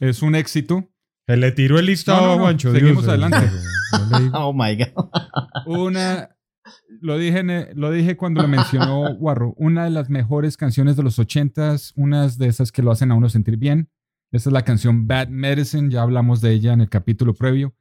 es 0.00 0.22
un 0.22 0.34
éxito. 0.34 0.88
Se 1.28 1.36
le 1.36 1.50
tiró 1.52 1.78
el 1.78 1.86
listado 1.86 2.20
No, 2.20 2.26
no, 2.26 2.32
a 2.32 2.36
no, 2.36 2.42
Juancho 2.44 2.72
seguimos 2.72 3.04
Dios. 3.04 3.08
adelante. 3.08 3.38
Oh 4.34 4.52
my 4.52 4.76
God. 4.76 5.08
Una, 5.66 6.30
lo 7.00 7.18
dije, 7.18 7.40
el- 7.40 7.68
lo 7.74 7.90
dije 7.90 8.16
cuando 8.16 8.42
lo 8.42 8.48
mencionó 8.48 9.14
Guarro, 9.14 9.54
una 9.56 9.84
de 9.84 9.90
las 9.90 10.10
mejores 10.10 10.56
canciones 10.56 10.96
de 10.96 11.02
los 11.02 11.18
ochentas, 11.18 11.92
unas 11.96 12.36
de 12.38 12.48
esas 12.48 12.72
que 12.72 12.82
lo 12.82 12.90
hacen 12.90 13.10
a 13.10 13.14
uno 13.14 13.28
sentir 13.28 13.56
bien. 13.56 13.88
Esta 14.32 14.50
es 14.50 14.52
la 14.52 14.62
canción 14.62 15.06
Bad 15.06 15.28
Medicine, 15.28 15.90
ya 15.90 16.02
hablamos 16.02 16.40
de 16.40 16.50
ella 16.52 16.72
en 16.72 16.80
el 16.80 16.88
capítulo 16.88 17.34
previo. 17.34 17.74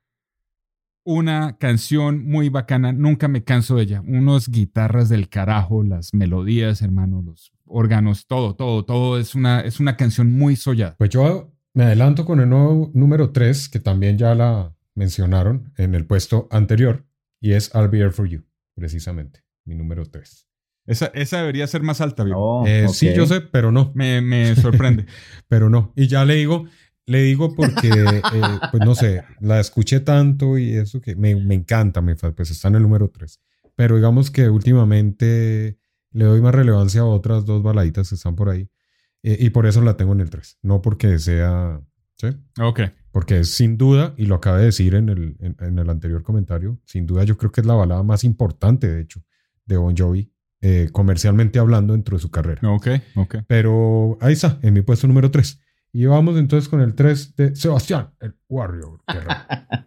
Una 1.08 1.58
canción 1.60 2.26
muy 2.26 2.50
bacana, 2.50 2.92
nunca 2.92 3.28
me 3.28 3.44
canso 3.44 3.76
de 3.76 3.84
ella. 3.84 4.02
Unos 4.02 4.50
guitarras 4.50 5.08
del 5.08 5.30
carajo, 5.30 5.84
las 5.84 6.16
melodías, 6.16 6.82
hermano, 6.82 7.22
los 7.22 7.52
órganos, 7.64 8.26
todo, 8.26 8.56
todo, 8.56 8.86
todo. 8.86 9.20
Es 9.20 9.36
una, 9.36 9.62
es 9.62 9.80
una 9.80 9.98
canción 9.98 10.32
muy 10.34 10.56
sollada. 10.56 10.96
Pues 10.98 11.12
yo 11.12 11.54
me 11.76 11.84
adelanto 11.84 12.26
con 12.26 12.40
el 12.40 12.50
nuevo 12.50 12.90
número 12.96 13.30
3, 13.30 13.70
que 13.70 13.80
también 13.80 14.18
ya 14.18 14.34
la 14.34 14.76
mencionaron 14.96 15.72
en 15.78 15.94
el 15.94 16.08
puesto 16.08 16.48
anterior, 16.50 17.06
y 17.40 17.52
es 17.52 17.70
I'll 17.76 17.88
Be 17.90 18.00
Here 18.00 18.10
For 18.12 18.28
You, 18.28 18.42
precisamente, 18.74 19.44
mi 19.64 19.76
número 19.76 20.06
3. 20.08 20.48
Esa, 20.88 21.08
esa 21.14 21.38
debería 21.40 21.68
ser 21.68 21.84
más 21.84 22.02
alta. 22.02 22.26
Oh, 22.36 22.66
Eh. 22.66 22.88
Sí, 22.90 23.14
yo 23.16 23.28
sé, 23.28 23.42
pero 23.42 23.72
no, 23.72 23.92
Me, 23.94 24.22
me 24.22 24.56
sorprende. 24.56 25.06
pero 25.48 25.70
no. 25.70 25.94
Y 25.96 26.08
ya 26.08 26.26
le 26.26 26.34
digo, 26.36 26.66
le 27.06 27.22
digo 27.22 27.54
porque, 27.54 27.90
eh, 27.90 28.22
pues 28.72 28.84
no 28.84 28.96
sé, 28.96 29.24
la 29.40 29.60
escuché 29.60 30.00
tanto 30.00 30.58
y 30.58 30.74
eso 30.74 31.02
que 31.02 31.16
me, 31.16 31.36
me 31.36 31.56
encanta, 31.56 32.02
me, 32.02 32.16
pues 32.16 32.52
está 32.52 32.68
en 32.68 32.76
el 32.76 32.84
número 32.84 33.10
3. 33.10 33.40
Pero 33.76 33.96
digamos 33.96 34.32
que 34.32 34.50
últimamente 34.50 35.78
le 36.12 36.26
doy 36.26 36.42
más 36.42 36.56
relevancia 36.56 37.02
a 37.02 37.06
otras 37.06 37.46
dos 37.46 37.62
baladitas 37.62 38.10
que 38.10 38.16
están 38.16 38.36
por 38.36 38.50
ahí, 38.50 38.70
eh, 39.24 39.38
y 39.40 39.50
por 39.50 39.66
eso 39.66 39.82
la 39.82 39.98
tengo 39.98 40.14
en 40.14 40.22
el 40.22 40.30
3, 40.30 40.60
no 40.62 40.82
porque 40.82 41.20
sea, 41.20 41.82
¿sí? 42.16 42.28
ok. 42.60 42.82
Porque 43.12 43.40
es 43.40 43.56
sin 43.56 43.78
duda, 43.78 44.14
y 44.18 44.26
lo 44.26 44.36
acabé 44.36 44.60
de 44.60 44.66
decir 44.66 44.96
en 44.96 45.10
el, 45.10 45.38
en, 45.40 45.56
en 45.60 45.80
el 45.80 45.90
anterior 45.90 46.24
comentario, 46.24 46.80
sin 46.86 47.06
duda 47.06 47.24
yo 47.24 47.38
creo 47.38 47.52
que 47.52 47.62
es 47.62 47.68
la 47.68 47.74
balada 47.74 48.04
más 48.04 48.24
importante, 48.24 48.88
de 48.88 49.02
hecho, 49.02 49.22
de 49.66 49.78
Bon 49.78 49.96
Jovi, 49.96 50.32
eh, 50.62 50.90
comercialmente 50.92 51.60
hablando 51.60 51.94
dentro 51.94 52.18
de 52.18 52.22
su 52.22 52.32
carrera. 52.32 52.68
Ok, 52.68 52.88
ok. 53.16 53.36
Pero 53.48 54.18
ahí 54.20 54.34
está, 54.34 54.58
en 54.64 54.74
mi 54.74 54.82
puesto 54.82 55.08
número 55.08 55.30
3. 55.30 55.60
Y 55.98 56.08
vamos 56.08 56.38
entonces 56.38 56.68
con 56.68 56.82
el 56.82 56.94
3 56.94 57.36
de 57.38 57.56
Sebastián, 57.56 58.10
el 58.20 58.36
Warrior. 58.50 59.00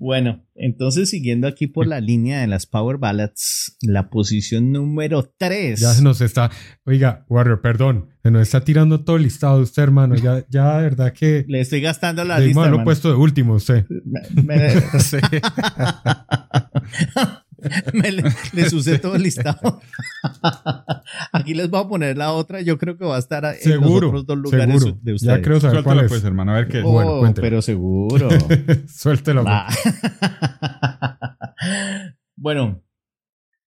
Bueno, 0.00 0.44
entonces 0.54 1.10
siguiendo 1.10 1.48
aquí 1.48 1.66
por 1.66 1.86
la 1.86 2.00
línea 2.00 2.40
de 2.40 2.46
las 2.46 2.66
Power 2.66 2.98
Ballads, 2.98 3.76
la 3.82 4.10
posición 4.10 4.70
número 4.70 5.32
3. 5.38 5.80
ya 5.80 5.92
se 5.92 6.02
nos 6.02 6.20
está, 6.20 6.50
oiga, 6.84 7.24
Warrior, 7.28 7.60
perdón, 7.60 8.10
se 8.22 8.30
nos 8.30 8.42
está 8.42 8.62
tirando 8.62 9.02
todo 9.04 9.16
el 9.16 9.24
listado 9.24 9.56
de 9.56 9.62
usted, 9.64 9.82
hermano. 9.82 10.14
Ya, 10.14 10.44
ya 10.48 10.76
de 10.78 10.82
verdad 10.84 11.12
que 11.12 11.44
Le 11.48 11.60
estoy 11.60 11.80
gastando 11.80 12.22
la 12.24 12.38
lista. 12.38 12.60
haberlo 12.60 12.76
hermano. 12.76 12.84
puesto 12.84 13.08
de 13.08 13.16
último 13.16 13.54
usted. 13.54 13.86
Me, 14.34 14.44
me- 14.44 14.72
me 17.92 18.12
le, 18.12 18.22
les 18.52 18.72
usé 18.72 18.98
todo 18.98 19.16
el 19.16 19.22
listado. 19.22 19.80
Aquí 21.32 21.54
les 21.54 21.68
voy 21.70 21.80
a 21.80 21.88
poner 21.88 22.16
la 22.16 22.32
otra. 22.32 22.60
Yo 22.60 22.78
creo 22.78 22.96
que 22.96 23.04
va 23.04 23.16
a 23.16 23.18
estar 23.18 23.44
en 23.44 23.60
Seguro, 23.60 24.12
los 24.12 24.22
otros 24.22 24.26
dos 24.26 24.38
lugares 24.38 24.80
seguro. 24.80 24.98
de 25.02 25.12
ustedes. 25.14 25.36
Ya 25.36 25.42
creo 25.42 25.60
saber 25.60 25.76
Suéltalo 25.82 25.84
cuál 25.96 26.04
es. 26.06 26.08
pues, 26.10 26.24
hermano, 26.24 26.52
a 26.52 26.54
ver 26.56 26.68
qué 26.68 26.78
es. 26.78 26.84
Oh, 26.84 26.92
Bueno, 26.92 27.18
cuéntelo. 27.20 27.44
pero 27.44 27.62
seguro. 27.62 28.28
Suéltelo. 28.88 29.44
Va. 29.44 29.66
bueno, 32.36 32.82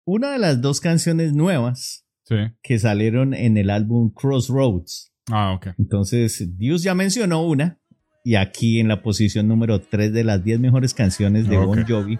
una 0.06 0.32
de 0.32 0.40
las 0.40 0.62
dos 0.62 0.80
canciones 0.82 1.34
nuevas 1.34 2.06
Sí. 2.26 2.36
que 2.62 2.78
salieron 2.78 3.34
en 3.34 3.58
el 3.58 3.72
álbum 3.72 4.12
Crossroads. 4.14 5.12
Ah, 5.32 5.54
ok. 5.54 5.70
Entonces, 5.80 6.58
Dios 6.58 6.84
ya 6.84 6.94
mencionó 6.94 7.42
una. 7.44 7.80
Y 8.24 8.36
aquí 8.36 8.80
en 8.80 8.88
la 8.88 9.02
posición 9.02 9.48
número 9.48 9.80
3 9.82 10.14
de 10.14 10.24
las 10.24 10.44
10 10.44 10.60
mejores 10.60 10.94
canciones 10.94 11.48
de. 11.48 11.58
Bon 11.58 11.84
Jovi 11.88 12.20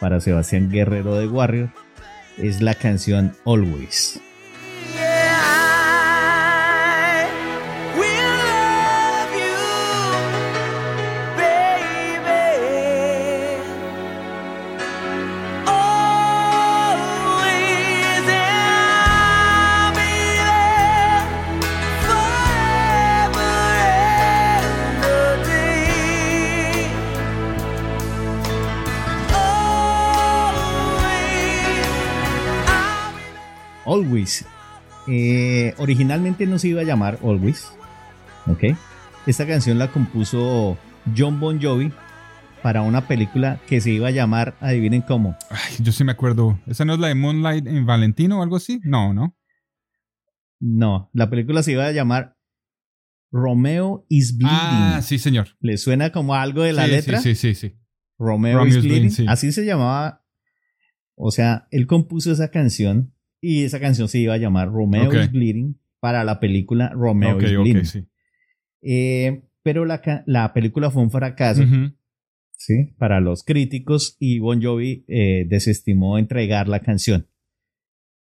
para 0.00 0.20
Sebastián 0.20 0.70
Guerrero 0.70 1.16
de 1.16 1.26
Warrior 1.26 1.70
es 2.38 2.60
la 2.60 2.74
canción 2.74 3.34
Always. 3.44 4.20
Always. 33.86 34.44
Eh, 35.08 35.74
originalmente 35.78 36.46
no 36.46 36.58
se 36.58 36.68
iba 36.68 36.80
a 36.80 36.84
llamar 36.84 37.18
Always. 37.22 37.72
¿Ok? 38.46 38.64
Esta 39.26 39.46
canción 39.46 39.78
la 39.78 39.88
compuso 39.92 40.76
John 41.16 41.40
Bon 41.40 41.60
Jovi 41.60 41.92
para 42.62 42.82
una 42.82 43.06
película 43.06 43.60
que 43.68 43.80
se 43.80 43.90
iba 43.92 44.08
a 44.08 44.12
llamar, 44.12 44.56
adivinen 44.60 45.02
cómo, 45.02 45.36
Ay, 45.50 45.76
yo 45.80 45.92
sí 45.92 46.02
me 46.02 46.12
acuerdo. 46.12 46.58
¿Esa 46.66 46.84
no 46.84 46.94
es 46.94 46.98
la 46.98 47.08
de 47.08 47.14
Moonlight 47.14 47.66
en 47.66 47.86
Valentino 47.86 48.40
o 48.40 48.42
algo 48.42 48.56
así? 48.56 48.80
No, 48.82 49.14
¿no? 49.14 49.36
No, 50.58 51.10
la 51.12 51.28
película 51.30 51.62
se 51.62 51.72
iba 51.72 51.86
a 51.86 51.92
llamar 51.92 52.36
Romeo 53.30 54.06
is 54.08 54.36
Bleeding. 54.36 54.56
Ah, 54.58 55.00
sí, 55.02 55.18
señor. 55.18 55.48
¿Le 55.60 55.76
suena 55.76 56.10
como 56.10 56.34
algo 56.34 56.62
de 56.62 56.72
la 56.72 56.86
Sí, 56.86 56.90
letra? 56.90 57.20
Sí, 57.20 57.34
sí, 57.34 57.54
sí, 57.54 57.68
sí. 57.68 57.76
Romeo 58.18 58.58
Romeo 58.58 58.68
is 58.68 58.82
Bleeding. 58.82 58.90
Bleeding, 59.02 59.10
sí. 59.10 59.26
Así 59.28 59.52
se 59.52 59.64
llamaba. 59.64 60.24
O 61.14 61.30
sea, 61.30 61.66
él 61.70 61.86
compuso 61.86 62.32
esa 62.32 62.50
canción 62.50 63.14
y 63.40 63.64
esa 63.64 63.80
canción 63.80 64.08
se 64.08 64.18
iba 64.18 64.34
a 64.34 64.38
llamar 64.38 64.68
Romeo 64.70 65.12
is 65.22 65.30
Bleeding 65.30 65.78
para 66.00 66.24
la 66.24 66.40
película 66.40 66.90
Romeo 66.90 67.36
ok, 67.36 67.42
is 67.42 67.56
Bleeding. 67.58 67.84
sí. 67.84 68.06
Eh, 68.82 69.42
pero 69.62 69.84
la, 69.84 70.00
la 70.26 70.52
película 70.52 70.90
fue 70.90 71.02
un 71.02 71.10
fracaso 71.10 71.62
para 72.98 73.20
los 73.20 73.44
críticos 73.44 74.16
y 74.18 74.38
Bon 74.38 74.60
Jovi 74.62 75.04
eh, 75.08 75.44
desestimó 75.48 76.18
entregar 76.18 76.68
la 76.68 76.80
canción. 76.80 77.26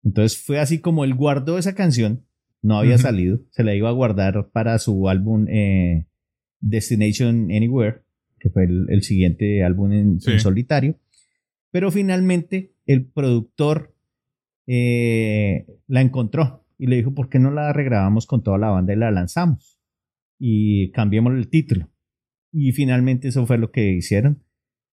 Entonces 0.04 0.38
fue 0.44 0.60
así 0.60 0.80
como 0.80 1.04
él 1.04 1.14
guardó 1.14 1.58
esa 1.58 1.76
canción, 1.76 2.26
no 2.62 2.78
había 2.78 2.98
salido, 2.98 3.40
se 3.52 3.64
la 3.64 3.76
iba 3.76 3.90
a 3.90 3.94
guardar 3.94 4.50
para 4.52 4.78
su 4.80 5.08
álbum 5.10 5.46
eh, 5.50 6.08
Destination 6.60 7.52
Anywhere, 7.52 8.02
que 8.40 8.50
fue 8.50 8.64
el, 8.66 8.86
el 8.90 9.04
siguiente 9.04 9.64
álbum 9.64 9.92
en, 9.94 10.20
Sí. 10.20 10.32
en 10.32 10.40
solitario. 10.40 11.00
Pero 11.72 11.92
finalmente 11.92 12.74
el 12.86 13.06
productor 13.06 13.93
eh, 14.68 15.66
la 15.88 16.02
encontró 16.02 16.66
y 16.78 16.88
le 16.88 16.96
dijo, 16.98 17.14
¿por 17.14 17.30
qué 17.30 17.40
no 17.40 17.52
la 17.52 17.72
regrabamos 17.74 18.26
con 18.26 18.44
toda 18.44 18.58
la 18.58 18.70
banda 18.70 18.94
y 18.94 18.98
la 18.98 19.12
lanzamos? 19.12 19.80
Y 20.40 20.92
cambiemos 20.92 21.34
el 21.34 21.50
título. 21.50 21.90
Y 22.52 22.72
finalmente 22.72 23.28
eso 23.30 23.46
fue 23.46 23.58
lo 23.58 23.72
que 23.72 23.92
hicieron. 23.92 24.44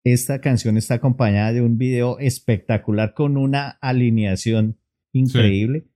Esta 0.04 0.40
canción 0.40 0.76
está 0.76 0.94
acompañada 0.94 1.52
de 1.52 1.62
un 1.62 1.78
video 1.78 2.18
espectacular 2.18 3.14
con 3.14 3.36
una 3.36 3.70
alineación 3.80 4.78
increíble, 5.12 5.86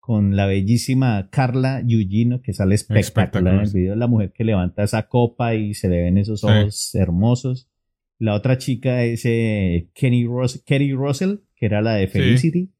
con 0.00 0.36
la 0.36 0.46
bellísima 0.46 1.28
Carla 1.30 1.82
Yugino, 1.84 2.42
que 2.42 2.52
sale 2.52 2.74
espectacular 2.74 3.54
en 3.54 3.60
el 3.60 3.72
video, 3.72 3.96
la 3.96 4.06
mujer 4.06 4.32
que 4.32 4.44
levanta 4.44 4.82
esa 4.82 5.08
copa 5.08 5.54
y 5.54 5.74
se 5.74 5.88
le 5.88 6.02
ven 6.02 6.18
esos 6.18 6.40
Sí. 6.40 6.46
ojos 6.46 6.94
hermosos. 6.94 7.70
La 8.18 8.34
otra 8.34 8.58
chica 8.58 9.04
es 9.04 9.22
eh, 9.24 9.90
Kenny 9.94 10.26
Kerry 10.66 10.92
Russell, 10.92 11.36
que 11.54 11.66
era 11.66 11.80
la 11.80 11.94
de 11.94 12.08
Felicity. 12.08 12.72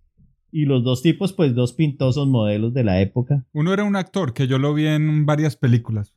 Y 0.50 0.64
los 0.64 0.82
dos 0.82 1.02
tipos, 1.02 1.32
pues 1.34 1.54
dos 1.54 1.72
pintosos 1.74 2.26
modelos 2.26 2.72
de 2.74 2.84
la 2.84 3.00
época. 3.00 3.44
Uno 3.52 3.72
era 3.74 3.84
un 3.84 3.96
actor 3.96 4.32
que 4.32 4.46
yo 4.46 4.58
lo 4.58 4.72
vi 4.74 4.86
en 4.86 5.26
varias 5.26 5.56
películas. 5.56 6.14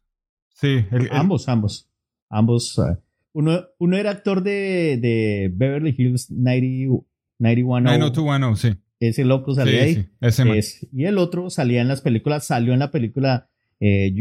Sí, 0.54 0.86
el- 0.92 1.04
el- 1.04 1.10
Ambos, 1.12 1.50
ambos. 1.50 1.90
Ambos. 2.30 2.80
ah, 2.80 3.00
uno, 3.34 3.62
uno 3.80 3.98
era 3.98 4.12
actor 4.12 4.42
de, 4.44 4.98
de 5.02 5.52
Beverly 5.54 5.94
Hills 5.98 6.30
90, 6.32 7.04
91. 7.40 7.82
90210, 7.98 8.60
sí. 8.60 8.82
Ese 9.00 9.26
loco 9.26 9.54
salía 9.56 9.74
Sí, 9.74 9.80
ahí. 9.80 9.94
sí, 9.96 10.10
ese 10.22 10.46
man. 10.46 10.58
Es- 10.58 10.88
y 10.94 11.06
el 11.06 11.18
otro 11.18 11.50
salía 11.50 11.82
en 11.82 11.88
las 11.88 12.02
películas, 12.02 12.46
salió 12.46 12.74
en 12.74 12.80
la 12.80 12.92
película 12.92 13.50
eh, 13.80 14.14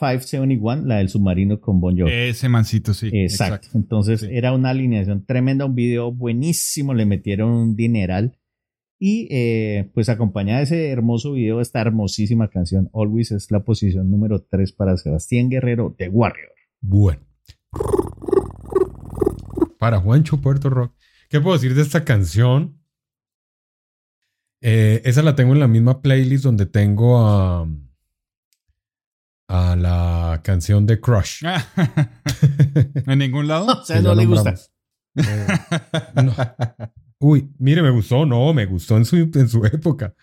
U571, 0.00 0.84
la 0.86 0.96
del 0.96 1.08
submarino 1.08 1.60
con 1.60 1.80
Bon 1.80 1.96
Jovi. 1.98 2.10
Ese 2.12 2.48
mancito, 2.48 2.94
sí. 2.94 3.10
exacto. 3.12 3.68
Entonces 3.74 4.20
Sí. 4.20 4.28
era 4.30 4.52
una 4.52 4.70
alineación 4.70 5.24
tremenda, 5.26 5.64
un 5.66 5.74
video 5.74 6.12
buenísimo, 6.12 6.94
le 6.94 7.04
metieron 7.06 7.50
un 7.50 7.76
dineral. 7.76 8.36
Y 8.98 9.28
eh, 9.30 9.90
pues 9.94 10.08
acompañada 10.08 10.58
de 10.58 10.64
ese 10.64 10.90
hermoso 10.90 11.32
video, 11.32 11.60
esta 11.60 11.80
hermosísima 11.80 12.48
canción, 12.48 12.90
Always 12.92 13.30
es 13.30 13.50
la 13.50 13.60
posición 13.64 14.10
número 14.10 14.42
3 14.42 14.72
para 14.72 14.96
Sebastián 14.96 15.48
Guerrero 15.48 15.94
de 15.96 16.08
Warrior. 16.08 16.52
Bueno. 16.80 17.20
Para 19.78 20.00
Juancho 20.00 20.40
Puerto 20.40 20.68
Rock. 20.68 20.94
¿Qué 21.28 21.40
puedo 21.40 21.56
decir 21.56 21.74
de 21.74 21.82
esta 21.82 22.04
canción? 22.04 22.80
Eh, 24.60 25.02
esa 25.04 25.22
la 25.22 25.36
tengo 25.36 25.52
en 25.52 25.60
la 25.60 25.68
misma 25.68 26.02
playlist 26.02 26.42
donde 26.42 26.66
tengo 26.66 27.18
a, 27.18 27.68
a 29.48 29.76
la 29.76 30.40
canción 30.42 30.86
de 30.86 31.00
Crush. 31.00 31.44
¿En 33.06 33.18
ningún 33.18 33.46
lado? 33.46 33.66
O 33.80 33.84
sea, 33.84 34.00
no 34.00 34.14
le 34.14 34.26
gusta. 34.26 34.54
Eh, 35.16 35.46
no. 36.24 36.34
Uy, 37.20 37.50
mire, 37.58 37.82
me 37.82 37.90
gustó, 37.90 38.24
no, 38.26 38.54
me 38.54 38.66
gustó 38.66 38.96
en 38.96 39.04
su, 39.04 39.16
en 39.16 39.48
su 39.48 39.64
época. 39.66 40.14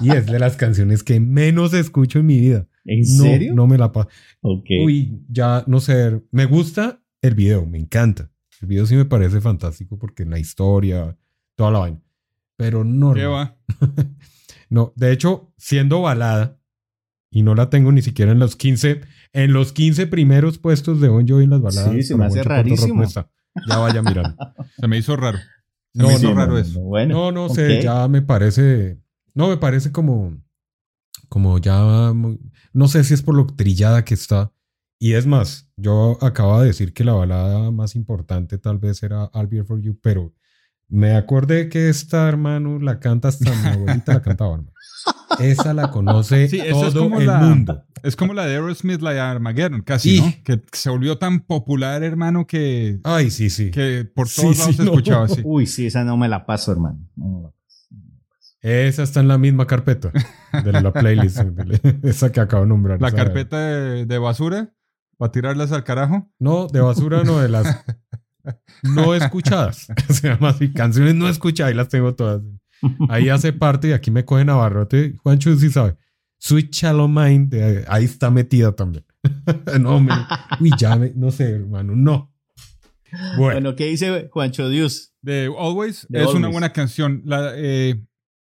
Y 0.00 0.10
es 0.10 0.26
de 0.26 0.38
las 0.40 0.56
canciones 0.56 1.02
que 1.04 1.20
menos 1.20 1.72
escucho 1.72 2.18
en 2.18 2.26
mi 2.26 2.40
vida. 2.40 2.66
¿En 2.84 3.00
No, 3.16 3.24
serio? 3.24 3.54
No 3.54 3.66
me 3.68 3.78
la 3.78 3.92
paso. 3.92 4.08
Ok. 4.40 4.66
Uy, 4.84 5.22
ya 5.28 5.62
no 5.68 5.78
sé. 5.80 6.20
Me 6.32 6.46
gusta 6.46 7.00
el 7.20 7.34
video, 7.36 7.64
me 7.66 7.78
encanta. 7.78 8.28
El 8.60 8.68
video 8.68 8.86
sí 8.86 8.96
me 8.96 9.04
parece 9.04 9.40
fantástico 9.40 9.98
porque 9.98 10.24
la 10.24 10.38
historia, 10.40 11.16
toda 11.54 11.70
la 11.70 11.78
vaina. 11.78 12.02
Pero 12.56 12.82
no. 12.84 13.14
¿Qué 13.14 13.22
no. 13.22 13.32
va? 13.32 13.56
No, 14.68 14.94
de 14.96 15.12
hecho, 15.12 15.52
siendo 15.58 16.00
balada, 16.00 16.58
y 17.30 17.42
no 17.42 17.54
la 17.54 17.68
tengo 17.68 17.92
ni 17.92 18.00
siquiera 18.00 18.32
en 18.32 18.38
los 18.38 18.56
15, 18.56 19.02
en 19.34 19.52
los 19.52 19.72
15 19.72 20.06
primeros 20.06 20.56
puestos 20.56 20.98
de 20.98 21.08
Bon 21.10 21.28
Jovi 21.28 21.44
en 21.44 21.50
las 21.50 21.60
baladas. 21.60 21.92
Sí, 21.92 22.02
se 22.02 22.16
me 22.16 22.24
hace 22.24 22.42
rarísimo. 22.42 23.04
Ya 23.68 23.76
vaya 23.76 24.00
mirando. 24.00 24.34
Se 24.80 24.88
me 24.88 24.96
hizo 24.96 25.14
raro. 25.16 25.38
No, 25.94 26.18
no, 26.18 26.34
raro 26.34 26.58
eso. 26.58 26.78
no, 26.80 26.86
bueno, 26.86 27.14
No, 27.14 27.32
no 27.32 27.48
sé, 27.48 27.82
ya 27.82 28.08
me 28.08 28.22
parece. 28.22 28.98
No, 29.34 29.48
me 29.48 29.56
parece 29.56 29.92
como. 29.92 30.36
Como 31.28 31.58
ya. 31.58 32.12
no 32.72 32.88
sé 32.88 33.04
si 33.04 33.14
es 33.14 33.22
por 33.22 33.34
lo 33.34 33.46
trillada 33.46 34.04
que 34.04 34.14
está. 34.14 34.52
Y 34.98 35.14
es 35.14 35.26
más, 35.26 35.68
yo 35.76 36.16
acababa 36.20 36.60
de 36.60 36.68
decir 36.68 36.94
que 36.94 37.02
la 37.02 37.14
balada 37.14 37.72
más 37.72 37.96
importante 37.96 38.56
tal 38.58 38.78
vez 38.78 39.02
era 39.02 39.30
I'll 39.34 39.48
Be 39.48 39.64
For 39.64 39.80
You, 39.80 39.98
pero 40.00 40.32
me 40.88 41.16
acordé 41.16 41.68
que 41.68 41.88
esta, 41.88 42.28
hermano, 42.28 42.78
la 42.78 43.00
canta 43.00 43.28
hasta 43.28 43.50
mi 43.50 43.66
abuelita 43.66 44.14
la 44.14 44.22
cantaba, 44.22 44.54
hermano. 44.54 44.71
Esa 45.38 45.72
la 45.74 45.90
conoce 45.90 46.48
Sí, 46.48 46.58
esa 46.60 46.88
es 46.88 46.94
todo 46.94 47.04
como 47.04 47.20
el 47.20 47.26
la- 47.26 47.38
mundo. 47.38 47.84
Es 48.02 48.16
como 48.16 48.34
la 48.34 48.44
de 48.46 48.54
Aerosmith, 48.54 49.00
la 49.00 49.12
de 49.12 49.20
Armageddon, 49.20 49.82
casi. 49.82 50.20
Que 50.42 50.60
se 50.72 50.90
volvió 50.90 51.18
tan 51.18 51.40
popular, 51.40 52.02
hermano, 52.02 52.46
que, 52.48 52.98
Ay, 53.04 53.30
sí, 53.30 53.48
sí. 53.48 53.70
que 53.70 54.04
por 54.04 54.28
todos 54.28 54.56
sí, 54.56 54.58
lados 54.60 54.76
se 54.76 54.82
no. 54.84 54.90
escuchaba 54.90 55.24
así. 55.26 55.40
Uy, 55.44 55.66
sí, 55.66 55.86
esa 55.86 56.02
no 56.02 56.16
me 56.16 56.28
la 56.28 56.44
paso, 56.44 56.72
hermano. 56.72 56.98
No 57.14 57.28
me 57.28 57.42
la 57.42 57.48
paso. 57.50 57.58
Esa 58.60 59.02
está 59.04 59.20
en 59.20 59.28
la 59.28 59.38
misma 59.38 59.66
carpeta 59.68 60.12
de 60.64 60.72
la 60.72 60.92
playlist. 60.92 61.40
esa 62.02 62.32
que 62.32 62.40
acabo 62.40 62.62
de 62.64 62.68
nombrar. 62.70 63.00
La 63.00 63.12
carpeta 63.12 63.58
de, 63.60 64.04
de 64.06 64.18
basura 64.18 64.74
para 65.16 65.30
tirarlas 65.32 65.70
al 65.72 65.84
carajo. 65.84 66.28
No, 66.40 66.66
de 66.66 66.80
basura 66.80 67.22
no, 67.24 67.38
de 67.38 67.48
las 67.48 67.84
no 68.82 69.14
escuchadas. 69.14 69.86
Se 70.08 70.28
llama 70.28 70.48
así, 70.50 70.72
canciones 70.72 71.14
no 71.14 71.28
escuchadas 71.28 71.72
y 71.72 71.76
las 71.76 71.88
tengo 71.88 72.14
todas. 72.16 72.42
Ahí 73.08 73.28
hace 73.28 73.52
parte 73.52 73.88
y 73.88 73.92
aquí 73.92 74.10
me 74.10 74.24
coge 74.24 74.44
Navarrote. 74.44 75.16
Juancho 75.22 75.54
sí 75.56 75.70
sabe. 75.70 75.96
Sweet 76.38 76.72
Shallow 76.72 77.08
Mind, 77.08 77.50
de- 77.50 77.84
ahí 77.88 78.04
está 78.04 78.30
metida 78.30 78.72
también. 78.72 79.04
no, 79.80 80.00
me, 80.00 80.12
uy, 80.60 80.70
ya 80.78 80.96
me, 80.96 81.12
no 81.14 81.30
sé, 81.30 81.50
hermano, 81.50 81.94
no. 81.94 82.32
Bueno, 83.36 83.36
Bueno, 83.60 83.76
¿qué 83.76 83.86
dice 83.86 84.28
Juancho 84.32 84.68
Dios? 84.68 85.12
De 85.20 85.44
Always 85.56 86.06
De 86.08 86.22
es 86.24 86.34
una 86.34 86.48
buena 86.48 86.72
canción. 86.72 87.22
La, 87.24 87.52
eh, 87.54 88.02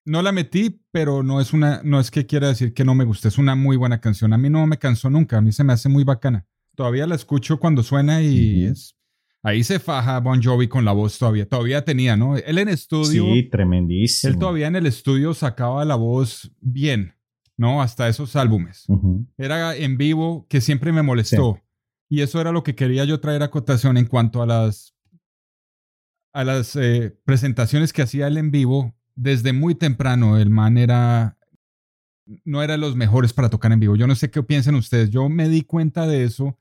no 0.05 0.22
la 0.22 0.33
metí, 0.33 0.83
pero 0.93 1.22
no 1.22 1.41
es 1.41 1.53
una, 1.53 1.81
no 1.83 1.99
es 1.99 2.11
que 2.11 2.26
quiera 2.26 2.49
decir 2.49 2.74
que 2.74 2.85
no 2.85 2.95
me 2.95 3.05
guste. 3.05 3.28
Es 3.28 3.39
una 3.39 3.55
muy 3.55 3.76
buena 3.76 4.01
canción. 4.01 4.33
A 4.33 4.39
mí 4.39 4.51
no 4.51 4.66
me 4.66 4.78
cansó 4.78 5.09
nunca. 5.11 5.39
A 5.39 5.41
mí 5.41 5.51
se 5.53 5.64
me 5.64 5.72
hace 5.72 5.89
muy 5.89 6.05
bacana. 6.05 6.47
Todavía 6.76 7.07
la 7.07 7.14
escucho 7.14 7.59
cuando 7.59 7.83
suena 7.83 8.22
y 8.22 8.64
es. 8.66 8.95
Ahí 9.43 9.64
se 9.64 9.78
faja 9.78 10.20
Bon 10.20 10.43
Jovi 10.43 10.68
con 10.68 10.84
la 10.84 10.93
voz 10.93 11.18
todavía. 11.18 11.49
Todavía 11.49 11.84
tenía, 11.84 12.16
¿no? 12.16 12.36
Él 12.36 12.59
en 12.59 12.68
estudio. 12.68 13.24
Sí, 13.24 13.49
tremendísimo. 13.51 14.32
Él 14.32 14.38
todavía 14.38 14.66
en 14.66 14.76
el 14.76 14.86
estudio 14.86 15.32
sacaba 15.32 15.84
la 15.84 15.95
voz 15.95 16.53
bien, 16.61 17.14
¿no? 17.57 17.80
Hasta 17.80 18.09
esos 18.09 18.36
álbumes. 18.36 18.84
Ujú. 18.88 19.26
Era 19.38 19.74
en 19.74 19.97
vivo 19.97 20.47
que 20.49 20.61
siempre 20.61 20.93
me 20.93 21.03
molestó. 21.03 21.59
Y 22.11 22.20
eso 22.20 22.41
era 22.41 22.53
lo 22.53 22.62
que 22.62 22.74
quería 22.74 23.05
yo 23.05 23.20
traer 23.20 23.43
a 23.43 23.51
cotación 23.51 23.97
en 23.97 24.07
cuanto 24.07 24.43
a 24.43 24.47
las, 24.47 24.95
a 26.34 26.45
las 26.45 26.76
eh, 26.76 27.16
presentaciones 27.24 27.93
que 27.93 28.03
hacía 28.03 28.26
él 28.26 28.36
en 28.36 28.51
vivo. 28.51 28.95
Desde 29.14 29.53
muy 29.53 29.74
temprano, 29.74 30.36
el 30.36 30.51
man 30.51 30.76
era. 30.76 31.38
No 32.45 32.62
era 32.62 32.76
los 32.76 32.95
mejores 32.95 33.32
para 33.32 33.49
tocar 33.49 33.72
en 33.72 33.80
vivo. 33.80 33.97
Yo 33.97 34.07
no 34.07 34.14
sé 34.14 34.30
qué 34.30 34.43
piensan 34.43 34.74
ustedes. 34.74 35.11
Yo 35.11 35.28
me 35.28 35.49
di 35.49 35.62
cuenta 35.62 36.07
de 36.07 36.24
eso 36.24 36.59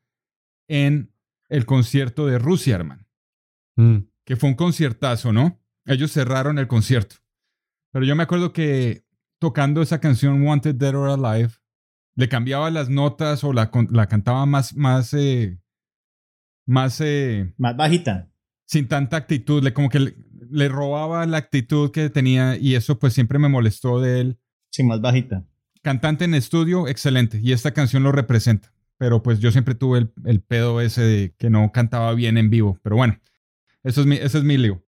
en 0.67 1.11
el 1.49 1.65
concierto 1.65 2.25
de 2.27 2.39
Rusia, 2.39 2.75
hermano 2.75 3.05
mm, 3.75 3.97
que 4.25 4.35
fue 4.35 4.49
un 4.49 4.55
conciertazo, 4.55 5.33
¿no? 5.33 5.59
Ellos 5.85 6.11
cerraron 6.13 6.59
el 6.59 6.67
concierto. 6.67 7.15
Pero 7.91 8.05
yo 8.05 8.15
me 8.15 8.23
acuerdo 8.23 8.53
que 8.53 9.03
tocando 9.39 9.81
esa 9.81 9.99
canción 9.99 10.41
Wanted 10.43 10.75
Dead 10.75 10.95
or 10.95 11.09
Alive, 11.09 11.53
le 12.15 12.29
cambiaba 12.29 12.69
las 12.69 12.89
notas 12.89 13.43
o 13.43 13.53
la, 13.53 13.71
la 13.89 14.07
cantaba 14.07 14.45
más, 14.45 14.75
más, 14.75 15.13
eh, 15.13 15.59
más 16.67 16.99
eh, 17.01 17.53
Más 17.57 17.75
bajita. 17.75 18.29
sin 18.65 18.87
tanta 18.87 19.17
actitud, 19.17 19.63
le, 19.63 19.73
como 19.73 19.89
que 19.89 19.99
le, 19.99 20.15
le 20.51 20.67
robaba 20.69 21.25
la 21.25 21.37
actitud 21.37 21.91
que 21.91 22.09
tenía 22.09 22.57
y 22.57 22.75
eso 22.75 22.99
pues 22.99 23.13
siempre 23.13 23.39
me 23.39 23.49
molestó 23.49 23.99
de 23.99 24.21
él. 24.21 24.39
Sí, 24.71 24.83
más 24.83 25.01
bajita. 25.01 25.45
Cantante 25.81 26.25
en 26.25 26.35
estudio, 26.35 26.87
excelente. 26.87 27.39
Y 27.41 27.53
esta 27.53 27.71
canción 27.71 28.03
lo 28.03 28.11
representa. 28.11 28.71
Pero 28.99 29.23
pues 29.23 29.39
yo 29.39 29.51
siempre 29.51 29.73
tuve 29.73 29.97
el, 29.99 30.11
el 30.25 30.41
pedo 30.41 30.79
ese 30.81 31.01
de 31.01 31.33
que 31.39 31.49
no 31.49 31.71
cantaba 31.71 32.13
bien 32.13 32.37
en 32.37 32.51
vivo. 32.51 32.77
Pero 32.83 32.95
bueno, 32.97 33.19
eso 33.83 34.01
es 34.01 34.07
mi, 34.07 34.17
ese 34.17 34.37
es 34.37 34.43
mi 34.43 34.57
lío. 34.57 34.83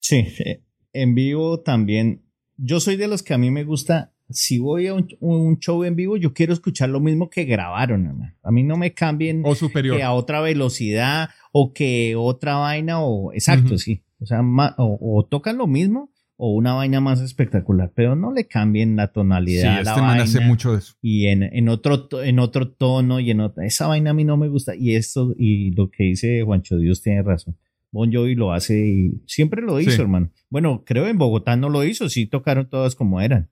Sí, 0.00 0.18
eh, 0.44 0.62
en 0.92 1.14
vivo 1.16 1.60
también. 1.62 2.22
Yo 2.56 2.78
soy 2.78 2.94
de 2.96 3.08
los 3.08 3.22
que 3.24 3.34
a 3.34 3.38
mí 3.38 3.50
me 3.50 3.64
gusta. 3.64 4.12
Si 4.30 4.58
voy 4.58 4.86
a 4.88 4.94
un, 4.94 5.08
un 5.20 5.58
show 5.58 5.82
en 5.84 5.96
vivo, 5.96 6.18
yo 6.18 6.34
quiero 6.34 6.52
escuchar 6.52 6.90
lo 6.90 7.00
mismo 7.00 7.30
que 7.30 7.44
grabaron, 7.44 8.06
hermano. 8.06 8.34
A 8.42 8.50
mí 8.52 8.62
no 8.62 8.76
me 8.76 8.92
cambien 8.92 9.40
O 9.44 9.54
superior. 9.54 9.96
que 9.96 10.02
a 10.02 10.12
otra 10.12 10.40
velocidad 10.42 11.30
o 11.50 11.72
que 11.72 12.14
otra 12.16 12.56
vaina 12.56 13.00
o 13.00 13.32
exacto, 13.32 13.68
Ujú. 13.68 13.78
sí. 13.78 14.02
O 14.20 14.26
sea, 14.26 14.42
ma- 14.42 14.74
o, 14.76 14.98
o 15.00 15.24
tocan 15.24 15.56
lo 15.56 15.66
mismo 15.66 16.10
o 16.40 16.54
una 16.54 16.72
vaina 16.72 17.00
más 17.00 17.20
espectacular, 17.20 17.90
pero 17.94 18.14
no 18.16 18.32
le 18.32 18.46
cambien 18.46 18.94
la 18.96 19.08
Sí, 19.08 19.12
tonalidad 19.14 19.64
a 19.66 19.74
la 19.74 19.78
este 19.80 19.90
hace 20.22 20.38
vaina 20.38 20.46
mucho 20.48 20.72
de 20.72 20.78
eso. 20.78 20.94
y 21.02 21.26
en, 21.26 21.42
en 21.42 21.68
otro 21.68 22.08
en 22.22 22.38
otro 22.38 22.68
tono 22.70 23.18
y 23.20 23.30
en 23.32 23.40
otra 23.40 23.66
esa 23.66 23.88
vaina 23.88 24.10
a 24.10 24.14
mí 24.14 24.24
no 24.24 24.36
me 24.36 24.48
gusta 24.48 24.74
y 24.76 24.94
esto 24.94 25.34
y 25.36 25.72
lo 25.72 25.90
que 25.90 26.04
dice 26.04 26.42
Juancho 26.44 26.78
Dios 26.78 27.02
tiene 27.02 27.22
razón. 27.22 27.56
Bon 27.90 28.12
Jovi 28.12 28.34
lo 28.34 28.52
hace 28.52 28.86
y 28.86 29.22
siempre 29.26 29.62
lo 29.62 29.80
hizo, 29.80 29.90
Sí. 29.90 30.00
hermano. 30.00 30.30
Bueno, 30.48 30.84
creo 30.86 31.06
en 31.08 31.18
Bogotá 31.18 31.56
no 31.56 31.68
lo 31.70 31.82
hizo, 31.84 32.08
sí 32.08 32.26
tocaron 32.26 32.68
todas 32.68 32.94
como 32.94 33.20
eran. 33.20 33.48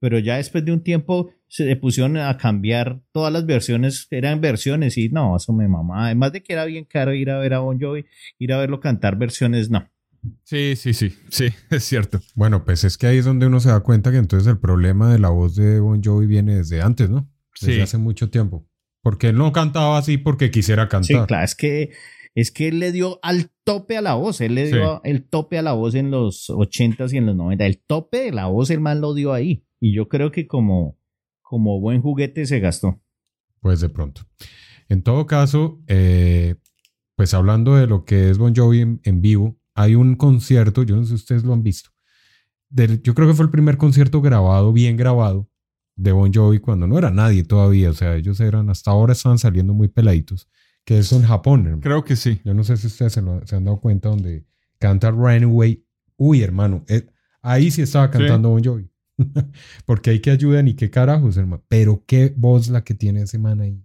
Pero 0.00 0.18
ya 0.18 0.36
después 0.36 0.64
de 0.64 0.72
un 0.72 0.82
tiempo 0.82 1.30
se 1.48 1.74
pusieron 1.76 2.16
a 2.18 2.36
cambiar 2.36 3.00
todas 3.10 3.32
las 3.32 3.46
versiones, 3.46 4.06
eran 4.10 4.40
versiones 4.40 4.98
y 4.98 5.08
no, 5.08 5.36
eso 5.36 5.52
me 5.52 5.66
mamá. 5.66 6.06
Además 6.06 6.32
de 6.32 6.42
que 6.42 6.52
era 6.52 6.64
bien 6.66 6.84
caro 6.84 7.14
ir 7.14 7.30
a 7.30 7.38
ver 7.38 7.54
a 7.54 7.60
Bon 7.60 7.80
Jovi, 7.80 8.04
ir 8.38 8.52
a 8.52 8.58
verlo 8.58 8.80
cantar 8.80 9.16
versiones, 9.16 9.70
no. 9.70 9.88
Sí, 10.44 10.74
sí, 10.76 10.92
sí, 10.94 11.14
sí, 11.30 11.48
es 11.70 11.84
cierto. 11.84 12.20
bueno, 12.34 12.64
pues 12.64 12.84
es 12.84 12.98
que 12.98 13.06
ahí 13.06 13.18
es 13.18 13.24
donde 13.24 13.46
uno 13.46 13.60
se 13.60 13.68
da 13.68 13.80
cuenta 13.80 14.10
que 14.10 14.16
entonces 14.18 14.46
el 14.48 14.58
problema 14.58 15.10
de 15.12 15.18
la 15.18 15.28
voz 15.30 15.54
de 15.56 15.80
Bon 15.80 16.02
Jovi 16.02 16.26
viene 16.26 16.56
desde 16.56 16.82
antes, 16.82 17.08
¿no? 17.10 17.30
Desde 17.60 17.74
Sí. 17.76 17.80
hace 17.80 17.98
mucho 17.98 18.30
tiempo. 18.30 18.66
Porque 19.02 19.28
él 19.28 19.36
no 19.36 19.52
cantaba 19.52 19.96
así 19.98 20.18
porque 20.18 20.50
quisiera 20.50 20.88
cantar. 20.88 21.20
Sí, 21.22 21.26
claro, 21.26 21.44
es 21.44 21.54
que 21.54 21.90
es 22.34 22.50
que 22.52 22.68
él 22.68 22.78
le 22.78 22.92
dio 22.92 23.18
al 23.22 23.50
tope 23.64 23.96
a 23.96 24.00
la 24.02 24.14
voz, 24.14 24.40
él 24.40 24.54
le 24.54 24.66
dio 24.68 25.02
el 25.04 25.24
tope 25.24 25.58
a 25.58 25.62
la 25.62 25.72
voz 25.72 25.94
en 25.94 26.10
los 26.10 26.48
80s 26.50 27.12
y 27.12 27.16
en 27.16 27.26
los 27.26 27.34
90, 27.36 27.64
el 27.66 27.78
tope 27.78 28.18
de 28.24 28.32
la 28.32 28.46
voz 28.46 28.70
el 28.70 28.80
man 28.80 29.00
lo 29.00 29.14
dio 29.14 29.32
ahí. 29.32 29.64
Y 29.80 29.94
yo 29.94 30.08
creo 30.08 30.30
que 30.30 30.46
como, 30.46 30.98
como 31.42 31.80
buen 31.80 32.00
juguete 32.02 32.46
se 32.46 32.60
gastó. 32.60 33.00
Pues 33.60 33.80
de 33.80 33.88
pronto. 33.88 34.22
En 34.88 35.02
todo 35.02 35.26
caso, 35.26 35.80
eh, 35.88 36.56
pues 37.16 37.34
hablando 37.34 37.74
de 37.76 37.86
lo 37.88 38.04
que 38.04 38.30
es 38.30 38.38
Bon 38.38 38.54
Jovi 38.54 38.80
en, 38.82 39.00
en 39.04 39.20
vivo, 39.20 39.58
hay 39.80 39.94
un 39.94 40.14
concierto, 40.16 40.82
yo 40.82 40.96
no 40.96 41.02
sé 41.02 41.08
si 41.10 41.14
ustedes 41.14 41.44
lo 41.44 41.52
han 41.52 41.62
visto. 41.62 41.90
del- 42.70 43.00
yo 43.02 43.14
creo 43.14 43.26
que 43.28 43.32
fue 43.34 43.46
el 43.46 43.50
primer 43.50 43.78
concierto 43.78 44.20
grabado, 44.20 44.72
bien 44.74 44.96
grabado, 44.98 45.48
de 45.96 46.12
Bon 46.12 46.30
Jovi 46.32 46.58
cuando 46.58 46.86
no 46.86 46.98
era 46.98 47.10
nadie 47.10 47.42
todavía. 47.42 47.88
O 47.90 47.94
sea, 47.94 48.14
ellos 48.16 48.38
eran, 48.40 48.68
hasta 48.68 48.90
ahora 48.90 49.14
estaban 49.14 49.38
saliendo 49.38 49.72
muy 49.72 49.88
peladitos, 49.88 50.48
que 50.84 50.98
es 50.98 51.10
en 51.12 51.22
Japón. 51.22 51.60
hermano. 51.60 51.80
Creo 51.80 52.04
que 52.04 52.14
sí. 52.14 52.40
Yo 52.44 52.52
no 52.52 52.64
sé 52.64 52.76
si 52.76 52.88
ustedes 52.88 53.14
se, 53.14 53.22
lo- 53.22 53.46
se 53.46 53.56
han 53.56 53.64
dado 53.64 53.80
cuenta 53.80 54.10
donde 54.10 54.44
canta 54.78 55.10
Runaway. 55.10 55.82
Uy, 56.18 56.42
hermano, 56.42 56.84
eh, 56.88 57.06
ahí 57.40 57.70
sí 57.70 57.80
estaba 57.82 58.10
cantando 58.10 58.50
Bon 58.50 58.62
Jovi. 58.62 58.90
Porque 59.86 60.10
hay 60.10 60.20
que 60.20 60.30
ayuda 60.30 60.62
ni 60.62 60.74
qué 60.74 60.90
carajos, 60.90 61.36
hermano. 61.38 61.64
Pero 61.68 62.04
qué 62.06 62.34
voz 62.36 62.68
la 62.68 62.84
que 62.84 62.92
tiene 62.94 63.22
ese 63.22 63.38
man 63.38 63.60
ahí. 63.62 63.82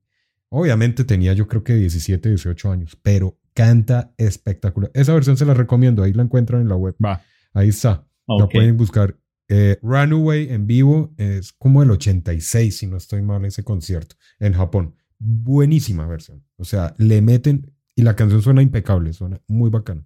Obviamente 0.50 1.04
tenía 1.06 1.32
yo 1.34 1.48
creo 1.48 1.64
que 1.64 1.74
17, 1.76 2.28
18 2.30 2.70
años, 2.72 2.98
pero 3.02 3.40
canta 3.54 4.14
espectacular. 4.18 4.92
Esa 4.94 5.14
versión 5.14 5.38
se 5.38 5.46
la 5.46 5.54
recomiendo, 5.54 6.04
ahí 6.04 6.14
la 6.14 6.24
encuentran 6.24 6.62
en 6.62 6.70
la 6.70 6.76
web. 6.76 6.96
Va. 7.04 7.22
Ahí 7.54 7.70
está. 7.70 8.08
La 8.28 8.48
pueden 8.48 8.78
buscar. 8.78 9.18
Eh, 9.50 9.78
Runaway 9.82 10.50
en 10.50 10.66
vivo 10.66 11.14
es 11.18 11.52
como 11.54 11.84
el 11.84 11.92
86, 11.92 12.78
si 12.78 12.88
no 12.88 12.98
estoy 12.98 13.22
mal, 13.22 13.46
ese 13.46 13.64
concierto 13.64 14.16
en 14.40 14.54
Japón. 14.54 14.96
Buenísima 15.20 16.08
versión. 16.08 16.44
O 16.58 16.64
sea, 16.64 16.96
le 16.98 17.22
meten 17.22 17.72
y 17.96 18.02
la 18.02 18.16
canción 18.16 18.42
suena 18.42 18.62
impecable, 18.62 19.14
suena 19.14 19.42
muy 19.48 19.70
bacana. 19.70 20.04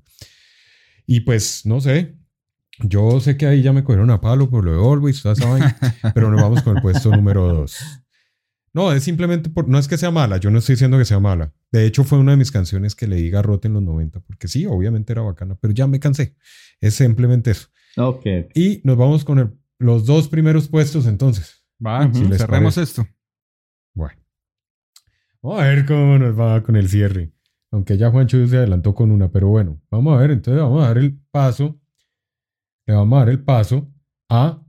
Y 1.06 1.22
pues, 1.22 1.66
no 1.66 1.80
sé. 1.80 2.18
Yo 2.80 3.20
sé 3.20 3.38
que 3.38 3.48
ahí 3.48 3.64
ya 3.64 3.74
me 3.74 3.84
cogieron 3.84 4.12
a 4.12 4.22
palo 4.22 4.50
por 4.50 4.64
lo 4.64 4.72
de 4.72 4.78
Always, 4.78 5.24
toda 5.24 5.34
esa 5.34 5.50
vaina, 5.50 5.78
pero 6.14 6.30
nos 6.30 6.42
vamos 6.42 6.62
con 6.62 6.76
el 6.76 6.82
puesto 6.82 7.10
número 7.10 7.48
2. 7.48 7.78
No, 8.74 8.92
es 8.92 9.04
simplemente 9.04 9.50
por. 9.50 9.68
No 9.68 9.80
es 9.80 9.88
que 9.88 9.98
sea 9.98 10.12
mala, 10.12 10.38
yo 10.38 10.52
no 10.52 10.60
estoy 10.60 10.74
diciendo 10.74 10.98
que 10.98 11.06
sea 11.06 11.20
mala. 11.20 11.54
De 11.72 11.86
hecho, 11.86 12.04
fue 12.04 12.20
una 12.20 12.32
de 12.32 12.38
mis 12.38 12.52
canciones 12.52 12.94
que 12.96 13.08
leí 13.08 13.30
garrote 13.30 13.68
en 13.68 13.74
los 13.74 13.84
90, 13.84 14.20
porque 14.20 14.48
sí, 14.48 14.66
obviamente 14.66 15.14
era 15.14 15.22
bacana, 15.24 15.56
pero 15.60 15.74
ya 15.74 15.88
me 15.88 16.00
cansé. 16.00 16.36
Es 16.80 16.94
simplemente 16.96 17.52
eso. 17.52 17.70
Ok. 17.98 18.26
Y 18.54 18.82
nos 18.84 18.98
vamos 18.98 19.24
con 19.26 19.40
el- 19.40 19.58
los 19.80 20.06
dos 20.06 20.28
primeros 20.28 20.68
puestos 20.68 21.06
entonces. 21.08 21.64
Va. 21.84 22.12
Si 22.14 22.26
les 22.26 22.38
cerremos 22.40 22.76
parece. 22.76 22.82
esto. 23.02 23.08
Bueno. 23.96 24.20
Vamos 25.42 25.62
a 25.62 25.64
ver 25.68 25.86
cómo 25.86 26.18
nos 26.20 26.38
va 26.40 26.62
con 26.64 26.76
el 26.76 26.90
cierre. 26.90 27.32
Aunque 27.72 27.98
ya 27.98 28.10
Juancho 28.12 28.46
se 28.48 28.58
adelantó 28.58 28.94
con 28.96 29.12
una, 29.12 29.30
pero 29.32 29.48
bueno, 29.50 29.82
vamos 29.90 30.16
a 30.16 30.22
ver. 30.22 30.32
Entonces 30.32 30.62
vamos 30.62 30.84
a 30.84 30.88
dar 30.88 30.98
el 30.98 31.20
paso. 31.32 31.80
Le 32.86 32.94
vamos 32.94 33.18
a 33.18 33.20
dar 33.20 33.30
el 33.30 33.44
paso 33.44 33.88
a, 34.30 34.62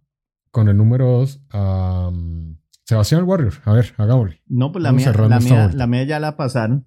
con 0.51 0.68
el 0.68 0.76
número 0.76 1.07
2, 1.07 1.40
a 1.51 2.09
um, 2.12 2.57
Sebastián 2.89 3.24
Warrior. 3.24 3.53
A 3.66 3.72
ver, 3.74 3.93
hagámosle. 3.99 4.41
No, 4.47 4.72
pues 4.72 4.82
la 4.82 4.89
Vamos 4.93 5.05
mía, 5.05 5.12
la, 5.28 5.41
mía, 5.41 5.70
la 5.74 5.86
mía 5.86 6.05
ya 6.05 6.18
la 6.20 6.36
pasaron. 6.39 6.86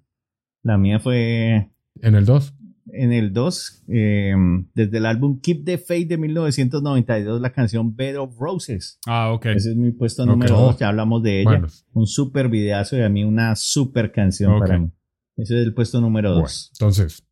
La 0.64 0.76
mía 0.76 0.98
fue 0.98 1.70
En 2.00 2.14
el 2.16 2.24
2. 2.24 2.54
en 2.94 3.12
el 3.12 3.32
2, 3.32 3.84
eh, 3.88 4.34
desde 4.74 4.98
el 4.98 5.06
álbum 5.06 5.40
Keep 5.40 5.64
the 5.64 5.78
Faith 5.78 6.08
de 6.08 6.18
1992, 6.18 7.40
la 7.40 7.52
canción 7.52 7.94
Bed 7.94 8.18
of 8.18 8.36
Roses. 8.38 8.98
Ah, 9.06 9.32
ok. 9.32 9.46
Ese 9.46 9.70
es 9.70 9.76
mi 9.76 9.92
puesto 9.92 10.26
número 10.26 10.56
2, 10.56 10.78
ya 10.78 10.88
hablamos 10.88 11.22
de 11.22 11.40
ella. 11.42 11.50
Bueno, 11.50 11.68
Un 11.92 12.06
super 12.08 12.48
videazo 12.48 12.96
y 12.96 13.02
a 13.02 13.08
mí 13.08 13.22
una 13.22 13.54
super 13.54 14.10
canción 14.10 14.54
Ok. 14.54 14.58
para 14.60 14.78
mí. 14.80 14.90
Ese 15.36 15.60
es 15.60 15.66
el 15.66 15.72
puesto 15.72 16.00
número 16.00 16.30
bueno, 16.30 16.42
2. 16.42 16.70
entonces, 16.74 17.24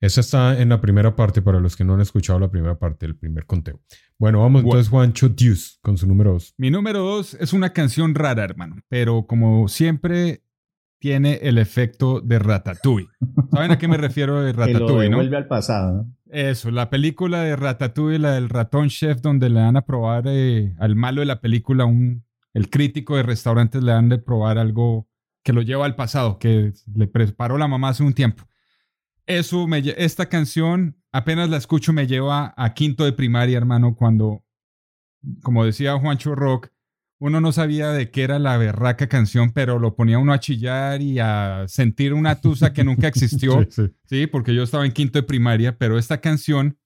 esa 0.00 0.20
está 0.20 0.60
en 0.60 0.68
la 0.68 0.80
primera 0.80 1.16
parte 1.16 1.42
para 1.42 1.60
los 1.60 1.76
que 1.76 1.84
no 1.84 1.94
han 1.94 2.00
escuchado 2.00 2.38
la 2.38 2.50
primera 2.50 2.78
parte, 2.78 3.06
el 3.06 3.16
primer 3.16 3.46
conteo. 3.46 3.80
Bueno, 4.18 4.40
vamos 4.40 4.62
Bueno. 4.62 4.68
entonces 4.78 4.90
Juancho 4.90 5.28
Deuce 5.28 5.76
con 5.80 5.96
su 5.96 6.06
número 6.06 6.32
2. 6.32 6.54
Mi 6.58 6.70
número 6.70 7.00
dos 7.00 7.34
es 7.34 7.52
una 7.52 7.72
canción 7.72 8.14
rara, 8.14 8.44
hermano, 8.44 8.76
pero 8.88 9.26
como 9.26 9.68
siempre 9.68 10.42
tiene 10.98 11.34
el 11.42 11.58
efecto 11.58 12.20
de 12.20 12.38
Ratatouille. 12.38 13.08
¿Saben 13.52 13.70
a 13.70 13.78
qué 13.78 13.86
me 13.88 13.96
refiero 13.96 14.42
de 14.42 14.52
Que 14.52 14.58
lo 14.58 14.66
Ratatouille, 14.66 15.10
no? 15.10 15.16
devuelve 15.18 15.36
al 15.36 15.46
pasado. 15.46 15.92
¿no? 16.04 16.16
Eso, 16.30 16.70
la 16.70 16.90
película 16.90 17.42
de 17.42 17.54
Ratatouille, 17.54 18.18
la 18.18 18.32
del 18.32 18.48
ratón 18.48 18.88
chef, 18.88 19.20
donde 19.20 19.48
le 19.48 19.60
dan 19.60 19.76
a 19.76 19.82
probar 19.82 20.24
eh, 20.26 20.74
al 20.78 20.96
malo 20.96 21.20
de 21.20 21.26
la 21.26 21.40
película, 21.40 21.84
un, 21.84 22.24
el 22.54 22.70
crítico 22.70 23.16
de 23.16 23.22
restaurantes 23.22 23.82
le 23.82 23.92
dan 23.92 24.08
de 24.08 24.18
probar 24.18 24.58
algo 24.58 25.06
que 25.44 25.52
lo 25.52 25.62
lleva 25.62 25.84
al 25.86 25.94
pasado, 25.94 26.38
que 26.38 26.72
le 26.94 27.06
preparó 27.06 27.56
la 27.58 27.68
mamá 27.68 27.90
hace 27.90 28.02
un 28.02 28.12
tiempo. 28.14 28.44
Eso, 29.26 29.66
me, 29.66 29.82
esta 29.96 30.28
canción, 30.28 30.96
apenas 31.12 31.50
la 31.50 31.56
escucho, 31.56 31.92
me 31.92 32.06
lleva 32.06 32.54
a 32.56 32.74
quinto 32.74 33.04
de 33.04 33.12
primaria, 33.12 33.56
hermano, 33.56 33.96
cuando, 33.96 34.44
como 35.42 35.64
decía 35.64 35.98
Juancho 35.98 36.34
Rock, 36.34 36.70
uno 37.18 37.40
no 37.40 37.50
sabía 37.50 37.90
de 37.90 38.10
qué 38.10 38.22
era 38.22 38.38
la 38.38 38.56
berraca 38.58 39.08
canción, 39.08 39.52
pero 39.52 39.78
lo 39.78 39.96
ponía 39.96 40.18
uno 40.18 40.32
a 40.32 40.40
chillar 40.40 41.00
y 41.00 41.18
a 41.18 41.64
sentir 41.66 42.12
una 42.12 42.40
tusa 42.40 42.72
que 42.72 42.84
nunca 42.84 43.08
existió. 43.08 43.62
Sí, 43.64 43.68
sí. 43.70 43.94
Sí, 44.04 44.26
porque 44.26 44.54
yo 44.54 44.62
estaba 44.62 44.84
en 44.84 44.92
quinto 44.92 45.18
de 45.18 45.22
primaria, 45.22 45.78
pero 45.78 45.98
esta 45.98 46.20
canción, 46.20 46.78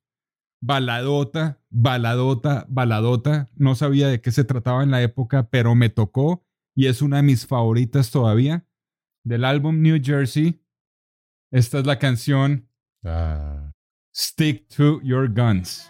baladota, 0.63 1.61
baladota, 1.69 2.65
baladota, 2.69 3.51
no 3.57 3.75
sabía 3.75 4.09
de 4.09 4.21
qué 4.21 4.31
se 4.31 4.45
trataba 4.45 4.83
en 4.83 4.91
la 4.91 5.03
época, 5.03 5.51
pero 5.51 5.75
me 5.75 5.89
tocó 5.89 6.47
y 6.77 6.87
es 6.87 7.03
una 7.03 7.17
de 7.17 7.23
mis 7.25 7.47
favoritas 7.47 8.11
todavía. 8.11 8.67
Del 9.25 9.45
álbum 9.45 9.83
New 9.83 10.01
Jersey, 10.03 10.63
esta 11.51 11.79
es 11.79 11.87
la 11.87 11.99
canción 11.99 12.67
Ah, 13.05 13.73
Stick 14.15 14.69
to 14.69 15.01
Your 15.03 15.29
Guns. 15.29 15.90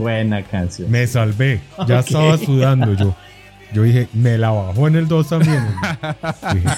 Buena 0.00 0.42
canción. 0.42 0.90
me 0.90 1.06
salvé. 1.06 1.60
Ya 1.86 2.00
estaba 2.00 2.36
sudando 2.38 2.94
yo. 2.94 3.14
Yo 3.72 3.84
dije, 3.84 4.08
me 4.14 4.36
la 4.36 4.50
bajó 4.50 4.88
en 4.88 4.96
el 4.96 5.06
2 5.06 5.28
también. 5.28 5.62
Dije, 6.54 6.68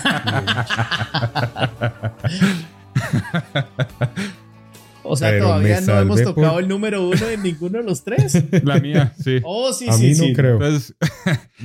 O 5.04 5.16
sea, 5.16 5.30
Pero 5.30 5.46
todavía 5.46 5.80
no 5.80 5.98
hemos 6.00 6.22
tocado 6.22 6.52
por- 6.52 6.62
el 6.62 6.68
número 6.68 7.08
uno 7.08 7.28
en 7.28 7.42
ninguno 7.42 7.78
de 7.78 7.84
los 7.84 8.04
tres. 8.04 8.40
La 8.64 8.78
mía, 8.78 9.12
sí. 9.18 9.38
Oh, 9.42 9.72
sí, 9.72 9.88
a 9.88 9.94
sí, 9.94 10.06
mí 10.08 10.14
sí. 10.14 10.28
no 10.28 10.34
creo. 10.36 10.52
Entonces, 10.54 10.94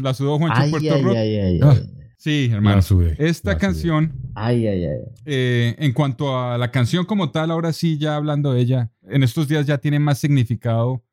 la 0.02 0.14
sudó 0.16 0.40
Juancho 0.40 0.60
Ay, 0.60 0.72
Puerto 0.72 0.94
ay, 0.96 1.02
Rock. 1.04 1.16
ay, 1.16 1.36
ay, 1.36 1.60
Ah. 1.62 1.74
ay. 1.76 1.90
Sí, 2.18 2.50
hermano. 2.52 2.78
La 2.78 2.82
sudé, 2.82 3.16
Esta 3.20 3.52
la 3.52 3.58
canción 3.60 4.12
Ay, 4.34 4.66
ay, 4.68 4.86
ay. 4.86 4.98
Eh, 5.26 5.76
en 5.78 5.94
cuanto 5.94 6.36
a 6.40 6.58
la 6.58 6.72
canción 6.72 7.06
como 7.06 7.30
tal, 7.30 7.52
ahora 7.52 7.72
sí, 7.74 8.00
ya 8.00 8.16
hablando 8.16 8.54
de 8.54 8.62
ella, 8.62 8.90
en 9.08 9.22
estos 9.22 9.48
días 9.48 9.68
ya 9.68 9.78
tiene 9.78 10.00
más 10.00 10.18
significado 10.18 11.04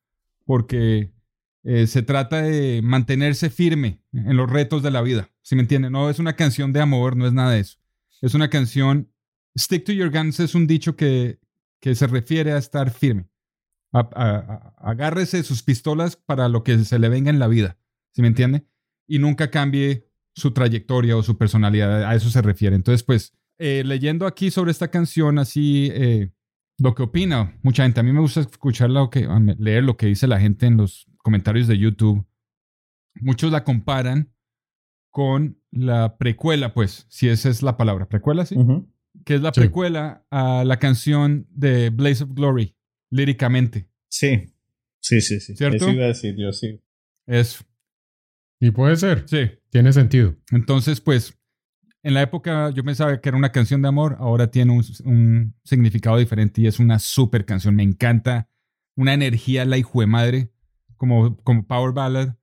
porque 0.45 1.12
eh, 1.62 1.86
se 1.86 2.03
trata 2.03 2.42
de 2.42 2.80
mantenerse 2.82 3.51
firme 3.51 4.03
en 4.12 4.36
los 4.36 4.51
retos 4.51 4.82
de 4.82 4.90
la 4.90 5.03
vida. 5.03 5.30
¿Sí 5.42 5.55
me 5.57 5.62
entienden? 5.62 5.92
No 5.92 6.11
es 6.11 6.18
una 6.18 6.34
canción 6.36 6.72
de 6.72 6.80
amor, 6.80 7.16
no 7.16 7.26
es 7.26 7.32
nada 7.32 7.53
de 7.53 7.61
eso. 7.61 7.78
Es 8.20 8.34
una 8.34 8.51
canción. 8.51 9.11
Stick 9.59 9.84
to 9.84 9.92
your 9.92 10.11
guns 10.11 10.40
es 10.40 10.55
un 10.55 10.66
dicho 10.66 10.97
que, 10.97 11.38
que 11.80 11.95
se 11.95 12.07
refiere 12.07 12.53
a 12.53 12.59
estar 12.59 12.90
firme. 12.90 13.28
A- 13.92 14.01
a- 14.14 14.74
a- 14.82 14.90
agárrese 14.90 15.42
sus 15.42 15.62
pistolas 15.62 16.16
para 16.16 16.49
lo 16.49 16.64
que 16.64 16.78
se 16.84 16.99
le 16.99 17.09
venga 17.09 17.30
en 17.30 17.38
la 17.38 17.47
vida. 17.49 17.78
¿Sí 18.12 18.22
me 18.22 18.28
entiende? 18.28 18.66
Y 19.07 19.18
nunca 19.18 19.51
cambie 19.51 20.09
su 20.34 20.51
trayectoria 20.53 21.16
o 21.16 21.22
su 21.22 21.38
personalidad. 21.38 22.05
A 22.05 22.14
eso 22.14 22.28
se 22.30 22.42
refiere. 22.42 22.74
Entonces, 22.76 23.05
pues, 23.05 23.32
eh, 23.59 23.82
leyendo 23.86 24.26
aquí 24.26 24.51
sobre 24.51 24.72
esta 24.72 24.88
canción, 24.88 25.38
así, 25.38 25.90
eh, 25.92 26.30
lo 26.78 26.94
que 26.94 27.02
opina 27.04 27.56
mucha 27.62 27.84
gente. 27.84 28.00
A 28.00 28.02
mí 28.02 28.12
me 28.12 28.20
gusta 28.20 28.40
escuchar 28.40 28.90
lo 28.90 29.10
que, 29.10 29.26
leer 29.58 29.84
lo 29.84 29.96
que 29.96 30.06
dice 30.06 30.26
la 30.26 30.40
gente 30.40 30.66
en 30.66 30.76
los 30.76 31.06
comentarios 31.18 31.68
de 31.68 31.78
YouTube. 31.78 32.26
Muchos 33.20 33.52
la 33.52 33.62
comparan 33.64 34.32
con 35.10 35.58
la 35.70 36.16
precuela, 36.18 36.74
pues, 36.74 37.06
si 37.08 37.28
esa 37.28 37.48
es 37.48 37.62
la 37.62 37.76
palabra, 37.76 38.08
precuela, 38.08 38.44
sí, 38.44 38.56
que 39.24 39.36
es 39.36 39.40
la 39.42 39.52
Sí. 39.52 39.60
precuela 39.60 40.26
a 40.30 40.64
la 40.64 40.78
canción 40.80 41.46
de 41.50 41.90
Blaze 41.90 42.24
of 42.24 42.30
Glory, 42.34 42.76
líricamente. 43.10 43.88
Sí. 44.08 44.52
Sí, 45.00 45.20
sí, 45.20 45.38
sí. 45.38 45.54
¿Cierto? 45.54 45.88
Iba 45.88 46.04
a 46.04 46.08
decir 46.08 46.34
yo, 46.36 46.52
sí. 46.52 46.80
Eso, 47.26 47.64
Y 48.60 48.70
puede 48.72 48.96
ser, 48.96 49.28
sí. 49.28 49.50
tiene 49.70 49.92
sentido. 49.92 50.34
Entonces, 50.50 51.00
pues, 51.00 51.38
en 52.05 52.14
la 52.14 52.22
época 52.22 52.70
yo 52.70 52.84
pensaba 52.84 53.20
que 53.20 53.28
era 53.28 53.36
una 53.38 53.50
canción 53.50 53.82
de 53.82 53.88
amor, 53.88 54.16
ahora 54.20 54.48
tiene 54.50 54.72
un, 54.72 54.84
un 55.05 55.55
significado 55.64 56.18
diferente 56.18 56.61
y 56.61 56.66
es 56.68 56.78
una 56.78 56.98
super 57.00 57.44
canción. 57.44 57.74
Me 57.74 57.82
encanta 57.82 58.48
una 58.96 59.12
energía 59.14 59.64
la 59.64 59.76
hijo 59.78 60.00
de 60.00 60.07
madre, 60.07 60.52
como, 60.96 61.36
como 61.42 61.66
Power 61.66 61.92
Ballad, 61.92 62.36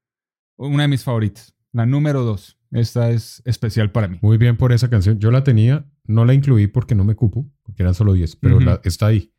una 0.58 0.84
de 0.84 0.90
mis 0.90 1.04
favoritas. 1.04 1.56
La 1.72 1.86
número 1.86 2.24
dos. 2.24 2.58
Esta 2.72 3.10
es 3.12 3.42
especial 3.46 3.92
para 3.92 4.08
mí. 4.08 4.18
Muy 4.22 4.38
bien 4.38 4.58
por 4.58 4.72
esa 4.74 4.90
canción. 4.90 5.20
Yo 5.20 5.32
la 5.32 5.44
tenía, 5.44 5.86
no 6.06 6.26
la 6.26 6.34
incluí 6.34 6.68
porque 6.68 6.96
no 6.96 7.04
me 7.04 7.16
cupo, 7.16 7.50
porque 7.64 7.84
eran 7.84 7.94
solo 7.94 8.14
10, 8.14 8.36
pero 8.38 8.60
la- 8.60 8.82
está 8.84 9.08
ahí, 9.08 9.34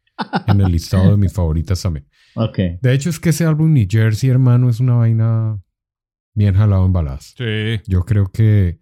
en 0.47 0.61
el 0.61 0.71
listado 0.73 1.11
de 1.13 1.17
mis 1.17 1.33
favoritas 1.33 1.81
también. 1.83 2.07
Ok. 2.35 2.59
De 2.81 2.93
hecho, 2.93 3.11
es 3.11 3.19
que 3.19 3.31
ese 3.31 3.45
álbum 3.47 3.73
New 3.73 3.87
Jersey, 3.89 4.31
hermano, 4.31 4.69
es 4.71 4.81
una 4.81 4.95
vaina 4.95 5.61
bien 6.35 6.55
jalado 6.55 6.85
en 6.87 6.93
baladas. 6.93 7.35
Sí. 7.37 7.81
Yo 7.87 8.05
creo 8.05 8.31
que 8.31 8.81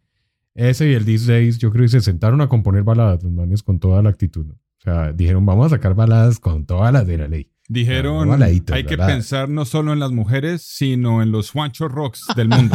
ese 0.54 0.90
y 0.90 0.94
el 0.94 1.04
These 1.04 1.32
Days, 1.32 1.58
yo 1.58 1.70
creo 1.70 1.84
que 1.84 1.88
se 1.90 2.00
sentaron 2.00 2.40
a 2.40 2.48
componer 2.48 2.82
baladas, 2.82 3.22
los 3.22 3.32
manes, 3.32 3.62
con 3.62 3.78
toda 3.78 4.02
la 4.02 4.10
actitud. 4.10 4.46
¿no? 4.46 4.54
O 4.54 4.82
sea, 4.82 5.12
dijeron, 5.12 5.44
vamos 5.44 5.66
a 5.66 5.76
sacar 5.76 5.94
baladas 5.94 6.40
con 6.40 6.64
todas 6.66 6.92
las 6.92 7.06
de 7.06 7.18
la 7.18 7.28
ley. 7.28 7.52
Dijeron, 7.68 8.42
hay 8.42 8.60
que 8.60 8.96
pensar 8.96 9.48
no 9.48 9.64
solo 9.64 9.92
en 9.92 10.00
las 10.00 10.10
mujeres, 10.10 10.62
sino 10.62 11.22
en 11.22 11.30
los 11.30 11.50
Juancho 11.50 11.86
Rocks 11.86 12.26
del 12.34 12.48
mundo. 12.48 12.74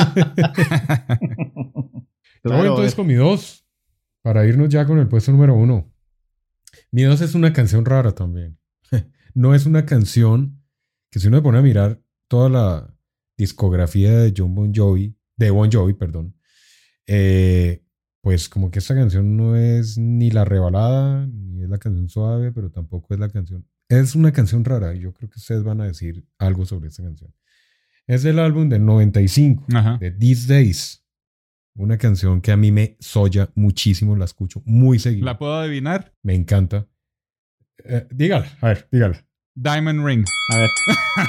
Voy 2.44 2.60
entonces 2.68 2.96
con 2.96 3.06
mi 3.06 3.16
dos, 3.16 3.66
para 4.22 4.48
irnos 4.48 4.70
ya 4.70 4.86
con 4.86 5.00
el 5.00 5.10
puesto 5.10 5.34
número 5.34 5.54
uno. 5.54 5.92
Mi 6.92 7.04
dos 7.04 7.20
es 7.20 7.36
una 7.36 7.52
canción 7.52 7.84
rara 7.84 8.14
también. 8.14 8.58
no 9.34 9.54
es 9.54 9.66
una 9.66 9.86
canción 9.86 10.64
que 11.12 11.20
si 11.20 11.28
uno 11.28 11.38
se 11.38 11.44
pone 11.44 11.58
a 11.58 11.62
mirar 11.62 12.02
toda 12.30 12.50
la 12.50 12.98
discografía 13.38 14.14
de 14.14 14.34
John 14.36 14.56
Bon 14.56 14.74
Jovi, 14.74 15.18
de 15.36 15.52
Bon 15.52 15.70
Jovi, 15.70 15.94
perdón, 15.94 16.35
eh, 17.08 17.82
pues 18.22 18.50
como 18.50 18.72
que 18.72 18.80
esta 18.80 18.96
canción 18.96 19.38
no 19.38 19.56
es 19.56 19.98
ni 19.98 20.32
la 20.32 20.46
rebalada, 20.46 21.28
ni 21.28 21.64
es 21.64 21.70
la 21.70 21.78
canción 21.78 22.10
suave, 22.10 22.52
pero 22.52 22.72
tampoco 22.72 23.14
es 23.14 23.20
la 23.20 23.30
canción. 23.30 23.68
Es 23.88 24.16
una 24.16 24.32
canción 24.32 24.66
rara 24.66 24.96
y 24.96 25.02
yo 25.02 25.14
creo 25.14 25.30
que 25.30 25.40
ustedes 25.40 25.64
van 25.64 25.80
a 25.82 25.86
decir 25.86 26.26
algo 26.40 26.66
sobre 26.66 26.90
esta 26.90 27.04
canción. 27.04 27.34
Es 28.08 28.24
del 28.24 28.40
álbum 28.40 28.70
del 28.70 28.86
95 28.86 29.66
Ajá. 29.74 29.98
de 30.00 30.12
These 30.12 30.52
Days. 30.52 31.04
Una 31.76 31.98
canción 31.98 32.42
que 32.42 32.52
a 32.52 32.58
mí 32.58 32.72
me 32.72 32.98
soya 33.00 33.52
muchísimo, 33.56 34.16
la 34.16 34.26
escucho 34.26 34.62
muy 34.66 34.98
seguido. 34.98 35.26
¿La 35.26 35.38
puedo 35.38 35.54
adivinar? 35.56 36.14
Me 36.24 36.34
encanta. 36.34 36.88
Eh, 37.84 38.08
dígala, 38.12 38.48
a 38.62 38.68
ver, 38.70 38.88
dígala. 38.92 39.26
Diamond 39.56 40.06
Ring. 40.06 40.26
A 40.52 40.58
ver. 40.58 40.70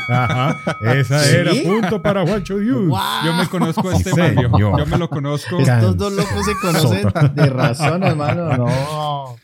Ajá, 0.09 0.77
esa 0.95 1.20
¿Sí? 1.20 1.37
era 1.37 1.53
punto 1.64 2.03
para 2.03 2.27
Juancho 2.27 2.59
Dios. 2.59 2.87
Wow. 2.89 2.99
Yo 3.24 3.35
me 3.35 3.47
conozco 3.49 3.89
a 3.89 3.93
Sí, 3.95 4.03
este 4.05 4.20
man, 4.20 4.35
yo, 4.35 4.51
señor. 4.51 4.79
yo 4.81 4.87
me 4.87 4.99
lo 4.99 5.09
conozco. 5.09 5.61
Estos 5.61 5.97
dos 5.97 6.12
locos 6.12 6.45
se 6.45 6.55
conocen 6.61 7.09
de 7.35 7.47
razón, 7.47 8.03
hermano. 8.03 8.57
No. 8.57 9.37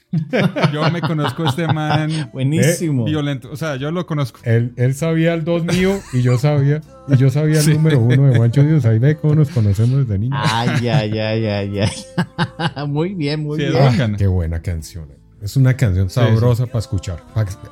Yo 0.73 0.91
me 0.91 1.01
conozco 1.01 1.45
a 1.45 1.49
este 1.49 1.67
man 1.73 2.29
Buenísimo. 2.33 3.05
violento. 3.05 3.51
O 3.53 3.57
sea, 3.57 3.77
yo 3.77 3.91
lo 3.93 4.05
conozco. 4.05 4.41
Él, 4.43 4.73
él 4.77 4.95
sabía 4.95 5.33
el 5.35 5.45
dos 5.45 5.65
mío 5.65 5.99
y 6.13 6.21
yo 6.23 6.37
sabía, 6.37 6.81
y 7.09 7.17
yo 7.17 7.31
sabía 7.31 7.59
el 7.61 7.65
Sí. 7.65 7.75
número 7.75 8.01
uno 8.01 8.25
de 8.31 8.37
Juancho 8.37 8.63
Dios. 8.65 8.85
Ahí 8.85 8.99
ve 8.99 9.17
cómo 9.17 9.37
nos 9.37 9.49
conocemos 9.51 10.01
desde 10.07 10.19
niños. 10.19 10.39
Ay, 10.43 10.89
ay, 10.89 11.19
ay, 11.19 11.47
ay, 11.47 11.79
ay. 11.81 12.87
Muy 12.89 13.15
bien, 13.15 13.43
muy 13.45 13.59
Sí, 13.61 13.67
bien. 13.67 14.17
Qué 14.17 14.27
buena 14.27 14.61
canción. 14.61 15.07
Es 15.43 15.57
una 15.57 15.77
canción 15.77 16.09
sabrosa 16.09 16.67
para 16.67 16.79
escuchar. 16.79 17.23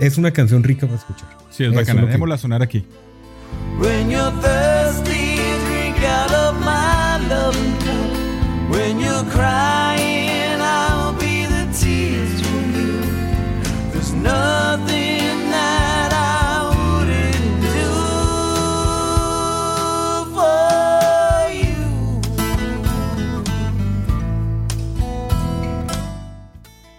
Es 0.01 0.19
una 0.19 0.33
canción 0.33 0.63
rica 0.65 0.87
para 0.87 0.99
escuchar. 0.99 1.29
Sí, 1.51 1.65
es 1.65 1.71
Eso 1.71 1.77
bacana. 1.81 2.01
lo 2.01 2.07
que- 2.07 2.13
Dejémosla 2.13 2.39
sonar 2.39 2.63
aquí. 2.63 2.85
When 3.81 4.11
you're 4.11 4.33
thirsty, 4.41 5.37
drink 5.69 5.97
out 6.05 6.33
of 6.33 6.59
my 6.61 7.29
cup. 7.29 8.71
When 8.73 8.99
you're 9.01 9.25
crying, 9.31 9.80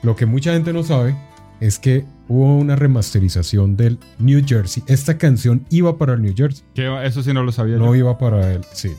Lo 0.04 0.16
que 0.16 0.26
mucha 0.26 0.54
gente 0.54 0.74
no 0.74 0.84
sabe 0.84 1.16
es 1.60 1.78
que 1.78 2.06
hubo 2.28 2.58
una 2.58 2.76
remasterización 2.76 3.78
del 3.78 4.00
New 4.20 4.42
Jersey. 4.46 4.84
Esta 4.88 5.18
canción 5.18 5.66
iba 5.70 5.98
para 5.98 6.14
el 6.14 6.22
New 6.22 6.34
Jersey. 6.36 6.64
Que 6.74 7.06
eso 7.06 7.22
sí 7.22 7.34
no 7.34 7.44
lo 7.44 7.52
sabía 7.52 7.78
No 7.78 7.88
yo. 7.88 7.96
iba 7.96 8.18
para 8.18 8.52
él, 8.52 8.62
sí. 8.74 8.92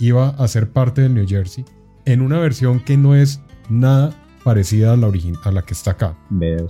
Iba 0.00 0.30
a 0.30 0.48
ser 0.48 0.70
parte 0.70 1.02
del 1.02 1.14
New 1.14 1.26
Jersey 1.28 1.64
en 2.06 2.20
una 2.22 2.38
versión 2.38 2.80
que 2.80 2.96
no 2.96 3.14
es 3.14 3.40
nada 3.68 4.12
parecida 4.42 4.94
a 4.94 4.96
la, 4.96 5.12
a 5.44 5.52
la 5.52 5.62
que 5.62 5.74
está 5.74 5.92
acá. 5.92 6.16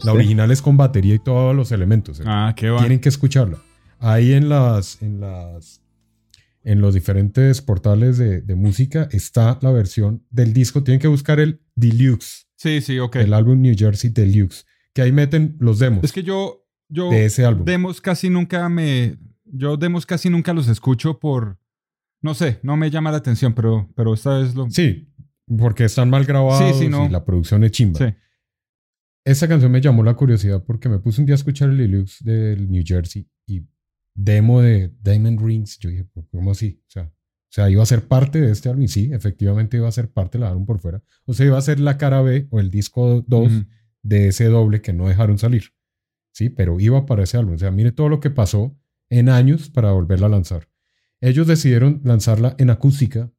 La 0.02 0.12
original 0.12 0.50
es 0.50 0.60
con 0.60 0.76
batería 0.76 1.14
y 1.14 1.18
todos 1.20 1.54
los 1.56 1.72
elementos. 1.72 2.20
¿eh? 2.20 2.24
Ah, 2.26 2.52
qué 2.56 2.68
va. 2.68 2.80
Tienen 2.80 3.00
que 3.00 3.08
escucharla. 3.08 3.58
Ahí 3.98 4.32
en 4.32 4.48
las, 4.48 5.00
en 5.00 5.20
las, 5.20 5.80
en 6.64 6.80
los 6.80 6.92
diferentes 6.94 7.62
portales 7.62 8.18
de, 8.18 8.40
de 8.42 8.54
música 8.56 9.08
está 9.12 9.58
la 9.62 9.70
versión 9.70 10.22
del 10.30 10.52
disco. 10.52 10.82
Tienen 10.82 11.00
que 11.00 11.06
buscar 11.08 11.38
el 11.38 11.60
Deluxe, 11.76 12.46
Sí, 12.60 12.80
sí, 12.82 12.98
ok. 12.98 13.16
el 13.16 13.32
álbum 13.32 13.60
New 13.62 13.74
Jersey 13.76 14.10
Deluxe, 14.10 14.66
que 14.92 15.00
ahí 15.02 15.12
meten 15.12 15.56
los 15.60 15.78
demos 15.78 16.04
Es 16.04 16.12
que 16.12 16.22
yo, 16.22 16.66
yo 16.90 17.08
de 17.10 17.24
ese 17.24 17.44
álbum. 17.46 17.64
demos 17.64 18.00
casi 18.02 18.28
nunca 18.28 18.68
me, 18.68 19.16
yo 19.44 19.78
demos 19.78 20.04
casi 20.04 20.28
nunca 20.28 20.52
los 20.52 20.68
escucho 20.68 21.18
por, 21.18 21.58
no 22.20 22.34
sé, 22.34 22.60
no 22.62 22.76
me 22.76 22.90
llama 22.90 23.10
la 23.12 23.16
atención, 23.16 23.54
pero, 23.54 23.88
pero 23.96 24.12
esta 24.12 24.38
vez 24.38 24.54
lo. 24.54 24.68
Sí, 24.68 25.10
porque 25.58 25.84
están 25.84 26.10
mal 26.10 26.24
grabados 26.26 26.76
Sí, 26.76 26.84
sí, 26.84 26.88
no. 26.90 27.06
y 27.06 27.08
la 27.08 27.24
producción 27.24 27.64
es 27.64 27.70
chimba. 27.72 27.98
Sí. 27.98 28.14
Esa 29.24 29.48
canción 29.48 29.72
me 29.72 29.80
llamó 29.80 30.02
la 30.02 30.14
curiosidad 30.14 30.62
porque 30.64 30.88
me 30.90 30.98
puse 30.98 31.20
un 31.22 31.26
día 31.26 31.34
a 31.34 31.36
escuchar 31.36 31.70
el 31.70 31.78
Deluxe 31.78 32.22
del 32.24 32.70
New 32.70 32.82
Jersey 32.86 33.26
y 33.46 33.66
demo 34.14 34.60
de 34.60 34.92
Diamond 35.02 35.40
Rings. 35.40 35.78
Yo 35.78 35.88
dije, 35.90 36.04
"¿Pero 36.12 36.26
¿cómo 36.30 36.50
así? 36.50 36.78
O 36.86 36.90
sea, 36.90 37.10
o 37.50 37.52
sea, 37.52 37.68
iba 37.68 37.82
a 37.82 37.86
ser 37.86 38.06
parte 38.06 38.40
de 38.40 38.52
este 38.52 38.68
álbum 38.68 38.84
y 38.84 38.88
sí, 38.88 39.10
efectivamente 39.12 39.76
iba 39.76 39.88
a 39.88 39.92
ser 39.92 40.08
parte, 40.08 40.38
la 40.38 40.46
dejaron 40.46 40.66
por 40.66 40.78
fuera. 40.78 41.02
O 41.24 41.34
sea, 41.34 41.46
iba 41.46 41.58
a 41.58 41.62
ser 41.62 41.80
la 41.80 41.98
cara 41.98 42.22
B 42.22 42.46
o 42.50 42.60
el 42.60 42.70
disco 42.70 43.24
2 43.26 43.52
Ujú. 43.52 43.64
de 44.02 44.28
ese 44.28 44.44
doble 44.44 44.80
que 44.82 44.92
no 44.92 45.08
dejaron 45.08 45.36
salir. 45.36 45.64
Sí, 46.32 46.48
pero 46.48 46.78
iba 46.78 47.06
para 47.06 47.24
ese 47.24 47.36
álbum. 47.38 47.54
O 47.54 47.58
sea, 47.58 47.72
mire 47.72 47.90
todo 47.90 48.08
lo 48.08 48.20
que 48.20 48.30
pasó 48.30 48.78
en 49.08 49.28
años 49.28 49.68
para 49.68 49.90
volverla 49.90 50.26
a 50.26 50.30
lanzar. 50.30 50.68
Ellos 51.20 51.48
decidieron 51.48 52.00
lanzarla 52.04 52.54
en 52.58 52.70
acústica 52.70 53.32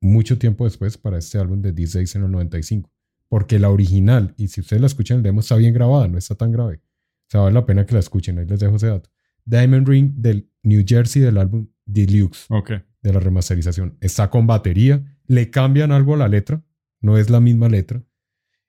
mucho 0.00 0.38
tiempo 0.38 0.64
después 0.64 0.98
para 0.98 1.18
este 1.18 1.38
álbum 1.38 1.62
de 1.62 1.72
These 1.72 1.98
Days 1.98 2.16
en 2.16 2.24
el 2.24 2.32
95. 2.32 2.90
Porque 3.28 3.60
la 3.60 3.70
original, 3.70 4.34
y 4.36 4.48
si 4.48 4.60
ustedes 4.60 4.80
la 4.80 4.88
escuchan, 4.88 5.18
el 5.18 5.22
demo 5.22 5.38
está 5.40 5.54
bien 5.54 5.72
grabada, 5.72 6.08
no 6.08 6.18
está 6.18 6.34
tan 6.34 6.50
grave. 6.50 6.76
O 6.82 7.30
sea, 7.30 7.40
vale 7.42 7.54
la 7.54 7.64
pena 7.64 7.86
que 7.86 7.94
la 7.94 8.00
escuchen. 8.00 8.38
Ahí 8.40 8.46
les 8.46 8.58
dejo 8.58 8.74
ese 8.74 8.88
dato. 8.88 9.08
Diamond 9.44 9.86
Ring 9.88 10.14
del 10.16 10.50
New 10.64 10.82
Jersey 10.86 11.22
del 11.22 11.38
álbum 11.38 11.68
Deluxe 11.86 12.46
Ok. 12.48 12.72
De 13.02 13.12
la 13.12 13.20
remasterización. 13.20 13.96
Está 14.00 14.30
con 14.30 14.46
batería, 14.46 15.04
le 15.26 15.50
cambian 15.50 15.92
algo 15.92 16.14
a 16.14 16.18
la 16.18 16.28
letra, 16.28 16.62
no 17.00 17.18
es 17.18 17.30
la 17.30 17.40
misma 17.40 17.68
letra. 17.68 18.02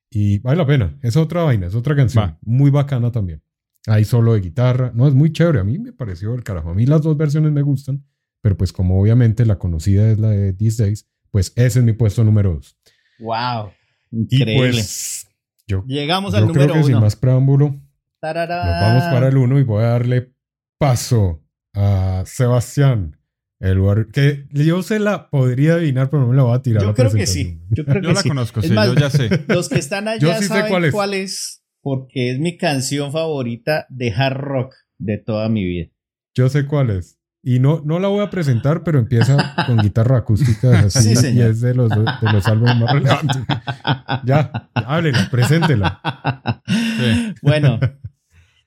Y 0.09 0.39
vale 0.39 0.57
la 0.57 0.65
pena, 0.67 0.97
es 1.01 1.15
otra 1.17 1.43
vaina, 1.43 1.67
es 1.67 1.75
otra 1.75 1.95
canción, 1.95 2.23
Va. 2.23 2.37
muy 2.41 2.69
bacana 2.69 3.11
también. 3.11 3.41
Hay 3.87 4.05
solo 4.05 4.33
de 4.33 4.41
guitarra, 4.41 4.91
no, 4.95 5.07
es 5.07 5.13
muy 5.13 5.31
chévere, 5.33 5.59
a 5.59 5.63
mí 5.63 5.77
me 5.79 5.91
pareció 5.91 6.33
el 6.35 6.43
carajo. 6.43 6.69
A 6.69 6.73
mí 6.73 6.85
las 6.85 7.01
dos 7.01 7.17
versiones 7.17 7.51
me 7.51 7.61
gustan, 7.63 8.05
pero 8.41 8.55
pues 8.55 8.71
como 8.71 8.99
obviamente 9.01 9.45
la 9.45 9.57
conocida 9.59 10.09
es 10.09 10.19
la 10.19 10.29
de 10.29 10.53
These 10.53 10.83
Days, 10.83 11.09
pues 11.31 11.51
ese 11.55 11.79
es 11.79 11.85
mi 11.85 11.93
puesto 11.93 12.23
número 12.23 12.53
dos. 12.53 12.77
Wow. 13.19 13.71
Y 14.11 14.35
Increíble. 14.35 14.55
pues 14.71 15.27
yo, 15.67 15.83
Llegamos 15.87 16.33
yo 16.33 16.37
al 16.37 16.43
creo 16.45 16.53
número 16.55 16.73
que 16.75 16.83
sin 16.83 16.93
uno. 16.95 17.01
más 17.01 17.15
preámbulo, 17.15 17.75
Tarará. 18.19 18.63
nos 18.65 18.81
vamos 18.81 19.03
para 19.13 19.27
el 19.29 19.37
uno 19.37 19.59
y 19.59 19.63
voy 19.63 19.83
a 19.83 19.87
darle 19.87 20.33
paso 20.77 21.43
a 21.73 22.23
Sebastián. 22.25 23.17
El 23.63 23.79
war- 23.79 24.11
que 24.11 24.45
yo 24.51 24.83
se 24.83 24.99
la 24.99 25.29
podría 25.29 25.75
adivinar, 25.75 26.09
pero 26.09 26.23
no 26.23 26.27
me 26.29 26.35
la 26.35 26.43
voy 26.43 26.55
a 26.55 26.61
tirar. 26.61 26.81
Yo 26.83 26.89
la 26.89 26.93
creo 26.93 27.11
que 27.11 27.25
sí. 27.25 27.61
Yo 27.69 27.85
creo 27.85 28.01
Yo 28.01 28.09
que 28.09 28.13
la 28.15 28.21
sí. 28.21 28.27
conozco, 28.29 28.59
Es 28.59 28.67
sí, 28.67 28.73
más, 28.73 28.87
yo 28.87 28.95
ya 28.95 29.09
sé. 29.09 29.29
Los 29.47 29.69
que 29.69 29.79
están 29.79 30.07
allá 30.09 30.19
Yo 30.19 30.33
sí 30.35 30.41
sé 30.43 30.47
saben 30.49 30.69
cuál 30.69 30.85
es. 30.85 30.91
cuál 30.91 31.13
es, 31.13 31.63
porque 31.81 32.31
es 32.31 32.39
mi 32.39 32.57
canción 32.57 33.11
favorita 33.13 33.85
de 33.89 34.11
hard 34.11 34.37
rock 34.37 34.73
de 34.97 35.17
toda 35.17 35.47
mi 35.47 35.63
vida. 35.63 35.87
Yo 36.35 36.49
sé 36.49 36.65
cuál 36.65 36.89
es. 36.89 37.17
Y 37.41 37.59
no, 37.59 37.81
no 37.85 37.99
la 37.99 38.07
voy 38.09 38.21
a 38.23 38.29
presentar, 38.29 38.83
pero 38.83 38.99
empieza 38.99 39.53
con 39.67 39.77
guitarra 39.77 40.17
acústica 40.17 40.79
así 40.79 41.15
Sí, 41.15 41.27
y 41.33 41.41
es 41.41 41.61
de 41.61 41.73
los, 41.73 41.89
de 41.89 42.31
los 42.33 42.45
álbumes 42.47 42.77
más 42.77 42.91
relevantes. 42.91 43.37
Ya, 44.25 44.69
háblela, 44.73 45.29
preséntela. 45.31 46.61
Sí. 46.67 47.33
Bueno, 47.41 47.79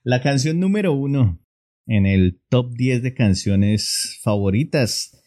la 0.03 0.21
canción 0.21 0.59
número 0.59 0.93
uno 0.93 1.39
en 1.87 2.05
el 2.05 2.39
top 2.49 2.73
10 2.73 3.01
de 3.01 3.13
canciones 3.13 4.19
favoritas 4.21 5.17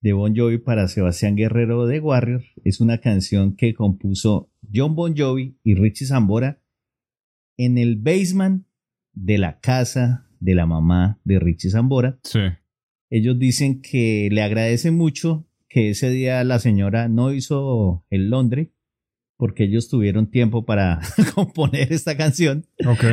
de 0.00 0.12
Bon 0.12 0.34
Jovi 0.34 0.58
para 0.58 0.86
Sebastián 0.86 1.34
Guerrero 1.34 1.86
de 1.86 1.98
Warrior 1.98 2.44
es 2.62 2.80
una 2.80 2.98
canción 2.98 3.56
que 3.56 3.74
compuso 3.74 4.50
John 4.72 4.94
Bon 4.94 5.16
Jovi 5.16 5.58
y 5.64 5.74
Richie 5.74 6.06
Zambora 6.06 6.60
en 7.56 7.78
el 7.78 7.96
basement 7.96 8.66
de 9.12 9.38
la 9.38 9.60
casa 9.60 10.28
de 10.40 10.54
la 10.54 10.66
mamá 10.66 11.20
de 11.24 11.38
Richie 11.38 11.70
Zambora. 11.70 12.18
Sí. 12.22 12.40
Ellos 13.10 13.38
dicen 13.38 13.80
que 13.80 14.28
le 14.30 14.42
agradecen 14.42 14.96
mucho 14.96 15.46
que 15.68 15.90
ese 15.90 16.10
día 16.10 16.44
la 16.44 16.58
señora 16.58 17.08
no 17.08 17.32
hizo 17.32 18.04
el 18.10 18.30
Londres 18.30 18.68
porque 19.36 19.64
ellos 19.64 19.88
tuvieron 19.88 20.30
tiempo 20.30 20.64
para 20.64 21.00
componer 21.34 21.92
esta 21.92 22.16
canción 22.16 22.66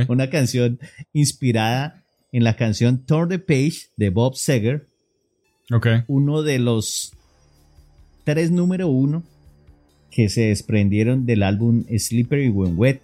una 0.08 0.30
canción 0.30 0.80
inspirada 1.14 2.01
en 2.32 2.44
la 2.44 2.56
canción 2.56 3.00
Turn 3.06 3.30
the 3.30 3.40
Page 3.40 3.88
de 3.98 4.10
Bob 4.10 4.36
Seger, 4.36 4.88
Ok. 5.72 5.88
uno 6.08 6.44
de 6.44 6.60
los 6.60 7.14
tres 8.24 8.52
número 8.52 8.88
uno 8.88 9.24
que 10.12 10.30
se 10.30 10.42
desprendieron 10.48 11.26
del 11.26 11.44
álbum 11.44 11.84
Slippery 11.98 12.50
When 12.50 12.78
Wet. 12.78 13.02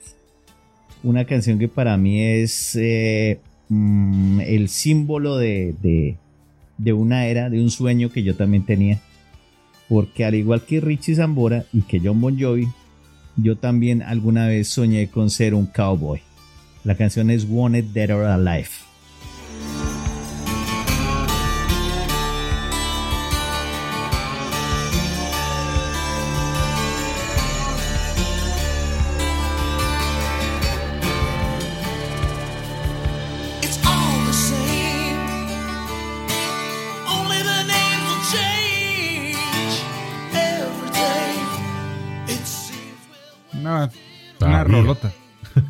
Una 1.03 1.25
canción 1.25 1.57
que 1.59 1.67
para 1.67 1.95
mí 1.97 2.21
es 2.21 2.75
eh, 2.75 3.39
mm, 3.69 4.41
el 4.41 4.67
símbolo 4.69 5.38
de, 5.38 5.75
de- 5.82 6.17
de 6.78 6.93
una 6.93 7.25
era, 7.28 7.49
de 7.49 7.59
un 7.61 7.71
sueño 7.71 8.11
que 8.11 8.23
yo 8.23 8.36
también 8.36 8.65
tenía. 8.65 9.01
Porque 9.89 10.25
al 10.25 10.36
igual 10.36 10.61
que 10.63 10.82
Richie 10.82 11.15
Zambora 11.15 11.65
y 11.73 11.82
que 11.84 11.99
John 11.99 12.19
Bon 12.19 12.38
Jovi, 12.39 12.67
yo 13.38 13.55
también 13.55 14.01
alguna 14.01 14.47
vez 14.47 14.67
soñé 14.67 15.07
con 15.09 15.30
ser 15.30 15.53
un 15.53 15.65
cowboy. 15.65 16.19
La 16.84 16.95
canción 16.95 17.30
es 17.32 17.45
Wanted 17.49 17.86
Dead 17.86 18.13
or 18.15 18.25
Alive. 18.25 18.67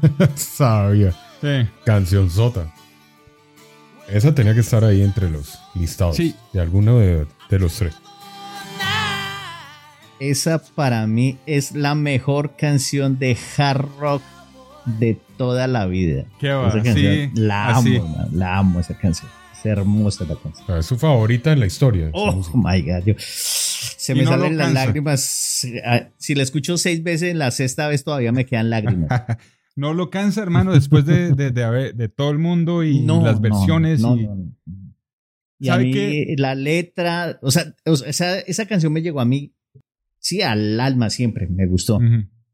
Sabía. 0.35 1.11
Sí. 1.41 1.67
Canción 1.85 2.29
sota. 2.29 2.73
Esa 4.09 4.33
tenía 4.33 4.53
que 4.53 4.61
estar 4.61 4.83
ahí 4.83 5.01
entre 5.01 5.29
los 5.29 5.59
listados. 5.75 6.15
Sí. 6.15 6.33
De 6.53 6.61
alguno 6.61 6.97
de, 6.99 7.27
de 7.49 7.59
los 7.59 7.73
tres. 7.75 7.93
Esa 10.19 10.59
para 10.63 11.05
mí 11.05 11.37
es 11.45 11.73
la 11.73 11.93
mejor 11.93 12.55
canción 12.55 13.19
de 13.19 13.37
hard 13.57 13.85
rock 13.99 14.23
de 14.85 15.19
toda 15.37 15.67
la 15.67 15.85
vida. 15.85 16.23
Qué 16.39 16.49
va, 16.49 16.69
Esa 16.69 16.81
canción, 16.81 17.13
sí, 17.13 17.31
la 17.35 17.67
así. 17.77 17.97
amo, 17.97 18.07
man, 18.17 18.27
la 18.31 18.57
amo 18.57 18.79
esa 18.79 18.97
canción. 18.97 19.29
Es 19.53 19.65
hermosa 19.65 20.23
la 20.27 20.35
canción. 20.35 20.65
Sea, 20.65 20.77
es 20.79 20.85
su 20.87 20.97
favorita 20.97 21.51
en 21.51 21.59
la 21.59 21.65
historia. 21.67 22.09
Oh 22.13 22.33
my 22.55 22.81
god. 22.81 23.03
yo- 23.05 23.13
se 23.19 24.13
Y 24.13 24.15
me 24.15 24.23
no 24.23 24.31
salen 24.31 24.57
las 24.57 24.71
lágrimas. 24.73 25.67
Ah, 25.85 26.07
Si 26.17 26.33
la 26.33 26.41
escucho 26.43 26.77
seis 26.77 27.03
veces, 27.03 27.35
la 27.35 27.51
sexta 27.51 27.87
vez 27.87 28.03
todavía 28.03 28.31
me 28.31 28.45
quedan 28.45 28.69
lágrimas. 28.69 29.09
No 29.77 29.93
lo 29.93 30.09
cansa, 30.09 30.41
hermano, 30.41 30.73
después 30.73 31.05
de, 31.05 31.31
de, 31.33 31.51
de, 31.51 32.09
todo 32.09 32.31
el 32.31 32.39
mundo 32.39 32.83
y 32.83 33.01
No, 33.01 33.23
las 33.23 33.39
versiones. 33.39 34.01
no, 34.01 34.17
y, 34.17 34.25
no, 34.25 34.35
no. 34.35 34.55
Y 35.59 35.69
a 35.69 35.73
¿Sabe 35.73 35.83
mí 35.85 35.91
qué? 35.93 36.35
la 36.37 36.55
letra, 36.55 37.39
o 37.41 37.51
sea, 37.51 37.75
o 37.85 37.95
sea, 37.95 38.09
esa, 38.09 38.39
esa 38.39 38.65
canción 38.65 38.91
me 38.91 39.01
llegó 39.01 39.19
a 39.21 39.25
mí, 39.25 39.55
sí, 40.19 40.41
al 40.41 40.79
alma 40.79 41.09
siempre, 41.09 41.47
me 41.47 41.67
gustó. 41.67 41.99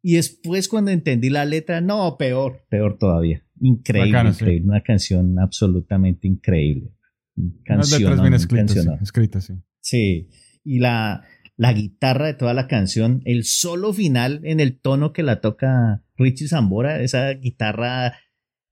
Y 0.01 0.15
después 0.15 0.67
cuando 0.67 0.91
entendí 0.91 1.29
la 1.29 1.45
letra, 1.45 1.79
no, 1.81 2.17
peor, 2.17 2.65
peor 2.69 2.97
todavía. 2.97 3.41
Increíble, 3.61 4.11
Bacana, 4.11 4.33
sí. 4.33 4.43
increíble. 4.43 4.67
Una 4.69 4.81
canción 4.83 5.39
absolutamente 5.39 6.27
increíble. 6.27 6.91
Unas 7.35 7.53
Canción. 7.63 8.01
letras 8.01 8.21
bien 8.21 8.33
escritas, 8.33 8.71
sí, 8.71 8.89
escritas, 9.01 9.45
sí. 9.45 9.53
Sí. 9.79 10.29
Y 10.65 10.79
la, 10.79 11.23
la 11.55 11.73
guitarra 11.73 12.27
de 12.27 12.33
toda 12.33 12.53
la 12.53 12.67
canción, 12.67 13.21
el 13.25 13.43
solo 13.43 13.93
final 13.93 14.41
en 14.43 14.59
el 14.59 14.79
tono 14.79 15.13
que 15.13 15.23
la 15.23 15.39
toca 15.41 16.03
Richie 16.17 16.47
Zambora, 16.47 17.01
esa 17.01 17.29
guitarra 17.31 18.13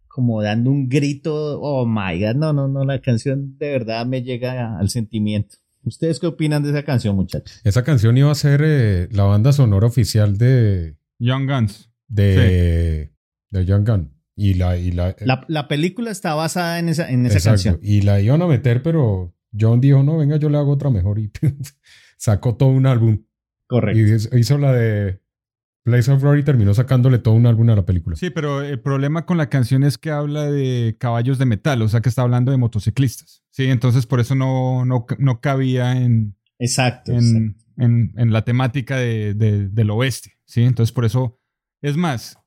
como 0.08 0.42
dando 0.42 0.72
un 0.72 0.90
grito, 0.90 1.60
oh 1.62 1.86
my 1.86 2.20
god, 2.20 2.36
no, 2.36 2.54
no, 2.54 2.68
no, 2.68 2.84
la 2.84 3.00
canción 3.00 3.58
de 3.58 3.72
verdad 3.72 4.06
me 4.06 4.24
llega 4.24 4.78
al 4.78 4.90
sentimiento. 4.90 5.56
¿Ustedes 5.84 6.20
qué 6.20 6.28
opinan 6.28 6.62
de 6.64 6.70
esa 6.70 6.84
canción, 6.84 7.16
muchachos? 7.16 7.60
Esa 7.64 7.84
canción 7.84 8.18
iba 8.18 8.30
a 8.32 8.36
ser 8.36 8.62
eh, 8.64 9.08
la 9.12 9.24
banda 9.24 9.52
sonora 9.52 9.88
oficial 9.88 10.38
de, 10.38 10.98
Young 11.18 11.50
Guns. 11.50 11.90
de, 12.08 13.12
de 13.50 13.66
Young 13.66 13.88
Gun. 13.88 14.12
Y 14.36 14.56
la, 14.56 14.78
y 14.78 14.92
la, 14.92 15.16
La, 15.20 15.44
la 15.48 15.68
película 15.68 16.12
está 16.12 16.34
basada 16.36 16.80
en 16.80 16.90
esa, 16.90 17.10
en 17.10 17.26
esa 17.26 17.38
Exacto. 17.38 17.56
canción. 17.72 17.80
Y 17.82 18.02
la 18.02 18.22
iban 18.22 18.42
a 18.42 18.48
meter, 18.48 18.82
pero 18.84 19.34
John 19.58 19.82
dijo, 19.82 20.02
no, 20.04 20.18
venga, 20.18 20.38
yo 20.38 20.50
le 20.50 20.58
hago 20.58 20.72
otra 20.72 20.90
mejor. 20.90 21.20
Y 21.20 21.32
sacó 22.18 22.56
todo 22.56 22.70
un 22.70 22.86
álbum. 22.86 23.24
Correcto. 23.68 24.00
Y 24.38 24.40
hizo- 24.40 24.58
la 24.58 24.74
de 24.74 25.22
Place 25.84 26.12
of 26.12 26.22
Glory 26.22 26.42
y 26.42 26.44
terminó 26.44 26.74
sacándole 26.74 27.18
todo 27.18 27.34
un 27.34 27.46
álbum 27.48 27.70
a 27.70 27.76
la 27.76 27.86
película. 27.86 28.16
Sí, 28.16 28.30
pero 28.30 28.62
el 28.62 28.80
problema 28.80 29.26
con 29.26 29.38
la 29.38 29.50
canción 29.50 29.84
es 29.84 29.98
que 29.98 30.12
habla 30.12 30.44
de 30.52 30.96
caballos 31.00 31.38
de 31.40 31.46
metal, 31.46 31.82
o 31.82 31.88
sea 31.88 32.02
que 32.02 32.10
está 32.10 32.22
hablando 32.22 32.52
de 32.52 32.58
motociclistas. 32.58 33.44
Sí, 33.50 33.66
entonces 33.66 34.06
por 34.06 34.20
eso 34.20 34.36
no, 34.36 34.86
no, 34.86 35.06
no 35.18 35.42
cabía 35.42 36.00
en, 36.00 36.36
Exacto. 36.60 37.14
exacto. 37.14 37.38
en, 37.38 37.56
en- 37.78 38.14
en 38.16 38.32
la 38.34 38.44
temática 38.44 38.98
de- 38.98 39.34
de- 39.34 39.70
del 39.70 39.90
oeste. 39.90 40.34
Sí, 40.46 40.62
entonces 40.64 40.92
por 40.94 41.06
eso. 41.06 41.40
Es 41.82 41.98
más, 41.98 42.38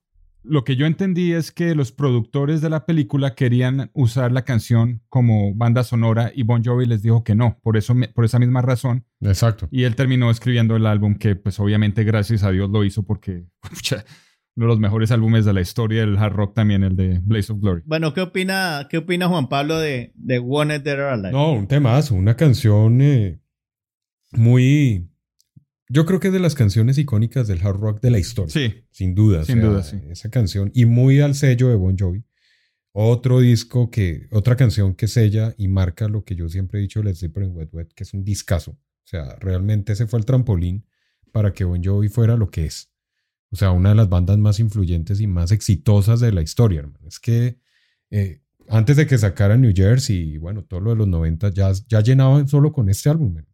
lo 0.44 0.62
que 0.62 0.76
yo 0.76 0.86
entendí 0.86 1.32
es 1.32 1.50
que 1.52 1.74
los 1.74 1.90
productores 1.90 2.60
de 2.60 2.70
la 2.70 2.84
película 2.86 3.34
querían 3.34 3.90
usar 3.94 4.30
la 4.30 4.42
canción 4.44 5.02
como 5.08 5.54
banda 5.54 5.82
sonora 5.84 6.30
y 6.34 6.42
Bon 6.42 6.62
Jovi 6.62 6.86
les 6.86 7.02
dijo 7.02 7.24
que 7.24 7.34
no, 7.34 7.58
por, 7.62 7.76
eso, 7.76 7.94
me- 7.94 8.08
por 8.08 8.24
esa 8.24 8.38
misma 8.38 8.60
razón. 8.62 9.04
Exacto. 9.20 9.68
Y 9.70 9.84
él 9.84 9.96
terminó 9.96 10.30
escribiendo 10.30 10.76
el 10.76 10.86
álbum 10.86 11.14
que 11.16 11.34
pues 11.34 11.58
obviamente 11.60 12.04
gracias 12.04 12.42
a 12.42 12.50
Dios 12.50 12.68
lo 12.70 12.84
hizo 12.84 13.02
porque 13.04 13.46
pucha, 13.60 14.04
uno 14.56 14.66
de 14.66 14.68
los 14.68 14.78
mejores 14.78 15.10
álbumes 15.10 15.44
de 15.44 15.52
la 15.54 15.60
historia 15.62 16.00
del 16.02 16.16
hard 16.18 16.34
rock 16.34 16.54
también, 16.54 16.84
el 16.84 16.94
de 16.94 17.18
Blaze 17.22 17.52
of 17.52 17.60
Glory. 17.60 17.82
Bueno, 17.86 18.12
¿qué 18.14 18.20
opina, 18.20 18.86
qué 18.90 18.98
opina 18.98 19.26
Juan 19.28 19.48
Pablo 19.48 19.78
de, 19.78 20.12
de 20.14 20.38
Wanted 20.38 20.82
Dead 20.82 20.94
or 21.00 21.06
Alive? 21.12 21.32
No, 21.32 21.52
un 21.52 21.66
temazo, 21.66 22.14
una 22.14 22.36
canción 22.36 23.00
eh, 23.00 23.40
muy... 24.32 25.08
Yo 25.88 26.06
creo 26.06 26.18
que 26.20 26.28
es 26.28 26.32
de 26.32 26.40
las 26.40 26.54
canciones 26.54 26.96
icónicas 26.98 27.46
del 27.46 27.60
hard 27.64 27.76
rock 27.78 28.00
de 28.00 28.10
la 28.10 28.18
historia. 28.18 28.52
Sí, 28.52 28.84
Sin 28.90 29.14
duda. 29.14 29.40
o 29.40 29.44
Sin 29.44 29.56
sea, 29.60 29.64
duda, 29.68 29.82
sí. 29.82 29.98
Esa 30.08 30.30
canción. 30.30 30.70
Y 30.74 30.86
muy 30.86 31.20
al 31.20 31.34
sello 31.34 31.68
de 31.68 31.74
Bon 31.76 31.96
Jovi. 31.98 32.24
Otro 32.92 33.40
disco 33.40 33.90
que, 33.90 34.28
otra 34.30 34.56
canción 34.56 34.94
que 34.94 35.08
sella 35.08 35.54
y 35.58 35.68
marca 35.68 36.08
lo 36.08 36.24
que 36.24 36.36
yo 36.36 36.48
siempre 36.48 36.78
he 36.78 36.82
dicho 36.82 37.02
de 37.02 37.14
Slippery 37.14 37.46
and 37.46 37.56
Wet 37.56 37.68
Wet, 37.72 37.88
que 37.94 38.04
es 38.04 38.14
un 38.14 38.24
discazo. 38.24 38.70
O 38.72 39.06
sea, 39.06 39.36
realmente 39.40 39.92
ese 39.92 40.06
fue 40.06 40.20
el 40.20 40.24
trampolín 40.24 40.86
para 41.32 41.52
que 41.52 41.64
Bon 41.64 41.82
Jovi 41.82 42.08
fuera 42.08 42.36
lo 42.36 42.50
que 42.50 42.66
es. 42.66 42.90
O 43.50 43.56
sea, 43.56 43.70
una 43.72 43.90
de 43.90 43.94
las 43.96 44.08
bandas 44.08 44.38
más 44.38 44.60
influyentes 44.60 45.20
y 45.20 45.26
más 45.26 45.52
exitosas 45.52 46.20
de 46.20 46.32
la 46.32 46.40
historia, 46.42 46.80
hermano. 46.80 47.06
Es 47.08 47.18
que 47.20 47.58
eh, 48.10 48.40
antes 48.68 48.96
de 48.96 49.06
que 49.06 49.18
sacaran 49.18 49.60
New 49.60 49.72
Jersey 49.74 50.34
y 50.34 50.38
bueno, 50.38 50.64
todo 50.64 50.80
lo 50.80 50.90
de 50.90 50.96
los 50.96 51.08
90 51.08 51.50
ya, 51.50 51.72
ya 51.88 52.00
llenaban 52.00 52.48
solo 52.48 52.72
con 52.72 52.88
este 52.88 53.10
álbum. 53.10 53.36
hermano. 53.36 53.53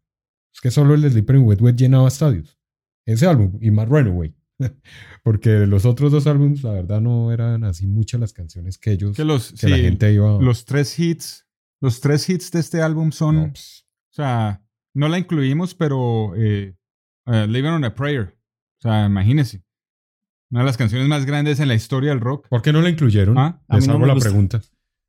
Es 0.53 0.61
que 0.61 0.71
solo 0.71 0.93
el 0.93 1.01
de 1.01 1.07
and 1.09 1.47
Wet 1.47 1.61
Wet 1.61 1.75
llenaba 1.75 2.07
estadios. 2.07 2.59
Ese 3.05 3.27
álbum 3.27 3.57
y 3.61 3.71
más 3.71 3.87
Runaway. 3.87 4.35
Porque 5.23 5.65
los 5.65 5.85
otros 5.85 6.11
dos 6.11 6.27
álbumes, 6.27 6.63
la 6.63 6.71
verdad, 6.71 7.01
no 7.01 7.31
eran 7.31 7.63
así 7.63 7.87
muchas 7.87 8.19
las 8.19 8.33
canciones 8.33 8.77
que 8.77 8.91
ellos, 8.91 9.15
que 9.15 9.25
los, 9.25 9.53
que 9.53 9.69
la 9.69 9.77
sí, 9.77 9.83
gente 9.83 10.13
iba 10.13 10.39
los 10.41 10.65
tres 10.65 10.97
hits, 10.97 11.47
los 11.79 12.01
tres 12.01 12.27
hits 12.29 12.51
de 12.51 12.59
este 12.59 12.81
álbum 12.81 13.11
son, 13.11 13.35
No, 13.35 13.47
pues, 13.49 13.85
o 14.11 14.13
sea, 14.15 14.63
no 14.93 15.07
la 15.07 15.17
incluimos, 15.17 15.73
pero 15.75 16.33
eh, 16.35 16.75
eh, 17.27 17.47
Living 17.47 17.69
on 17.69 17.85
a 17.85 17.93
Prayer, 17.93 18.37
o 18.79 18.81
sea, 18.81 19.05
imagínense, 19.05 19.63
una 20.51 20.61
de 20.61 20.65
las 20.65 20.77
canciones 20.77 21.07
más 21.07 21.25
grandes 21.25 21.59
en 21.59 21.67
la 21.67 21.75
historia 21.75 22.09
del 22.09 22.19
rock. 22.19 22.47
¿Por 22.49 22.61
qué 22.61 22.73
no 22.73 22.81
la 22.81 22.89
incluyeron? 22.89 23.37
Ah, 23.37 23.61
Les 23.69 23.87
no 23.87 23.93
hago 23.93 24.05
la 24.05 24.13
gusta. 24.13 24.29
pregunta. 24.29 24.61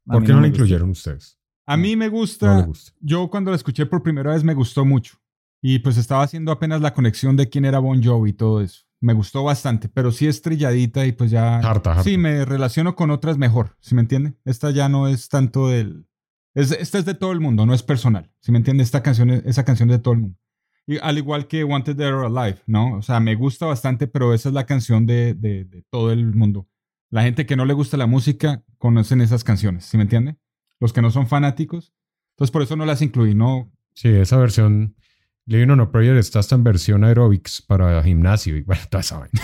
¿Por 0.05 0.24
qué 0.24 0.32
no, 0.32 0.40
la 0.40 0.47
incluyeron 0.49 0.90
ustedes? 0.90 1.38
A 1.66 1.76
mí 1.76 1.97
me 1.97 2.09
gusta, 2.09 2.62
gusta. 2.62 2.93
yo 3.01 3.28
cuando 3.30 3.51
la 3.51 3.57
escuché 3.57 3.86
por 3.86 4.03
primera 4.03 4.32
vez 4.32 4.45
me 4.45 4.55
gustó 4.55 4.84
mucho. 4.84 5.16
Y 5.63 5.79
pues 5.79 5.97
estaba 5.97 6.23
haciendo 6.25 6.51
apenas 6.53 6.81
la 6.81 6.93
conexión 6.93 7.37
de 7.37 7.49
quién 7.49 7.65
era 7.65 7.79
Bon 7.79 8.03
Jovi 8.03 8.31
y 8.31 8.33
todo 8.35 8.61
eso. 8.61 8.83
Me 9.01 9.13
gustó 9.15 9.45
bastante, 9.45 9.89
pero 9.89 10.11
sí 10.13 10.27
es 10.27 10.43
trilladita 10.43 11.07
y 11.07 11.13
pues 11.13 11.31
ya... 11.31 11.57
Harta, 11.59 11.93
harta. 11.93 12.03
Sí, 12.03 12.19
me 12.19 12.45
relaciono 12.45 12.95
con 12.97 13.11
otras 13.11 13.39
mejor, 13.39 13.77
¿sí 13.81 13.95
me 13.95 14.01
entiende? 14.03 14.35
Esta 14.45 14.71
ya 14.71 14.89
no 14.89 15.09
es 15.09 15.29
tanto 15.29 15.69
del... 15.69 16.07
Es, 16.55 16.71
esta 16.73 16.99
es 16.99 17.05
de 17.05 17.15
todo 17.15 17.33
el 17.33 17.41
mundo, 17.41 17.65
no 17.65 17.75
es 17.75 17.83
personal, 17.83 18.31
¿sí 18.41 18.53
me 18.53 18.59
entiende? 18.59 18.83
Esta 18.83 19.03
canción, 19.03 19.31
es- 19.31 19.45
esa 19.47 19.65
canción 19.65 19.89
es 19.91 19.97
de 19.99 20.03
todo 20.03 20.15
el 20.15 20.21
mundo. 20.21 20.39
Y 20.87 20.99
al 20.99 21.17
igual 21.17 21.47
que 21.47 21.63
Wanted 21.65 21.95
Dead 21.97 22.13
or 22.13 22.25
Alive, 22.27 22.59
¿no? 22.67 22.97
O 22.97 23.03
sea, 23.03 23.21
me 23.21 23.35
gusta 23.37 23.67
bastante, 23.67 24.09
pero 24.09 24.35
esa 24.35 24.49
es 24.49 24.55
la 24.55 24.67
canción 24.67 25.07
de, 25.07 25.35
de, 25.35 25.65
de 25.65 25.83
todo 25.91 26.11
el 26.13 26.35
mundo. 26.35 26.69
La 27.09 27.23
gente 27.23 27.47
que 27.47 27.55
no 27.57 27.65
le 27.65 27.73
gusta 27.75 27.97
la 27.97 28.07
música 28.07 28.65
conocen 28.79 29.21
esas 29.21 29.45
canciones, 29.45 29.85
¿sí 29.85 29.97
me 29.97 30.03
entiende? 30.03 30.37
Los 30.81 30.93
que 30.93 31.03
no 31.03 31.11
son 31.13 31.29
fanáticos. 31.29 31.93
Entonces 32.35 32.51
por 32.51 32.63
eso 32.63 32.75
no 32.77 32.85
las 32.85 33.01
incluí, 33.01 33.35
¿no? 33.35 33.71
Sí, 33.95 34.09
esa 34.09 34.37
versión 34.39 34.97
Living 35.47 35.70
on 35.70 35.80
a 35.80 35.90
Prayer 35.90 36.16
está 36.16 36.38
hasta 36.38 36.55
en 36.55 36.62
versión 36.62 37.03
aerobics 37.05 37.62
para 37.62 38.03
gimnasio 38.03 38.57
y 38.57 38.62
bueno, 38.62 38.82
toda 38.88 39.01
esa 39.01 39.18
vaina. 39.18 39.40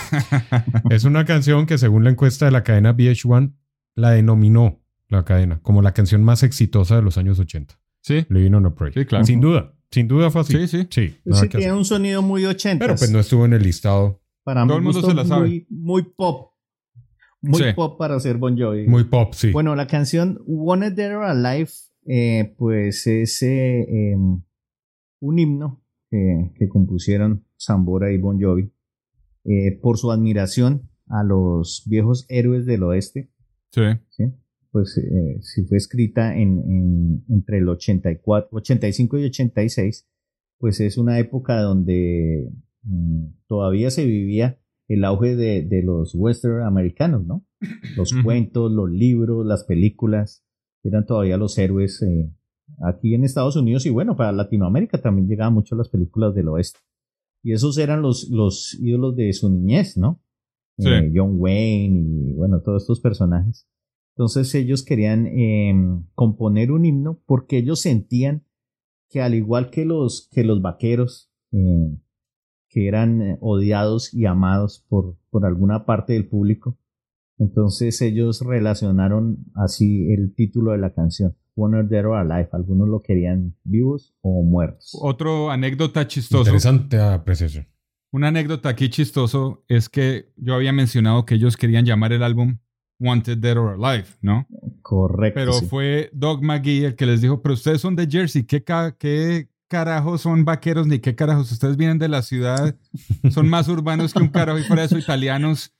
es 0.89 1.03
una 1.03 1.25
canción 1.25 1.65
que 1.65 1.77
según 1.77 2.03
la 2.05 2.09
encuesta 2.11 2.45
de 2.45 2.51
la 2.51 2.63
cadena 2.63 2.95
VH1 2.95 3.53
la 3.95 4.11
denominó 4.11 4.81
la 5.09 5.25
cadena 5.25 5.59
como 5.61 5.81
la 5.81 5.93
canción 5.93 6.23
más 6.23 6.43
exitosa 6.43 6.95
de 6.95 7.01
los 7.01 7.17
años 7.17 7.37
80. 7.39 7.77
Sí, 8.01 8.25
Living 8.29 8.53
on 8.53 8.65
a 8.67 8.75
Prayer. 8.75 8.93
Sí, 8.93 9.05
claro. 9.05 9.25
Sin 9.25 9.41
duda, 9.41 9.73
sin 9.91 10.07
duda 10.07 10.31
fue 10.31 10.41
así. 10.41 10.53
Sí, 10.53 10.67
sí. 10.67 10.87
Sí, 10.89 11.17
sí, 11.33 11.49
que 11.49 11.57
tiene 11.57 11.73
un 11.73 11.83
sonido 11.83 12.21
muy 12.21 12.45
80. 12.45 12.85
Pero 12.85 12.97
pues 12.97 13.11
no 13.11 13.19
estuvo 13.19 13.45
en 13.45 13.53
el 13.53 13.63
listado. 13.63 14.21
Para 14.43 14.61
Todo 14.65 14.79
mí 14.79 14.87
el 14.87 14.93
mundo 14.93 15.01
se 15.07 15.13
la 15.13 15.25
sabe. 15.25 15.47
Muy, 15.49 15.67
muy 15.69 16.03
pop. 16.15 16.53
Muy 17.41 17.61
Sí. 17.61 17.73
pop 17.75 17.97
para 17.97 18.17
ser 18.21 18.37
Bon 18.37 18.57
Jovi. 18.57 18.87
Muy 18.87 19.03
pop, 19.03 19.33
sí. 19.33 19.51
Bueno, 19.51 19.75
la 19.75 19.87
canción 19.87 20.41
Wanted 20.45 21.15
or 21.17 21.25
Alive, 21.25 21.69
eh, 22.07 22.55
pues 22.57 23.05
es 23.07 23.41
eh, 23.43 23.81
eh, 23.81 24.15
un 24.15 25.39
himno 25.39 25.83
que, 26.09 26.51
que 26.55 26.67
compusieron 26.67 27.45
Zambora 27.59 28.11
y 28.11 28.17
Bon 28.17 28.39
Jovi 28.41 28.71
eh, 29.45 29.77
por 29.81 29.97
su 29.97 30.11
admiración 30.11 30.89
a 31.07 31.23
los 31.23 31.83
viejos 31.87 32.25
héroes 32.29 32.65
del 32.65 32.83
oeste. 32.83 33.29
Sí. 33.71 33.81
¿sí? 34.09 34.23
Pues 34.71 34.97
eh, 34.97 35.37
sí 35.41 35.63
fue 35.65 35.77
escrita 35.77 36.35
en, 36.37 36.59
en- 36.59 37.25
entre 37.29 37.57
el 37.59 37.67
84, 37.69 38.49
85 38.51 39.17
y 39.17 39.23
86, 39.25 40.07
pues 40.59 40.79
es 40.79 40.97
una 40.97 41.17
época 41.19 41.59
donde 41.61 42.51
mm, 42.83 43.25
todavía 43.47 43.89
se 43.91 44.05
vivía 44.05 44.59
el 44.87 45.03
auge 45.05 45.35
de, 45.35 45.63
de 45.63 45.83
los 45.83 46.13
western 46.15 46.63
americanos, 46.63 47.25
¿no? 47.25 47.45
Los 47.95 48.13
cuentos, 48.23 48.71
los 48.71 48.89
libros, 48.89 49.45
las 49.45 49.63
películas, 49.65 50.43
eran 50.83 51.05
todavía 51.05 51.37
los 51.37 51.57
héroes 51.57 52.01
eh, 52.01 52.31
aquí 52.81 53.13
en 53.13 53.23
Estados 53.23 53.55
Unidos 53.55 53.85
y 53.85 53.89
bueno, 53.89 54.15
para 54.15 54.31
Latinoamérica 54.31 55.01
también 55.01 55.27
llegaban 55.27 55.53
mucho 55.53 55.75
las 55.75 55.89
películas 55.89 56.33
del 56.35 56.49
oeste. 56.49 56.79
Y 57.43 57.53
esos 57.53 57.77
eran 57.77 58.01
los, 58.01 58.29
los 58.29 58.77
ídolos 58.79 59.15
de 59.15 59.31
su 59.33 59.49
niñez, 59.49 59.97
¿no? 59.97 60.21
Sí. 60.77 60.89
Eh, 60.89 61.11
John 61.13 61.35
Wayne 61.37 61.99
y 61.99 62.33
bueno, 62.33 62.61
todos 62.61 62.83
estos 62.83 62.99
personajes. 62.99 63.67
Entonces 64.15 64.53
ellos 64.55 64.83
querían 64.83 65.27
eh, 65.27 65.73
componer 66.13 66.71
un 66.71 66.85
himno 66.85 67.21
porque 67.25 67.57
ellos 67.57 67.79
sentían 67.79 68.43
que 69.09 69.21
al 69.21 69.33
igual 69.33 69.69
que 69.69 69.85
los, 69.85 70.29
que 70.31 70.43
los 70.43 70.61
vaqueros, 70.61 71.31
eh, 71.51 71.97
que 72.69 72.87
eran 72.87 73.21
eh, 73.21 73.37
odiados 73.41 74.13
y 74.13 74.25
amados 74.25 74.85
por, 74.87 75.17
por 75.29 75.45
alguna 75.45 75.85
parte 75.85 76.13
del 76.13 76.27
público, 76.27 76.77
entonces 77.37 78.01
ellos 78.01 78.41
relacionaron 78.41 79.45
así 79.55 80.11
el 80.11 80.35
título 80.35 80.73
de 80.73 80.79
la 80.79 80.93
canción, 80.93 81.35
Wanted 81.59 81.85
Dead 81.85 82.05
or 82.05 82.15
Alive. 82.17 82.49
Algunos 82.53 82.87
lo 82.87 83.01
querían 83.01 83.55
vivos 83.63 84.13
o 84.21 84.41
muertos. 84.43 84.91
Otro 85.01 85.51
anécdota 85.51 86.07
chistoso. 86.07 86.41
Interesante 86.43 86.99
apreciación. 86.99 87.67
Una 88.11 88.29
anécdota 88.29 88.69
aquí 88.69 88.89
chistoso 88.89 89.63
es 89.67 89.89
que 89.89 90.31
yo 90.37 90.55
había 90.55 90.73
mencionado 90.73 91.25
que 91.25 91.35
ellos 91.35 91.57
querían 91.57 91.85
llamar 91.85 92.11
el 92.13 92.23
álbum 92.23 92.57
Wanted 92.99 93.37
Dead 93.37 93.57
or 93.57 93.73
Alive, 93.83 94.07
¿no? 94.21 94.47
Correcto. 94.81 95.39
Pero 95.39 95.53
sí. 95.53 95.65
fue 95.67 96.09
Doug 96.13 96.41
McGee 96.43 96.85
el 96.85 96.95
que 96.95 97.05
les 97.05 97.21
dijo, 97.21 97.41
pero 97.41 97.53
ustedes 97.53 97.81
son 97.81 97.95
de 97.95 98.07
Jersey, 98.09 98.43
¿qué, 98.43 98.63
ca- 98.63 98.95
qué 98.97 99.49
carajos 99.69 100.21
son 100.21 100.43
vaqueros 100.43 100.87
ni 100.87 100.99
qué 100.99 101.13
carajos? 101.15 101.51
Ustedes 101.51 101.77
vienen 101.77 101.99
de 101.99 102.07
la 102.09 102.21
ciudad, 102.23 102.75
son 103.29 103.47
más 103.47 103.67
urbanos 103.67 104.13
que 104.13 104.21
un 104.23 104.29
carajo 104.29 104.57
y 104.59 104.63
fuera 104.63 104.81
de 104.81 104.87
eso 104.87 104.97
italianos. 104.97 105.71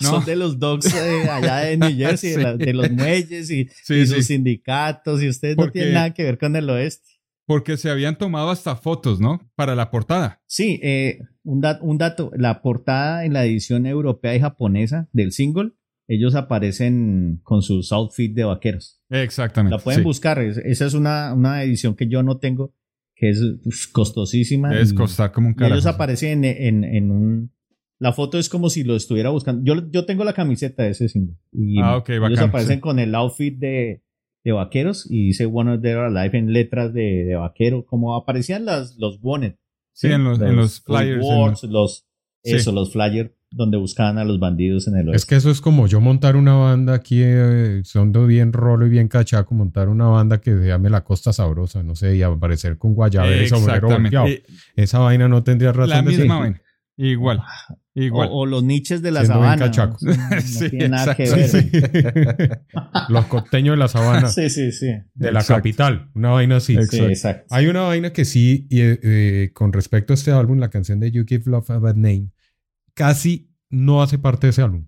¿No? 0.00 0.08
Son 0.10 0.24
de 0.24 0.36
los 0.36 0.58
dogs 0.58 0.92
eh, 0.94 1.28
allá 1.30 1.58
de 1.58 1.76
New 1.76 1.96
Jersey, 1.96 2.30
de, 2.36 2.42
la- 2.42 2.56
de 2.56 2.72
los 2.72 2.90
muelles 2.90 3.50
y, 3.50 3.68
Sí, 3.84 3.94
y 3.94 4.06
sí. 4.06 4.14
sus 4.14 4.26
sindicatos, 4.26 5.22
y 5.22 5.28
ustedes 5.28 5.56
no 5.56 5.70
tienen 5.70 5.94
nada 5.94 6.14
que 6.14 6.22
ver 6.24 6.38
con 6.38 6.54
el 6.56 6.68
oeste. 6.70 7.08
Porque 7.46 7.76
se 7.76 7.90
habían 7.90 8.16
tomado 8.16 8.50
hasta 8.50 8.76
fotos, 8.76 9.20
¿no? 9.20 9.40
Para 9.56 9.74
la 9.74 9.90
portada. 9.90 10.40
Sí, 10.46 10.78
eh, 10.82 11.18
un, 11.42 11.60
dat- 11.60 11.80
un 11.82 11.98
dato, 11.98 12.30
la 12.36 12.62
portada 12.62 13.24
en 13.24 13.32
la 13.32 13.44
edición 13.44 13.86
europea 13.86 14.36
y 14.36 14.40
japonesa 14.40 15.08
del 15.12 15.32
single, 15.32 15.72
ellos 16.06 16.34
aparecen 16.36 17.40
con 17.42 17.62
sus 17.62 17.90
outfits 17.92 18.34
de 18.34 18.44
vaqueros. 18.44 19.00
Exactamente. 19.10 19.76
La 19.76 19.82
pueden 19.82 20.00
sí. 20.00 20.04
buscar, 20.04 20.38
es- 20.40 20.58
esa 20.58 20.86
es 20.86 20.94
una, 20.94 21.34
una 21.34 21.62
edición 21.64 21.94
que 21.96 22.08
yo 22.08 22.22
no 22.22 22.38
tengo, 22.38 22.74
que 23.16 23.30
es 23.30 23.40
uf, 23.42 23.86
costosísima. 23.92 24.70
Y- 24.80 24.94
costar 24.94 25.32
como 25.32 25.48
un 25.48 25.54
carajo. 25.54 25.74
ellos 25.74 25.86
aparecen 25.86 26.44
en, 26.44 26.56
en- 26.56 26.84
en 26.84 27.10
un... 27.10 27.52
La 28.00 28.12
foto 28.12 28.38
es 28.38 28.48
como 28.48 28.70
si 28.70 28.82
lo 28.82 28.96
estuviera 28.96 29.28
buscando. 29.30 29.62
Yo, 29.64 29.88
yo 29.90 30.06
tengo 30.06 30.24
la 30.24 30.32
camiseta 30.32 30.82
de 30.82 30.90
ese 30.90 31.08
single. 31.08 31.36
Y 31.52 31.80
Ah, 31.80 31.96
ok, 31.98 32.08
ellos 32.10 32.22
bacán, 32.30 32.48
aparecen 32.48 32.76
sí. 32.76 32.80
con 32.80 32.98
el 32.98 33.14
outfit 33.14 33.56
de, 33.58 34.02
de 34.42 34.52
vaqueros 34.52 35.06
y 35.08 35.26
dice 35.26 35.44
One 35.46 35.74
of 35.74 35.84
or 35.84 36.04
Alive 36.16 36.36
en 36.38 36.52
letras 36.52 36.92
de, 36.94 37.24
de 37.24 37.34
vaquero, 37.36 37.84
como 37.84 38.16
aparecían 38.16 38.64
las, 38.64 38.96
los 38.96 39.20
Bonnet. 39.20 39.58
Sí, 39.92 40.08
en 40.08 40.24
los- 40.24 40.40
en 40.40 40.56
los 40.56 40.80
flyers, 40.80 41.22
en 41.24 41.36
Words, 41.38 41.62
los, 41.64 42.06
Sí. 42.42 42.54
Eso, 42.54 42.72
los 42.72 42.90
flyers 42.90 43.32
donde 43.50 43.76
buscaban 43.76 44.16
a 44.16 44.24
los 44.24 44.40
bandidos 44.40 44.88
en 44.88 44.96
el 44.96 45.08
Es 45.08 45.12
oeste. 45.12 45.28
que 45.28 45.36
eso 45.36 45.50
es 45.50 45.60
como 45.60 45.86
yo 45.86 46.00
montar 46.00 46.36
una 46.36 46.54
banda 46.54 46.94
aquí, 46.94 47.20
eh, 47.22 47.82
son 47.84 48.12
de 48.12 48.24
bien 48.24 48.54
rolo 48.54 48.86
y 48.86 48.88
bien 48.88 49.08
cachaco, 49.08 49.54
montar 49.54 49.90
una 49.90 50.06
banda 50.06 50.40
que 50.40 50.56
se 50.56 50.66
llame 50.68 50.88
La 50.88 51.04
Costa 51.04 51.34
Sabrosa, 51.34 51.82
no 51.82 51.94
sé, 51.96 52.16
y 52.16 52.22
aparecer 52.22 52.78
con 52.78 52.94
guayabera 52.94 53.42
y 53.42 53.46
sombrero 53.48 53.88
Esa 54.74 55.00
vaina 55.00 55.28
no 55.28 55.42
tendría 55.44 55.72
razón 55.72 55.90
la 55.90 56.00
de 56.02 56.10
ser. 56.12 56.20
misma 56.20 56.38
vaina. 56.38 56.62
Igual. 56.96 57.42
Igual. 58.04 58.28
O, 58.30 58.38
o 58.40 58.46
los 58.46 58.62
niches 58.62 59.02
de 59.02 59.10
la 59.10 59.20
Siendo 59.24 59.42
sabana. 59.42 59.66
No, 59.68 59.86
no 60.32 60.40
Sí, 60.40 60.70
tiene 60.70 60.88
nada 60.90 61.14
que 61.14 61.24
exacto. 61.24 61.68
ver. 61.92 62.62
Sí. 62.66 62.82
Los 63.12 63.26
costeños 63.26 63.74
de 63.74 63.78
la 63.78 63.88
sabana, 63.88 64.28
Sí, 64.28 64.48
sí, 64.50 64.72
sí. 64.72 64.86
de 65.14 65.32
la 65.32 65.40
Exacto. 65.40 65.58
capital, 65.58 66.10
una 66.14 66.30
vaina 66.30 66.56
así. 66.56 66.76
Sí, 66.86 66.98
exacto. 67.00 67.46
Hay 67.54 67.66
una 67.66 67.82
vaina 67.82 68.12
que 68.12 68.24
sí, 68.24 68.66
y, 68.70 68.80
eh, 68.80 68.98
eh, 69.02 69.50
con 69.52 69.72
respecto 69.72 70.12
a 70.12 70.14
este 70.14 70.30
álbum, 70.32 70.58
la 70.58 70.70
canción 70.70 71.00
de 71.00 71.10
You 71.10 71.24
Give 71.26 71.44
Love 71.46 71.70
a 71.70 71.78
Bad 71.78 71.96
Name, 71.96 72.30
casi 72.94 73.50
no 73.70 74.02
hace 74.02 74.18
parte 74.18 74.46
de 74.46 74.50
ese 74.52 74.62
álbum. 74.62 74.86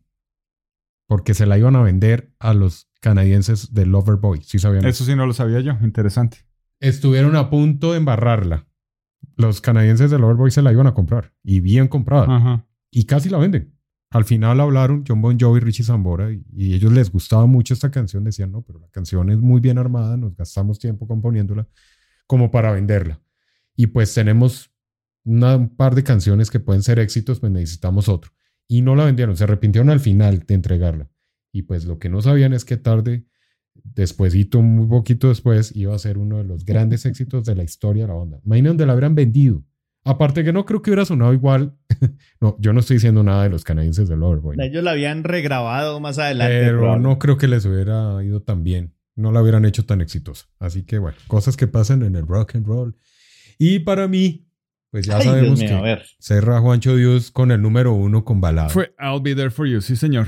Porque 1.07 1.35
se 1.35 1.47
la 1.47 1.59
iban 1.59 1.77
a 1.77 1.83
vender 1.83 2.33
a 2.39 2.55
los 2.55 2.89
canadienses 3.01 3.75
de 3.75 3.87
Loverboy. 3.87 4.41
¿Sí 4.43 4.59
sabían 4.59 4.87
Eso 4.87 5.05
sí 5.05 5.15
no 5.15 5.27
lo 5.27 5.33
sabía 5.35 5.61
yo. 5.61 5.73
Interesante. 5.83 6.39
Estuvieron 6.81 7.37
a 7.37 7.51
punto 7.51 7.93
de 7.93 7.99
embarrarla. 7.99 8.67
Los 9.37 9.61
canadienses 9.61 10.11
de 10.11 10.19
Loverboy 10.19 10.51
se 10.51 10.63
la 10.63 10.73
iban 10.73 10.87
a 10.87 10.95
comprar. 10.95 11.33
Y 11.43 11.61
bien 11.61 11.89
comprada. 11.89 12.27
Ajá. 12.35 12.67
Y 12.93 13.05
casi 13.07 13.29
la 13.29 13.39
venden. 13.39 13.75
Al 14.11 14.25
final 14.25 14.61
hablaron 14.61 15.03
John 15.09 15.21
Bon 15.21 15.37
Jovi 15.41 15.57
y 15.57 15.61
Richie 15.61 15.83
Zambora 15.83 16.31
y, 16.31 16.45
y 16.53 16.75
ellos 16.75 16.93
les 16.93 17.11
gustaba 17.11 17.47
mucho 17.47 17.75
esta 17.75 17.91
canción. 17.91 18.23
Decían, 18.23 18.53
no, 18.53 18.63
pero 18.63 18.79
la 18.79 18.89
canción 18.91 19.31
es 19.31 19.39
muy 19.39 19.61
bien 19.61 19.79
armada, 19.79 20.17
nos 20.17 20.37
gastamos 20.37 20.79
tiempo 20.79 21.09
componiéndola 21.09 21.67
como 22.27 22.51
para 22.51 22.73
venderla. 22.73 23.21
Y 23.75 23.89
pues 23.89 24.15
tenemos 24.15 24.71
un 25.25 25.75
par 25.77 25.95
de 25.95 26.05
canciones 26.05 26.51
que 26.51 26.61
pueden 26.61 26.83
ser 26.83 26.99
éxitos, 26.99 27.41
pues 27.41 27.53
necesitamos 27.53 28.09
otro. 28.09 28.33
Y 28.69 28.83
no 28.83 28.95
la 28.95 29.05
vendieron, 29.05 29.37
se 29.37 29.45
arrepintieron 29.45 29.91
al 29.91 30.01
final 30.01 30.41
de 30.41 30.55
entregarla. 30.55 31.11
Y 31.53 31.63
pues 31.63 31.85
lo 31.85 31.99
que 31.99 32.09
no 32.09 32.23
sabían 32.23 32.53
es 32.53 32.65
que 32.65 32.77
tarde, 32.77 33.27
despuésito, 33.75 34.63
muy 34.63 34.87
poquito 34.87 35.29
después, 35.29 35.75
iba 35.77 35.95
a 35.95 35.99
ser 35.99 36.19
uno 36.19 36.39
de 36.39 36.45
los 36.45 36.65
grandes 36.65 37.05
éxitos 37.07 37.45
de 37.45 37.55
la 37.55 37.65
historia 37.65 38.05
de 38.05 38.09
la 38.09 38.15
banda. 38.15 38.41
Imagínate 38.45 38.69
donde 38.69 38.87
la 38.87 38.95
hubieran 38.95 39.15
vendido. 39.15 39.65
Aparte 40.05 40.43
que 40.43 40.53
no 40.53 40.65
creo 40.67 40.83
que 40.83 40.91
hubiera 40.91 41.05
sonado 41.05 41.33
igual. 41.33 41.77
no, 42.41 42.57
yo 42.59 42.73
no 42.73 42.81
estoy 42.81 42.97
diciendo 42.97 43.23
nada 43.23 43.45
de 43.45 43.51
los 43.51 43.63
canadienses 43.65 44.09
del 44.09 44.21
Loverboy. 44.21 44.57
¿no? 44.57 44.65
Ellos 44.65 44.83
la 44.83 44.93
habían 44.93 45.23
regrabado 45.23 46.01
más 46.01 46.19
adelante. 46.19 46.59
Pero 46.61 46.99
no 46.99 47.19
creo 47.19 47.39
que 47.39 47.47
les 47.49 47.65
hubiera 47.65 48.23
ido 48.25 48.43
tan 48.43 48.65
bien. 48.65 48.95
No 49.15 49.31
la 49.31 49.43
hubieran 49.43 49.65
hecho 49.65 49.85
tan 49.85 50.01
exitosa. 50.01 50.47
Así 50.59 50.85
que 50.85 50.99
bueno, 50.99 51.17
cosas 51.29 51.57
que 51.57 51.67
pasan 51.69 52.03
en 52.03 52.17
el 52.17 52.27
rock 52.27 52.57
and 52.57 52.67
roll. 52.67 52.97
Y 53.59 53.81
para 53.81 54.09
mí, 54.09 54.49
pues 54.91 55.07
ya 55.07 55.19
Ay, 55.19 55.25
sabemos 55.25 55.59
mío, 55.61 55.69
que 55.69 55.75
a 55.75 55.81
ver. 55.81 56.03
cerra 56.19 56.61
Juancho 56.61 56.97
Dios 56.97 57.31
con 57.31 57.53
el 57.53 57.63
número 57.63 57.93
uno 57.93 58.25
con 58.25 58.41
balada. 58.41 58.71
Fue 58.71 58.95
I'll 58.99 59.23
Be 59.23 59.35
There 59.35 59.51
For 59.51 59.67
You, 59.67 59.81
sí 59.83 59.95
señor. 59.97 60.27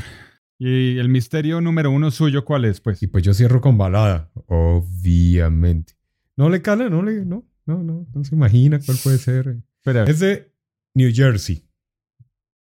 Y 0.56 0.98
el 0.98 1.08
misterio 1.08 1.60
número 1.60 1.90
uno 1.90 2.10
suyo, 2.12 2.44
¿cuál 2.44 2.64
es? 2.64 2.80
Pues 2.80 3.02
Y 3.02 3.08
pues 3.08 3.24
yo 3.24 3.34
cierro 3.34 3.60
con 3.60 3.76
balada, 3.76 4.30
obviamente. 4.46 5.94
No 6.36 6.48
le 6.48 6.62
cala, 6.62 6.88
no 6.88 7.02
le, 7.02 7.24
no, 7.24 7.44
no, 7.66 7.82
no, 7.82 8.06
no 8.14 8.24
se 8.24 8.34
imagina 8.34 8.78
cuál 8.84 8.98
puede 9.02 9.18
ser. 9.18 9.56
espera, 9.78 10.04
Es 10.04 10.20
de 10.20 10.52
New 10.94 11.10
Jersey. 11.14 11.64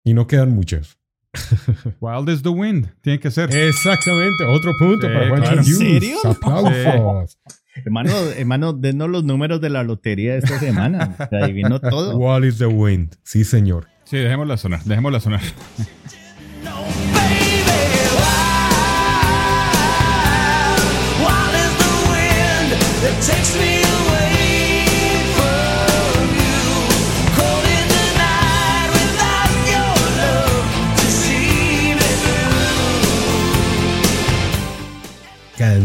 Y 0.03 0.13
no 0.13 0.27
quedan 0.27 0.51
muchas. 0.51 0.97
Wild 1.99 2.29
is 2.29 2.41
the 2.41 2.49
Wind, 2.49 2.87
tiene 3.01 3.19
que 3.19 3.29
ser. 3.29 3.53
Exactamente, 3.55 4.43
otro 4.45 4.71
punto 4.79 5.07
Sí, 5.07 5.13
para 5.13 5.27
Juancho 5.29 5.51
claro. 5.51 5.59
¿En 5.59 5.65
serio? 5.65 6.17
Aplausos. 6.25 7.37
Hermano, 7.75 8.11
hermano, 8.35 8.73
denos 8.73 9.09
los 9.09 9.23
números 9.23 9.61
de 9.61 9.69
la 9.69 9.83
lotería 9.83 10.33
de 10.33 10.39
esta 10.39 10.59
semana. 10.59 11.15
Se 11.29 11.37
adivinó 11.37 11.79
todo. 11.79 12.17
What 12.17 12.43
is 12.43 12.57
the 12.57 12.65
wind? 12.65 13.15
Sí, 13.23 13.43
señor. 13.43 13.87
Sí, 14.05 14.17
dejémosla 14.17 14.57
sonar, 14.57 14.83
dejémosla 14.83 15.19
sonar. 15.19 15.41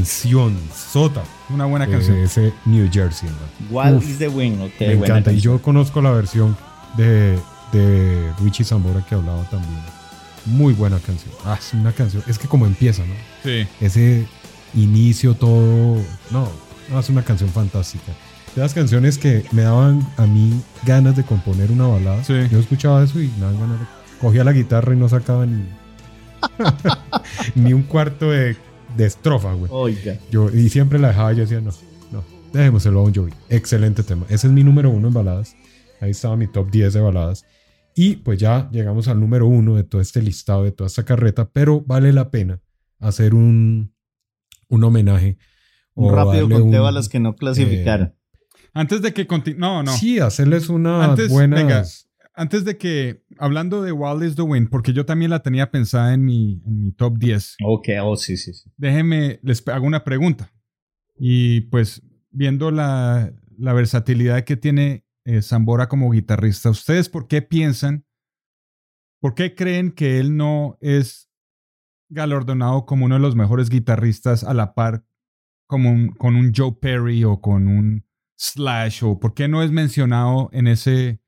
Canción 0.05 0.55
sota. 0.93 1.23
Una 1.49 1.65
buena 1.65 1.87
de 1.87 1.93
canción. 1.93 2.19
ese 2.19 2.53
New 2.67 2.91
Jersey. 2.93 3.27
man. 3.31 3.39
Wild 3.71 3.97
Uf, 4.03 4.11
is 4.11 4.19
the 4.19 4.29
wind. 4.29 4.61
ok, 4.61 4.73
me 4.81 4.97
buena 4.97 5.15
encanta. 5.15 5.31
Y 5.33 5.35
canción. 5.37 5.55
yo 5.57 5.63
conozco 5.63 6.03
la 6.03 6.11
versión 6.11 6.55
de, 6.99 7.39
de 7.73 8.31
Richie 8.43 8.65
Zambora 8.67 9.03
que 9.07 9.15
hablaba 9.15 9.43
también. 9.45 9.81
Muy 10.45 10.75
buena 10.75 10.99
canción. 10.99 11.35
Ah, 11.47 11.57
es 11.59 11.73
una 11.73 11.93
canción. 11.93 12.23
Es 12.27 12.39
que 12.39 12.47
como 12.49 12.67
empieza, 12.67 13.03
¿no? 13.07 13.15
Sí. 13.43 13.67
Ese 13.81 14.27
inicio 14.75 15.35
todo. 15.37 15.97
No, 16.31 16.49
no, 16.91 17.01
es 17.01 17.09
una 17.09 17.23
canción 17.23 17.49
fantástica. 17.49 18.13
De 18.55 18.61
las 18.61 18.75
canciones 18.75 19.17
que 19.17 19.47
me 19.53 19.63
daban 19.63 20.07
a 20.19 20.27
mí 20.27 20.61
ganas 20.85 21.17
de 21.17 21.25
componer 21.25 21.71
una 21.73 21.87
balada. 21.87 22.23
Sí. 22.25 22.35
Yo 22.53 22.59
escuchaba 22.59 23.03
eso 23.03 23.21
y 23.21 23.29
me 23.29 23.41
daban 23.41 23.59
ganas 23.59 23.81
de. 23.81 23.87
Cogía 24.21 24.45
la 24.45 24.53
guitarra 24.53 24.93
y 24.93 24.99
no 24.99 25.09
sacaba 25.09 25.47
ni. 25.47 25.65
Ni 27.55 27.73
un 27.73 27.83
cuarto 27.85 28.31
de, 28.31 28.55
de 28.97 29.07
estrofa, 29.07 29.53
güey. 29.55 29.71
Oiga. 29.73 30.19
Yo, 30.31 30.51
y 30.51 30.69
siempre 30.69 30.99
la 30.99 31.09
dejaba, 31.09 31.33
yo 31.33 31.41
decía, 31.43 31.61
no, 31.61 31.71
no, 32.13 32.25
dejémoselo 32.53 33.01
a 33.01 33.03
Bon 33.03 33.15
Jovi. 33.15 33.33
Excelente 33.49 34.03
tema. 34.03 34.25
Ese 34.29 34.47
es 34.47 34.53
mi 34.53 34.63
número 34.65 34.91
uno 34.91 35.09
en 35.09 35.15
baladas. 35.15 35.57
Ahí 36.01 36.11
estaba 36.11 36.37
mi 36.37 36.47
top 36.47 36.71
10 36.71 36.93
de 36.95 37.01
baladas. 37.01 37.45
Y 37.95 38.17
pues 38.17 38.39
ya 38.41 38.69
llegamos 38.73 39.07
al 39.09 39.21
número 39.21 39.47
uno 39.47 39.77
de 39.77 39.85
todo 39.85 40.01
este 40.01 40.21
listado, 40.21 40.65
de 40.65 40.73
toda 40.73 40.89
esta 40.89 41.05
carreta, 41.05 41.49
pero 41.51 41.81
vale 41.81 42.13
la 42.13 42.31
pena 42.31 42.61
hacer 42.99 43.35
un, 43.35 43.93
un 44.69 44.85
homenaje. 44.85 45.39
Un 45.95 46.11
o 46.11 46.15
rápido 46.15 46.49
conteo 46.49 46.83
un- 46.83 46.89
a 46.89 46.91
los 46.91 47.09
que 47.09 47.21
no 47.21 47.37
clasificaron. 47.37 48.15
Antes 48.73 49.01
de 49.03 49.13
que 49.15 49.29
continúe. 49.29 49.61
No, 49.61 49.83
no. 49.85 49.93
Sí, 49.97 50.19
hacerles 50.19 50.67
buenas... 50.67 51.17
venga, 51.29 51.85
Antes 52.37 52.65
de 52.65 52.77
que, 52.77 53.23
hablando 53.39 53.81
de 53.83 53.93
Wild 53.93 54.25
is 54.25 54.35
the 54.35 54.43
Wind, 54.43 54.69
porque 54.69 54.93
yo 54.93 55.07
también 55.07 55.31
la 55.31 55.43
tenía 55.43 55.71
pensada 55.71 56.13
en 56.15 56.25
mi, 56.25 56.61
en 56.67 56.81
mi 56.81 56.93
top 56.93 57.17
10. 57.19 57.57
Ok, 57.65 57.89
oh, 58.03 58.17
sí, 58.17 58.37
sí, 58.37 58.53
sí. 58.53 58.71
Déjenme, 58.77 59.39
les 59.43 59.67
hago 59.69 59.87
una 59.87 60.03
pregunta. 60.03 60.53
Y 61.17 61.63
pues, 61.63 62.03
viendo 62.31 62.73
la, 62.73 63.33
la 63.57 63.73
versatilidad 63.73 64.43
que 64.43 64.57
tiene 64.57 65.05
eh, 65.25 65.43
Zambora 65.43 65.89
como 65.89 66.11
guitarrista, 66.11 66.71
¿ustedes 66.71 67.09
por 67.09 67.29
qué 67.29 67.41
piensan, 67.41 68.05
por 69.21 69.35
qué 69.35 69.55
creen 69.55 69.93
que 69.93 70.19
él 70.19 70.37
no 70.37 70.77
es 70.81 71.31
galardonado 72.11 72.85
como 72.85 73.07
uno 73.07 73.15
de 73.15 73.21
los 73.21 73.37
mejores 73.37 73.71
guitarristas 73.71 74.45
a 74.45 74.55
la 74.55 74.75
par 74.75 75.05
como 75.69 75.91
un- 75.91 76.09
con 76.09 76.37
un 76.37 76.53
Joe 76.55 76.73
Perry 76.81 77.25
o 77.25 77.41
con 77.41 77.69
un 77.69 78.05
Slash? 78.37 79.05
¿O 79.05 79.19
por 79.21 79.35
qué 79.35 79.47
no 79.49 79.63
es 79.63 79.71
mencionado 79.71 80.51
en 80.53 80.67
ese, 80.67 81.21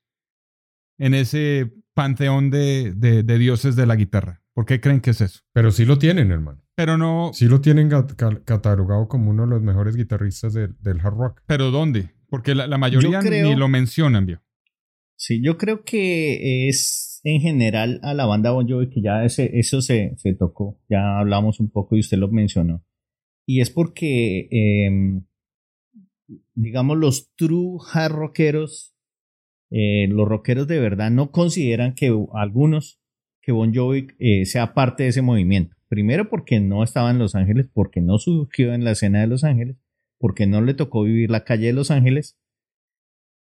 en 0.99 1.15
ese 1.15 1.73
panteón 1.95 2.51
de, 2.51 2.93
de- 2.95 3.23
de 3.23 3.39
dioses 3.39 3.77
de 3.77 3.87
la 3.87 3.97
guitarra? 3.97 4.43
¿Por 4.55 4.65
qué 4.67 4.81
creen 4.81 5.01
que 5.01 5.11
es 5.11 5.21
eso? 5.21 5.41
Pero 5.53 5.71
sí 5.71 5.85
lo 5.85 5.99
tienen, 5.99 6.31
hermano. 6.33 6.63
Pero 6.75 6.97
no, 6.99 7.31
Sí 7.35 7.47
lo 7.47 7.61
tienen 7.61 7.91
ga- 7.91 8.15
ca- 8.17 8.43
catalogado 8.45 9.09
como 9.09 9.31
uno 9.31 9.45
de 9.45 9.51
los 9.51 9.63
mejores 9.63 9.97
guitarristas 9.97 10.53
del- 10.55 10.77
del 10.81 11.01
hard 11.01 11.15
rock. 11.15 11.43
¿Pero 11.47 11.71
dónde? 11.71 12.11
Porque 12.29 12.55
la, 12.55 12.67
la 12.67 12.79
mayoría 12.79 13.21
Yo 13.21 13.29
creo- 13.29 13.49
ni 13.49 13.55
lo 13.57 13.69
mencionan, 13.69 14.27
vio. 14.27 14.43
Sí, 15.19 15.41
yo 15.43 15.57
creo 15.57 15.85
que 15.85 16.69
es 16.69 17.21
en 17.25 17.41
general 17.41 18.01
a 18.03 18.13
la 18.15 18.27
banda 18.27 18.51
Bon 18.51 18.69
Jovi 18.69 18.91
que 18.91 19.01
ya 19.03 19.25
ese, 19.25 19.51
eso 19.59 19.81
se, 19.81 20.15
se 20.19 20.35
tocó, 20.35 20.79
ya 20.91 21.19
hablamos 21.19 21.59
un 21.61 21.71
poco 21.71 21.97
y 21.97 22.01
usted 22.01 22.19
lo 22.19 22.29
mencionó. 22.29 22.85
Y 23.47 23.61
es 23.61 23.71
porque, 23.71 24.49
em, 24.51 25.25
digamos, 26.55 26.97
los 26.99 27.33
true 27.37 27.79
hard 27.93 28.13
rockeros, 28.13 28.96
eh, 29.71 30.07
los 30.09 30.29
rockeros 30.29 30.67
de 30.69 30.79
verdad 30.79 31.11
no 31.11 31.31
consideran 31.31 31.95
que 31.95 32.15
algunos, 32.35 33.01
que 33.43 33.53
Bon 33.53 33.75
Jovi 33.75 34.09
eh, 34.19 34.45
sea 34.47 34.75
parte 34.75 35.05
de 35.05 35.11
ese 35.11 35.23
movimiento. 35.23 35.77
Primero 35.89 36.29
porque 36.29 36.61
no 36.61 36.83
estaba 36.83 37.11
en 37.11 37.19
Los 37.19 37.35
Ángeles, 37.35 37.69
porque 37.73 38.01
no 38.01 38.19
surgió 38.19 38.75
en 38.75 38.85
la 38.85 38.93
escena 38.93 39.21
de 39.21 39.29
Los 39.29 39.45
Ángeles, 39.45 39.77
porque 40.19 40.47
no 40.47 40.61
le 40.63 40.75
tocó 40.75 41.03
vivir 41.03 41.31
la 41.31 41.45
calle 41.45 41.67
de 41.67 41.73
Los 41.73 41.91
Ángeles 41.91 42.39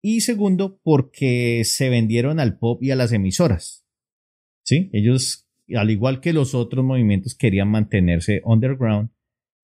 y 0.06 0.20
segundo, 0.20 0.78
porque 0.82 1.62
se 1.64 1.88
vendieron 1.88 2.38
al 2.38 2.58
pop 2.58 2.82
y 2.82 2.90
a 2.90 2.96
las 2.96 3.12
emisoras. 3.12 3.86
¿Sí? 4.62 4.90
Ellos, 4.92 5.48
al 5.74 5.90
igual 5.90 6.20
que 6.20 6.34
los 6.34 6.54
otros 6.54 6.84
movimientos, 6.84 7.34
querían 7.34 7.68
mantenerse 7.68 8.42
underground, 8.44 9.08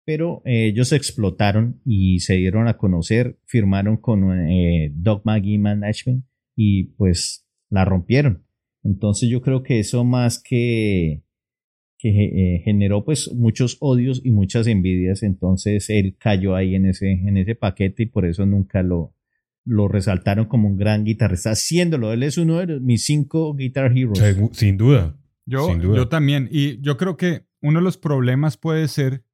pero 0.05 0.43
eh, 0.45 0.67
ellos 0.67 0.93
explotaron 0.93 1.81
y 1.85 2.19
se 2.19 2.35
dieron 2.35 2.67
a 2.67 2.77
conocer, 2.77 3.39
firmaron 3.45 3.97
con 3.97 4.49
eh, 4.51 4.91
Doug 4.93 5.23
McGee 5.25 5.59
Management 5.59 6.25
y 6.57 6.85
pues 6.97 7.47
la 7.71 7.85
rompieron. 7.85 8.45
Entonces 8.83 9.29
yo 9.31 9.41
creo 9.41 9.63
que 9.63 9.79
eso 9.81 10.05
más 10.05 10.43
que, 10.43 11.23
que 11.99 12.09
eh, 12.57 12.63
generó 12.65 13.05
pues 13.05 13.33
muchos 13.35 13.79
odios 13.81 14.21
y 14.25 14.31
muchas 14.31 14.67
envidias, 14.67 15.23
entonces 15.23 15.89
él 15.91 16.17
cayó 16.19 16.55
ahí 16.55 16.75
en 16.75 16.87
ese, 16.87 17.11
en 17.13 17.37
ese 17.39 17.55
paquete 17.55 18.03
y 18.05 18.07
por 18.07 18.27
eso 18.27 18.45
nunca 18.45 18.83
lo, 18.83 19.15
lo 19.65 19.89
resaltaron 19.89 20.45
como 20.47 20.69
un 20.69 20.77
gran 20.77 21.05
guitarrista, 21.05 21.51
haciéndolo. 21.53 22.13
Él 22.13 22.23
es 22.23 22.37
uno 22.37 22.59
de 22.59 22.67
los- 22.67 22.83
mis 22.83 23.05
cinco 23.07 23.55
Guitar 23.55 23.97
Heroes. 23.97 24.21
Sin 24.53 24.77
duda. 24.77 25.17
Yo, 25.47 25.67
Sin 25.69 25.81
duda. 25.81 25.97
yo 25.97 26.09
también. 26.09 26.49
Y 26.51 26.81
yo 26.83 26.97
creo 26.99 27.17
que 27.17 27.47
uno 27.63 27.79
de 27.79 27.85
los 27.85 27.97
problemas 27.97 28.57
puede 28.59 28.87
ser, 28.89 29.25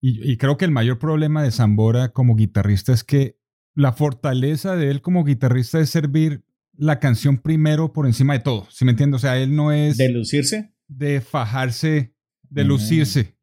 y, 0.00 0.30
y 0.32 0.36
creo 0.38 0.56
que 0.56 0.64
el 0.64 0.70
mayor 0.70 0.98
problema 0.98 1.42
de 1.42 1.50
Zambora 1.50 2.08
como 2.12 2.34
guitarrista 2.36 2.92
es 2.94 3.04
que 3.04 3.36
la 3.74 3.92
fortaleza 3.92 4.76
de 4.76 4.90
él 4.90 5.02
como 5.02 5.24
guitarrista 5.24 5.78
es 5.80 5.90
servir 5.90 6.42
la 6.78 6.98
canción 7.00 7.36
primero 7.38 7.92
por 7.92 8.06
encima 8.06 8.32
de 8.34 8.40
todo. 8.40 8.66
¿Sí 8.70 8.84
me 8.86 8.92
entiendes? 8.92 9.18
O 9.18 9.20
sea, 9.20 9.36
él 9.38 9.54
no 9.54 9.72
es 9.72 9.96
¿De 9.98 10.08
lucirse? 10.10 10.72
de 10.86 11.20
fajarse, 11.20 12.14
de 12.48 12.64
Mm. 12.64 12.68
lucirse. 12.68 13.36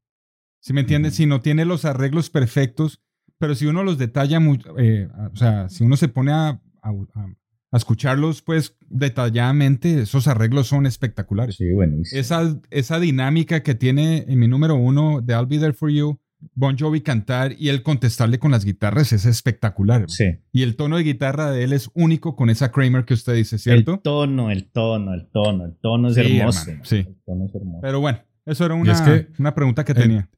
¿Sí 0.62 0.74
me 0.74 0.82
entiendes? 0.82 1.12
Ujú. 1.14 1.18
Si 1.18 1.26
no 1.28 1.42
tiene 1.42 1.64
los 1.66 1.86
arreglos 1.86 2.30
perfectos, 2.32 3.02
pero 3.38 3.54
si 3.54 3.66
uno 3.68 3.84
los 3.84 3.98
detalla, 4.00 4.40
eh, 4.80 5.08
o 5.32 5.36
sea, 5.36 5.70
si 5.70 5.84
uno 5.84 5.96
se 5.98 6.08
pone 6.08 6.32
a, 6.32 6.48
a- 6.48 6.90
a- 7.14 7.36
a 7.72 7.78
escucharlos, 7.78 8.42
pues 8.42 8.76
detalladamente, 8.90 10.02
esos 10.02 10.28
arreglos 10.28 10.68
son 10.68 10.86
espectaculares. 10.86 11.56
Sí, 11.58 11.70
buenísimo. 11.72 12.20
Esa, 12.20 12.60
esa 12.70 13.00
dinámica 13.00 13.64
que 13.64 13.76
tiene 13.76 14.26
en 14.28 14.40
mi 14.40 14.48
número 14.48 14.76
uno 14.76 15.22
de 15.22 15.34
I'll 15.34 15.46
Be 15.46 15.60
There 15.60 15.74
For 15.74 15.90
You, 15.92 16.20
Bon 16.54 16.78
Jovi 16.78 17.02
cantar 17.02 17.54
y 17.58 17.70
él 17.70 17.82
contestarle 17.84 18.39
con 18.39 18.52
las 18.52 18.64
guitarras 18.66 19.12
es 19.14 19.26
espectacular. 19.26 20.06
Sí. 20.08 20.26
Y 20.52 20.64
el 20.64 20.76
tono 20.76 20.98
de 20.98 21.04
guitarra 21.04 21.52
de 21.52 21.64
él 21.64 21.74
es 21.74 21.89
único 21.93 22.36
con 22.36 22.50
esa 22.50 22.72
Kramer 22.72 23.06
que 23.06 23.14
usted 23.14 23.34
dice, 23.36 23.58
¿cierto? 23.58 23.93
El 23.96 24.02
tono, 24.02 24.52
el 24.52 24.70
tono, 24.72 25.14
el 25.14 25.28
tono, 25.32 25.66
el 25.66 25.76
tono 25.82 26.10
es 26.10 26.16
Sí, 26.16 26.38
hermoso. 26.39 26.62
hermano, 26.70 26.86
sí. 26.86 26.96
El 26.98 27.16
tono 27.26 27.46
es 27.46 27.56
hermoso. 27.56 27.80
Pero 27.82 28.00
bueno, 28.00 28.20
eso 28.46 28.66
era 28.66 28.76
una, 28.76 28.91
es 28.93 29.02
que- 29.02 29.28
una 29.39 29.56
pregunta 29.56 29.84
que 29.84 29.93
tenía. 29.93 30.30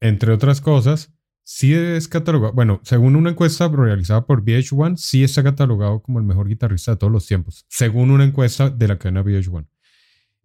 Entre 0.00 0.32
otras 0.32 0.60
cosas, 0.60 1.12
sí 1.42 1.72
es 1.74 2.08
catalogado, 2.08 2.52
bueno, 2.52 2.80
según 2.84 3.16
una 3.16 3.30
encuesta 3.30 3.68
realizada 3.68 4.26
por 4.26 4.42
VH1, 4.44 4.96
sí 4.96 5.24
está 5.24 5.42
catalogado 5.42 6.02
como 6.02 6.18
el 6.18 6.24
mejor 6.24 6.48
guitarrista 6.48 6.92
de 6.92 6.96
todos 6.98 7.12
los 7.12 7.26
tiempos, 7.26 7.64
según 7.68 8.10
una 8.10 8.24
encuesta 8.24 8.68
de 8.70 8.88
la 8.88 8.98
cadena 8.98 9.22
VH1. 9.22 9.66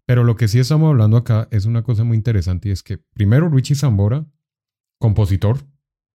Pero 0.06 0.24
lo 0.24 0.36
que 0.36 0.48
sí 0.48 0.60
estamos 0.60 0.90
hablando 0.90 1.16
acá 1.18 1.48
es 1.52 1.66
una 1.66 1.84
cosa 1.84 2.04
muy 2.04 2.18
interesante 2.18 2.70
y 2.70 2.72
es 2.72 2.84
que 2.84 2.98
primero 3.14 3.50
Richie 3.50 3.76
Zambora, 3.76 4.26
compositor, 5.02 5.58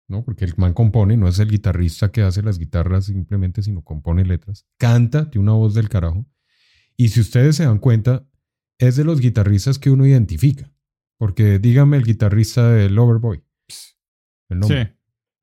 ¿no? 0.07 0.23
Porque 0.23 0.45
el 0.45 0.53
man 0.57 0.73
compone, 0.73 1.17
no 1.17 1.27
es 1.27 1.39
el 1.39 1.49
guitarrista 1.49 2.11
que 2.11 2.21
hace 2.21 2.43
las 2.43 2.59
guitarras 2.59 3.05
simplemente, 3.05 3.63
sino 3.63 3.81
compone 3.81 4.25
letras. 4.25 4.67
Canta, 4.77 5.31
tiene 5.31 5.43
una 5.43 5.53
voz 5.53 5.73
del 5.73 5.89
carajo. 5.89 6.27
Y 6.95 7.09
si 7.09 7.21
ustedes 7.21 7.55
se 7.55 7.65
dan 7.65 7.79
cuenta, 7.79 8.27
es 8.77 8.95
de 8.95 9.03
los 9.03 9.19
guitarristas 9.19 9.79
que 9.79 9.89
uno 9.89 10.05
identifica. 10.05 10.71
Porque 11.17 11.57
dígame 11.57 11.97
el 11.97 12.03
guitarrista 12.03 12.69
de 12.69 12.89
Loverboy. 12.89 13.41
El 14.49 14.59
nombre. 14.59 14.85
Sí. 14.85 14.91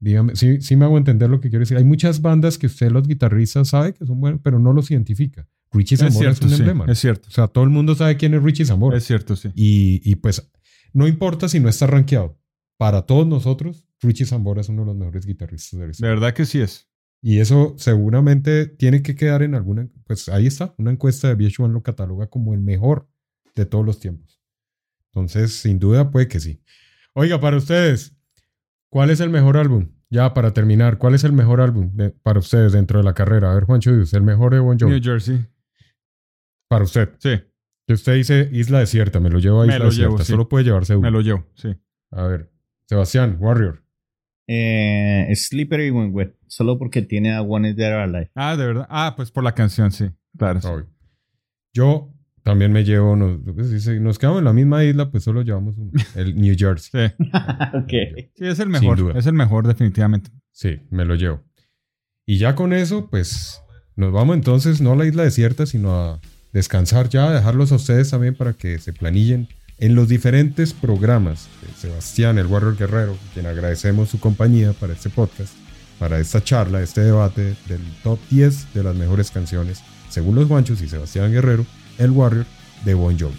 Dígame, 0.03 0.37
sí, 0.37 0.61
sí 0.61 0.77
me 0.77 0.85
hago 0.85 0.97
entender 0.99 1.29
lo 1.29 1.41
que 1.41 1.51
quiero 1.51 1.61
decir. 1.61 1.77
Hay 1.77 1.85
muchas 1.85 2.23
bandas 2.23 2.59
que 2.59 2.67
usted, 2.67 2.91
los 2.91 3.07
guitarristas, 3.07 3.69
sabe 3.69 3.95
que 3.95 4.07
son 4.07 4.21
buenos, 4.21 4.41
pero 4.43 4.59
no 4.59 4.73
los 4.73 4.91
identifica. 4.91 5.49
Richie 5.73 5.95
Es 5.95 6.01
Zambora 6.01 6.31
es, 6.31 6.41
un 6.41 6.49
sí, 6.49 6.55
emblema. 6.57 6.85
es 6.87 6.99
cierto. 6.99 7.29
O 7.29 7.33
sea, 7.33 7.49
todo 7.49 7.65
el 7.65 7.71
mundo 7.71 7.95
sabe 7.95 8.17
quién 8.17 8.35
es 8.35 8.43
Richie 8.43 8.65
Zambora. 8.65 8.97
Es 8.97 9.05
cierto, 9.05 9.37
sí. 9.37 9.51
Y, 9.55 10.01
y 10.05 10.17
pues, 10.17 10.51
no 10.93 11.07
importa 11.07 11.49
si 11.49 11.61
no 11.61 11.69
está 11.69 11.87
rankeado. 11.87 12.40
Para 12.81 13.03
todos 13.03 13.27
nosotros, 13.27 13.87
Richie 14.01 14.25
Zambora 14.25 14.63
es 14.63 14.71
uno 14.71 14.81
de 14.81 14.87
los 14.87 14.97
mejores 14.97 15.27
guitarristas 15.27 15.79
de 15.79 15.87
la 15.87 15.93
De 15.93 16.09
verdad 16.09 16.33
que 16.33 16.47
sí 16.47 16.63
es. 16.63 16.89
Y 17.21 17.41
eso 17.41 17.75
seguramente 17.77 18.65
tiene 18.65 19.03
que 19.03 19.15
quedar 19.15 19.43
en 19.43 19.55
alguna. 19.55 19.87
Pues 20.07 20.31
ahí 20.31 20.47
está. 20.47 20.75
Una 20.79 20.91
encuesta 20.91 21.29
de 21.29 21.37
VH1 21.37 21.71
lo 21.75 21.83
cataloga 21.83 22.29
como 22.29 22.55
el 22.55 22.61
mejor 22.61 23.07
de 23.55 23.67
todos 23.67 23.85
los 23.85 24.01
tiempos. 24.01 24.41
Entonces, 25.13 25.53
sin 25.61 25.79
duda, 25.79 26.11
puede 26.11 26.27
que 26.27 26.41
sí. 26.41 26.63
Oiga, 27.13 27.39
para 27.39 27.59
ustedes, 27.59 28.17
¿cuál 28.89 29.11
es 29.11 29.21
el 29.21 29.29
mejor 29.29 29.59
álbum? 29.59 29.91
Ya 30.09 30.33
para 30.33 30.55
terminar, 30.55 30.97
¿cuál 30.97 31.15
es 31.15 31.23
el 31.25 31.35
mejor 31.35 31.61
álbum 31.61 31.95
de- 31.95 32.13
para 32.13 32.39
ustedes 32.39 32.73
dentro 32.73 32.97
de 33.01 33.05
la 33.05 33.13
carrera? 33.13 33.51
A 33.51 33.55
ver, 33.57 33.65
Juancho, 33.65 33.91
¿y 33.95 33.99
usted 34.01 34.17
el 34.17 34.25
mejor 34.25 34.55
de 34.55 34.61
Bon 34.61 34.79
Jovi? 34.79 34.93
New 34.93 35.03
Jersey. 35.03 35.47
Para 36.69 36.85
usted. 36.85 37.11
Sí, 37.19 37.33
Que 37.87 37.93
usted 37.93 38.15
dice 38.15 38.49
Isla 38.53 38.79
Desierta, 38.79 39.21
me 39.21 39.29
lo 39.29 39.39
llevo 39.39 39.61
a 39.61 39.67
Me 39.67 39.75
Isla 39.75 39.85
lo 39.85 39.91
Desierta. 39.91 40.13
llevo, 40.15 40.25
sí. 40.25 40.33
Solo 40.33 40.49
puede 40.49 40.65
llevarse 40.65 40.95
uno. 40.97 41.03
me 41.03 41.11
lo 41.11 41.21
llevo, 41.21 41.45
sí. 41.57 41.77
A 42.13 42.23
ver, 42.27 42.51
Sebastián, 42.91 43.37
Warrior. 43.39 43.85
Eh, 44.49 45.33
Slippery 45.37 45.91
When 45.93 46.13
Wet, 46.13 46.35
solo 46.49 46.77
porque 46.77 47.03
tiene 47.03 47.33
a 47.33 47.41
One 47.41 47.71
Is 47.71 47.77
There 47.77 47.95
Alive. 47.95 48.33
Ah, 48.35 48.57
de 48.57 48.67
verdad. 48.67 48.87
Ah, 48.91 49.15
pues 49.17 49.31
por 49.31 49.45
la 49.45 49.53
canción, 49.55 49.93
sí. 49.93 50.11
Claro. 50.37 50.61
sí. 50.61 50.69
Yo 51.73 52.13
también 52.43 52.73
me 52.73 52.83
llevo, 52.83 53.15
nos, 53.15 53.39
pues, 53.55 53.71
si 53.71 53.79
se- 53.79 54.01
nos 54.01 54.19
quedamos 54.19 54.41
en 54.41 54.47
la 54.47 54.53
misma 54.53 54.83
isla, 54.83 55.09
pues 55.09 55.23
solo 55.23 55.43
llevamos 55.43 55.77
uno, 55.79 55.93
el 56.17 56.35
New 56.35 56.53
Jersey. 56.59 57.11
Sí. 57.11 57.15
ok. 57.77 57.93
Sí, 58.35 58.45
es 58.47 58.59
el 58.59 58.69
mejor. 58.71 58.99
duda. 58.99 59.17
Es 59.17 59.27
el 59.27 59.35
mejor, 59.35 59.69
definitivamente. 59.69 60.31
Sí, 60.51 60.81
me 60.91 61.05
lo 61.05 61.15
llevo. 61.15 61.45
Y 62.27 62.39
ya 62.39 62.57
con 62.57 62.73
eso, 62.73 63.09
pues 63.09 63.63
nos 63.95 64.13
vamos 64.13 64.35
entonces 64.35 64.81
no 64.81 64.95
a 64.95 64.97
la 64.97 65.07
isla 65.07 65.23
desierta, 65.23 65.65
sino 65.65 65.95
a 65.95 66.21
descansar 66.53 67.09
ya, 67.09 67.29
a 67.29 67.35
dejarlos 67.35 67.71
a 67.71 67.77
ustedes 67.77 68.11
también 68.11 68.35
para 68.35 68.53
que 68.53 68.79
se 68.79 68.93
planillen 68.93 69.47
en 69.81 69.95
los 69.95 70.09
diferentes 70.09 70.75
programas 70.75 71.49
de 71.63 71.73
Sebastián, 71.75 72.39
el 72.39 72.47
Warrior 72.47 72.77
Guerrero, 72.77 73.17
quien 73.33 73.47
agradecemos 73.47 74.11
su 74.11 74.21
compañía 74.21 74.75
para 74.75 74.93
este 74.93 75.09
podcast, 75.09 75.55
para 75.99 76.21
esta 76.21 76.45
charla, 76.45 76.83
este 76.83 77.01
debate 77.01 77.57
del 77.67 77.81
top 78.03 78.19
10 78.31 78.75
de 78.75 78.83
las 78.85 78.95
mejores 78.95 79.31
canciones, 79.31 79.81
según 80.11 80.35
los 80.35 80.49
guanchos 80.49 80.83
y 80.83 80.89
Sebastián 80.89 81.33
Guerrero, 81.33 81.65
el 81.97 82.11
Warrior 82.11 82.45
de 82.85 82.95
Bon 82.95 83.19
Jovi. 83.19 83.39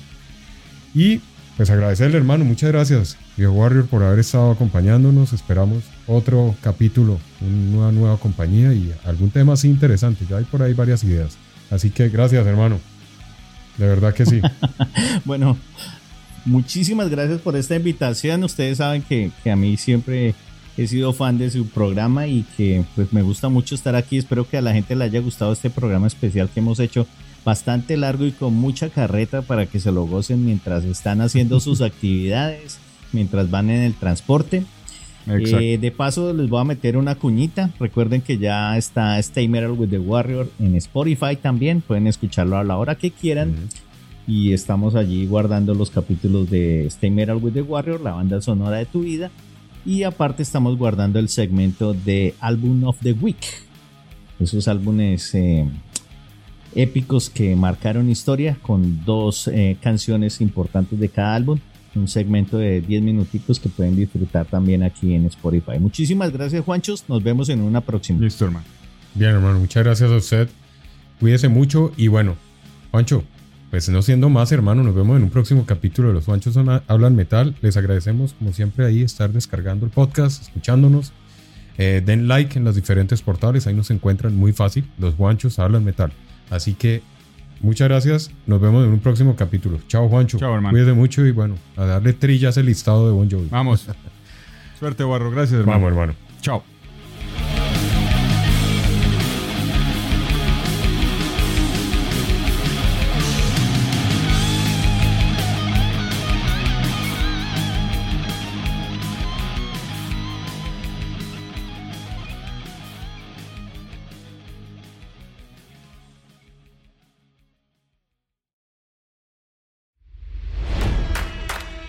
Y 0.96 1.22
pues 1.58 1.70
agradecerle, 1.70 2.18
hermano. 2.18 2.44
Muchas 2.44 2.72
gracias, 2.72 3.18
Viejo 3.38 3.54
Warrior, 3.54 3.86
por 3.86 4.02
haber 4.02 4.18
estado 4.18 4.50
acompañándonos. 4.52 5.34
Esperamos 5.34 5.84
otro 6.08 6.56
capítulo, 6.62 7.20
una 7.40 7.92
nueva 7.92 8.18
compañía 8.18 8.74
y 8.74 8.92
algún 9.06 9.30
tema 9.30 9.54
así 9.54 9.70
interesante. 9.70 10.26
Ya 10.28 10.38
hay 10.38 10.46
por 10.46 10.64
ahí 10.64 10.74
varias 10.74 11.04
ideas. 11.04 11.38
Así 11.70 11.92
que 11.92 12.10
gracias, 12.10 12.48
hermano. 12.48 12.80
De 13.78 13.88
verdad 13.88 14.14
que 14.14 14.26
sí. 14.26 14.42
Bueno, 15.26 15.58
muchísimas 16.46 17.10
gracias 17.10 17.42
por 17.42 17.56
esta 17.56 17.76
invitación. 17.76 18.44
Ustedes 18.44 18.78
saben 18.78 19.02
que, 19.02 19.32
que 19.44 19.52
a 19.52 19.56
mí 19.56 19.78
siempre 19.78 20.36
he 20.78 20.88
sido 20.88 21.14
fan 21.14 21.38
de 21.38 21.50
su 21.50 21.68
programa 21.68 22.28
y 22.28 22.44
que 22.58 22.84
pues 22.96 23.12
me 23.14 23.22
gusta 23.22 23.50
mucho 23.50 23.76
estar 23.76 23.96
aquí. 23.96 24.18
Espero 24.18 24.48
que 24.48 24.58
a 24.58 24.62
la 24.62 24.74
gente 24.74 24.96
le 24.96 25.06
haya 25.06 25.20
gustado 25.20 25.54
este 25.54 25.70
programa 25.70 26.08
especial 26.08 26.50
que 26.50 26.60
hemos 26.60 26.80
hecho 26.80 27.08
bastante 27.44 27.98
largo 27.98 28.26
y 28.26 28.32
con 28.32 28.54
mucha 28.54 28.90
carreta 28.90 29.42
para 29.42 29.66
que 29.66 29.80
se 29.80 29.92
lo 29.92 30.06
gocen 30.06 30.46
mientras 30.46 30.84
están 30.84 31.22
haciendo 31.22 31.60
sus 31.60 31.82
actividades, 31.82 32.80
mientras 33.12 33.50
van 33.50 33.70
en 33.70 33.82
el 33.82 33.94
transporte. 33.94 34.64
Eh, 35.28 35.78
de 35.80 35.92
paso 35.92 36.34
les 36.34 36.50
voy 36.50 36.62
a 36.62 36.64
meter 36.64 36.98
una 36.98 37.16
cuñita. 37.16 37.70
Recuerden 37.80 38.22
que 38.22 38.38
ya 38.38 38.76
está 38.78 39.20
Stay 39.20 39.48
Metal 39.48 39.72
with 39.72 39.90
the 39.90 40.00
Warrior 40.00 40.50
en 40.60 40.76
Spotify 40.76 41.36
también. 41.36 41.82
Pueden 41.82 42.08
escucharlo 42.08 42.58
a 42.58 42.64
la 42.64 42.78
hora 42.78 42.96
que 42.96 43.12
quieran. 43.12 43.70
Y 44.28 44.54
estamos 44.54 44.96
allí 44.96 45.26
guardando 45.26 45.74
los 45.74 45.90
capítulos 45.90 46.50
de 46.50 46.86
Stay 46.88 47.12
Metal 47.12 47.38
with 47.38 47.54
the 47.54 47.62
Warrior, 47.62 48.02
la 48.02 48.12
banda 48.12 48.42
sonora 48.42 48.78
de 48.78 48.86
tu 48.86 49.02
vida. 49.02 49.32
Y 49.86 50.04
aparte 50.04 50.44
estamos 50.44 50.78
guardando 50.78 51.20
el 51.20 51.28
segmento 51.30 51.94
de 51.94 52.36
Album 52.40 52.84
of 52.84 52.98
the 53.02 53.14
Week. 53.14 53.44
Esos 54.40 54.68
álbumes 54.68 55.34
eh, 55.34 55.68
épicos 56.76 57.30
que 57.30 57.56
marcaron 57.56 58.10
historia 58.10 58.58
con 58.62 59.04
dos 59.06 59.48
eh, 59.48 59.78
canciones 59.82 60.40
importantes 60.42 61.00
de 61.00 61.10
cada 61.10 61.36
álbum. 61.36 61.60
Un 61.94 62.08
segmento 62.08 62.58
de 62.58 62.80
10 62.82 63.02
minuticos 63.02 63.60
que 63.60 63.68
pueden 63.68 63.98
disfrutar 63.98 64.46
también 64.46 64.82
aquí 64.82 65.14
en 65.14 65.26
Spotify. 65.26 65.78
Muchísimas 65.80 66.32
gracias, 66.32 66.64
Juanchos. 66.64 67.04
Nos 67.10 67.22
vemos 67.22 67.50
en 67.50 67.62
una 67.62 67.82
próxima. 67.82 68.20
Listo, 68.22 68.46
hermano. 68.46 68.66
Bien, 69.14 69.32
hermano, 69.32 69.60
muchas 69.60 69.84
gracias 69.84 70.10
a 70.10 70.16
usted. 70.16 70.50
Cuídese 71.20 71.50
mucho 71.50 71.92
y 71.98 72.08
bueno, 72.08 72.36
Juancho, 72.92 73.24
pues 73.72 73.90
no 73.90 74.02
siendo 74.02 74.30
más, 74.30 74.52
hermano, 74.52 74.84
nos 74.84 74.94
vemos 74.94 75.18
en 75.18 75.24
un 75.24 75.30
próximo 75.30 75.66
capítulo 75.66 76.10
de 76.10 76.14
Los 76.14 76.26
Juanchos 76.26 76.54
Son- 76.54 76.82
Hablan 76.88 77.16
Metal. 77.16 77.56
Les 77.62 77.78
agradecemos, 77.78 78.34
como 78.34 78.52
siempre, 78.54 78.86
ahí 78.86 79.02
estar 79.02 79.32
descargando 79.32 79.86
el 79.86 79.92
podcast, 79.92 80.44
escuchándonos. 80.44 81.14
Eh, 81.78 82.02
den 82.06 82.28
like 82.28 82.58
en 82.60 82.66
los 82.66 82.76
diferentes 82.76 83.22
portales, 83.22 83.66
ahí 83.68 83.74
nos 83.74 83.90
encuentran 83.90 84.36
muy 84.36 84.52
fácil. 84.54 84.86
Los 85.00 85.16
Juanchos 85.16 85.58
Hablan 85.58 85.84
Metal. 85.86 86.12
Así 86.50 86.74
que 86.74 87.02
muchas 87.62 87.88
gracias, 87.88 88.32
nos 88.46 88.60
vemos 88.60 88.86
en 88.86 88.92
un 88.92 89.00
próximo 89.00 89.36
capítulo. 89.38 89.80
Chao, 89.88 90.10
Juancho. 90.10 90.38
Chao, 90.38 90.54
hermano. 90.54 90.74
Cuídese 90.74 90.94
mucho 90.94 91.26
y 91.26 91.32
bueno, 91.32 91.56
a 91.78 91.86
darle 91.86 92.12
trillas 92.14 92.58
el 92.58 92.66
listado 92.66 93.08
de 93.08 93.14
Bon 93.14 93.32
Jovi. 93.32 93.48
Vamos. 93.50 93.88
Suerte, 94.80 95.04
Barro. 95.06 95.32
Gracias, 95.32 95.60
hermano. 95.62 95.80
Vamos, 95.80 95.92
hermano. 95.92 96.14
Chao. 96.42 96.71